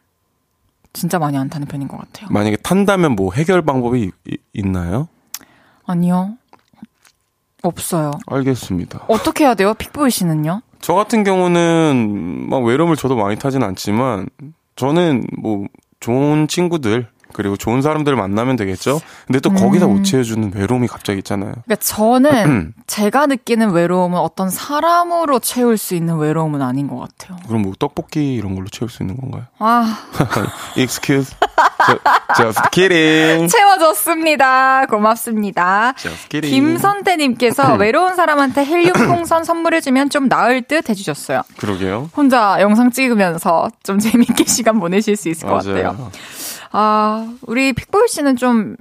진짜 0.92 1.18
많이 1.18 1.38
안 1.38 1.48
타는 1.48 1.66
편인 1.68 1.88
것 1.88 1.96
같아요. 1.98 2.28
만약에 2.30 2.56
탄다면 2.56 3.12
뭐 3.16 3.32
해결 3.32 3.62
방법이 3.62 4.10
이- 4.28 4.36
있나요? 4.52 5.08
아니요. 5.86 6.36
없어요. 7.62 8.10
알겠습니다. 8.26 9.04
어떻게 9.08 9.44
해야 9.44 9.54
돼요? 9.54 9.74
픽보이 9.74 10.10
씨는요? 10.10 10.62
저 10.82 10.94
같은 10.94 11.22
경우는 11.22 12.48
막 12.50 12.58
외로움을 12.64 12.96
저도 12.96 13.16
많이 13.16 13.36
타진 13.36 13.62
않지만 13.62 14.28
저는 14.76 15.24
뭐 15.40 15.66
좋은 16.00 16.48
친구들 16.48 17.06
그리고 17.32 17.56
좋은 17.56 17.82
사람들 17.82 18.14
만나면 18.16 18.56
되겠죠. 18.56 19.00
근데 19.26 19.40
또 19.40 19.50
거기다 19.52 19.86
못 19.86 20.02
채워주는 20.02 20.52
외로움이 20.54 20.86
갑자기 20.88 21.18
있잖아요. 21.18 21.52
그러니까 21.64 21.76
저는 21.76 22.74
제가 22.86 23.26
느끼는 23.26 23.70
외로움은 23.70 24.18
어떤 24.18 24.50
사람으로 24.50 25.38
채울 25.38 25.76
수 25.78 25.94
있는 25.94 26.16
외로움은 26.18 26.62
아닌 26.62 26.86
것 26.88 26.98
같아요. 26.98 27.38
그럼 27.46 27.62
뭐 27.62 27.72
떡볶이 27.78 28.34
이런 28.34 28.54
걸로 28.54 28.68
채울 28.68 28.90
수 28.90 29.02
있는 29.02 29.16
건가요? 29.16 29.44
아, 29.58 29.98
Excuse, 30.76 31.34
just 32.36 32.60
kidding. 32.70 33.48
채워졌습니다. 33.50 34.86
고맙습니다. 34.86 35.94
Just 35.96 36.28
kidding. 36.28 36.54
김선태님께서 36.54 37.74
외로운 37.80 38.16
사람한테 38.16 38.64
헬륨 38.64 38.92
풍선 38.94 39.44
선물해주면 39.44 40.10
좀 40.10 40.28
나을 40.28 40.62
듯 40.62 40.88
해주셨어요. 40.88 41.42
그러게요. 41.56 42.10
혼자 42.16 42.58
영상 42.60 42.90
찍으면서 42.90 43.70
좀 43.82 43.98
재밌게 43.98 44.44
시간 44.44 44.78
보내실 44.80 45.16
수 45.16 45.28
있을 45.28 45.48
것 45.48 45.56
같아요. 45.56 46.10
아, 46.72 47.32
우리 47.42 47.72
픽볼 47.72 48.08
씨는 48.08 48.36
좀 48.36 48.76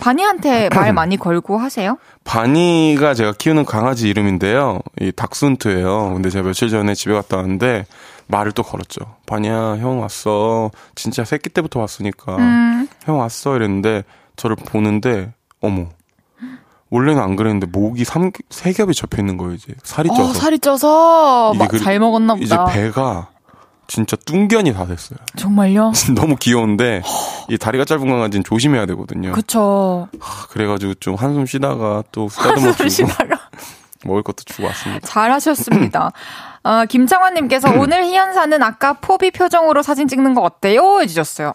바니한테 0.00 0.68
말 0.74 0.92
많이 0.92 1.16
걸고 1.16 1.58
하세요? 1.58 1.96
바니가 2.24 3.14
제가 3.14 3.32
키우는 3.38 3.64
강아지 3.64 4.08
이름인데요. 4.08 4.80
이 5.00 5.12
닥순트예요. 5.12 6.12
근데 6.14 6.30
제가 6.30 6.46
며칠 6.46 6.68
전에 6.68 6.94
집에 6.94 7.14
갔다 7.14 7.36
왔는데 7.38 7.86
말을 8.26 8.52
또 8.52 8.62
걸었죠. 8.62 9.00
바니야, 9.26 9.76
형 9.78 10.00
왔어. 10.00 10.70
진짜 10.94 11.24
새끼 11.24 11.48
때부터 11.48 11.80
왔으니까. 11.80 12.36
음. 12.36 12.88
형 13.04 13.18
왔어. 13.18 13.56
이랬는데 13.56 14.04
저를 14.36 14.54
보는데 14.56 15.32
어머. 15.62 15.86
원래는 16.90 17.20
안 17.22 17.36
그랬는데 17.36 17.66
목이 17.66 18.04
삼, 18.04 18.30
세 18.50 18.72
겹이 18.72 18.94
접혀 18.94 19.18
있는 19.20 19.36
거예요, 19.36 19.54
이제. 19.54 19.74
살이 19.82 20.08
쪄서. 20.08 20.22
어, 20.22 20.32
살이 20.32 20.58
쪄서 20.58 21.52
이게 21.54 21.58
막 21.64 21.68
그- 21.70 21.78
잘 21.78 21.98
먹었나 21.98 22.36
이제 22.40 22.56
보다. 22.56 22.64
배가 22.72 23.28
진짜 23.88 24.16
뚱견이 24.16 24.74
다 24.74 24.86
됐어요. 24.86 25.18
정말요? 25.34 25.92
너무 26.14 26.36
귀여운데 26.36 27.02
이 27.48 27.56
다리가 27.58 27.86
짧은 27.86 28.06
강아지는 28.06 28.44
조심해야 28.44 28.86
되거든요. 28.86 29.32
하, 30.20 30.46
그래가지고 30.48 30.94
좀 30.94 31.14
한숨 31.14 31.46
쉬다가 31.46 32.04
또 32.12 32.28
쓰다듬어 32.28 32.72
주고 32.72 32.88
쉬다가. 32.88 33.40
먹을 34.04 34.22
것도 34.22 34.44
주고 34.44 34.68
왔습니다. 34.68 35.04
잘하셨습니다. 35.06 36.12
어, 36.62 36.84
김창환님께서 36.84 37.72
오늘 37.80 38.04
희연사는 38.04 38.62
아까 38.62 38.92
포비 38.92 39.30
표정으로 39.30 39.82
사진 39.82 40.06
찍는 40.06 40.34
거 40.34 40.42
어때요? 40.42 41.00
해주셨어요. 41.00 41.54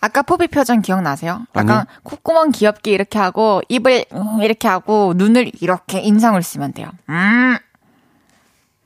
아까 0.00 0.22
포비 0.22 0.48
표정 0.48 0.82
기억나세요? 0.82 1.46
약간 1.54 1.70
아니요. 1.70 1.84
콧구멍 2.02 2.50
귀엽게 2.50 2.90
이렇게 2.90 3.18
하고 3.18 3.62
입을 3.68 4.04
음, 4.12 4.42
이렇게 4.42 4.68
하고 4.68 5.12
눈을 5.16 5.52
이렇게 5.60 6.00
인상을 6.00 6.40
쓰면 6.42 6.72
돼요. 6.72 6.90
음, 7.08 7.56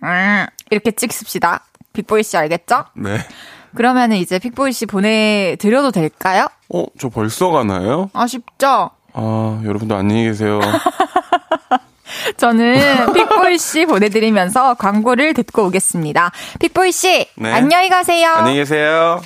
음, 0.04 0.46
이렇게 0.70 0.90
찍습시다. 0.90 1.64
빅보이 1.92 2.22
씨 2.22 2.36
알겠죠? 2.36 2.84
네. 2.96 3.18
그러면은 3.74 4.16
이제 4.16 4.38
빅보이 4.38 4.72
씨 4.72 4.86
보내드려도 4.86 5.90
될까요? 5.92 6.46
어, 6.74 6.84
저 6.98 7.08
벌써 7.08 7.50
가나요? 7.50 8.10
아쉽죠? 8.12 8.90
아, 9.14 9.62
여러분도 9.64 9.94
안녕히 9.94 10.24
계세요. 10.24 10.60
저는 12.36 13.12
픽보이 13.12 13.58
씨 13.58 13.86
보내드리면서 13.86 14.74
광고를 14.74 15.34
듣고 15.34 15.66
오겠습니다. 15.66 16.30
픽보이 16.60 16.92
씨, 16.92 17.26
네. 17.36 17.52
안녕히 17.52 17.88
가세요. 17.88 18.30
안녕히 18.30 18.58
계세요. 18.58 19.20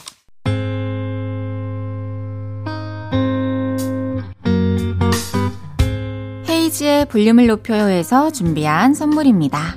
헤이즈의 6.49 7.07
볼륨을 7.07 7.47
높여요에서 7.47 8.31
준비한 8.31 8.95
선물입니다. 8.95 9.77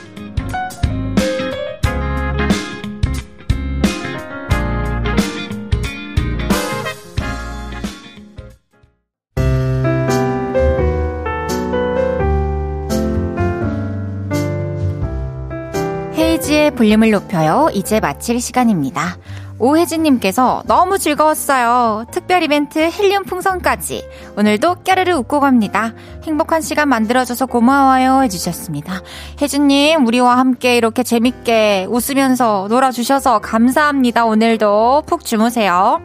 볼륨을 16.81 17.11
높여요. 17.11 17.69
이제 17.75 17.99
마칠 17.99 18.41
시간입니다. 18.41 19.17
오혜진님께서 19.59 20.63
너무 20.65 20.97
즐거웠어요. 20.97 22.05
특별 22.09 22.41
이벤트 22.41 22.79
헬륨 22.79 23.23
풍선까지. 23.25 24.03
오늘도 24.35 24.81
깨르르 24.81 25.13
웃고 25.17 25.41
갑니다. 25.41 25.93
행복한 26.23 26.61
시간 26.61 26.89
만들어줘서 26.89 27.45
고마워요. 27.45 28.23
해주셨습니다. 28.23 29.03
혜진님, 29.39 30.07
우리와 30.07 30.39
함께 30.39 30.75
이렇게 30.75 31.03
재밌게 31.03 31.85
웃으면서 31.87 32.65
놀아주셔서 32.67 33.41
감사합니다. 33.41 34.25
오늘도 34.25 35.03
푹 35.05 35.23
주무세요. 35.23 36.01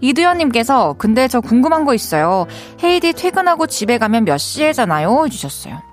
이두현님께서 0.00 0.94
근데 0.98 1.26
저 1.26 1.40
궁금한 1.40 1.84
거 1.84 1.94
있어요. 1.94 2.46
헤이디 2.80 3.14
퇴근하고 3.14 3.66
집에 3.66 3.98
가면 3.98 4.24
몇 4.24 4.38
시에잖아요? 4.38 5.24
해주셨어요. 5.24 5.91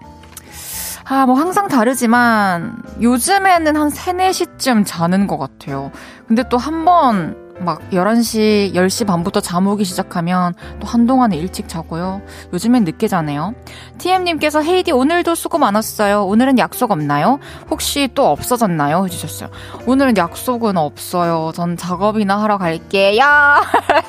아, 1.11 1.25
뭐 1.25 1.33
항상 1.33 1.67
다르지만 1.67 2.83
요즘에는 3.01 3.75
한 3.75 3.89
3, 3.89 4.17
4시쯤 4.17 4.83
자는 4.85 5.25
것 5.25 5.39
같아요. 5.39 5.91
근데 6.27 6.47
또 6.49 6.57
한 6.57 6.85
번 6.85 7.49
막 7.59 7.81
11시, 7.91 8.73
10시 8.73 9.05
반부터 9.05 9.41
잠 9.41 9.67
오기 9.67 9.83
시작하면 9.83 10.53
또 10.79 10.87
한동안은 10.87 11.37
일찍 11.37 11.67
자고요. 11.67 12.21
요즘엔 12.53 12.85
늦게 12.85 13.07
자네요. 13.07 13.53
TM님께서 13.97 14.61
헤이디 14.61 14.91
오늘도 14.91 15.35
수고 15.35 15.57
많았어요. 15.57 16.25
오늘은 16.25 16.57
약속 16.57 16.91
없나요? 16.91 17.39
혹시 17.69 18.09
또 18.15 18.27
없어졌나요? 18.31 19.05
해주셨어요. 19.05 19.49
오늘은 19.85 20.17
약속은 20.17 20.77
없어요. 20.77 21.51
전 21.53 21.75
작업이나 21.77 22.41
하러 22.41 22.57
갈게요. 22.57 23.23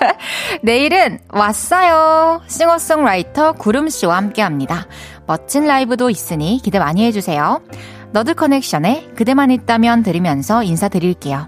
내일은 0.63 1.19
왔어요. 1.31 2.41
싱어송라이터 2.47 3.53
구름씨와 3.53 4.17
함께 4.17 4.43
합니다. 4.43 4.87
멋진 5.31 5.65
라이브도 5.65 6.11
있으니 6.11 6.61
기대 6.61 6.81
많이 6.81 7.05
해주세요. 7.05 7.63
너드 8.11 8.35
커넥션에 8.35 9.13
그대만 9.15 9.53
있다면 9.53 10.03
들으면서 10.03 10.65
인사드릴게요. 10.65 11.47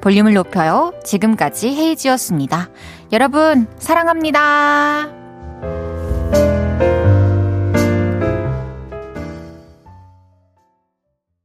볼륨을 0.00 0.34
높여요. 0.34 0.94
지금까지 1.02 1.74
헤이지였습니다. 1.74 2.68
여러분, 3.10 3.66
사랑합니다. 3.80 5.08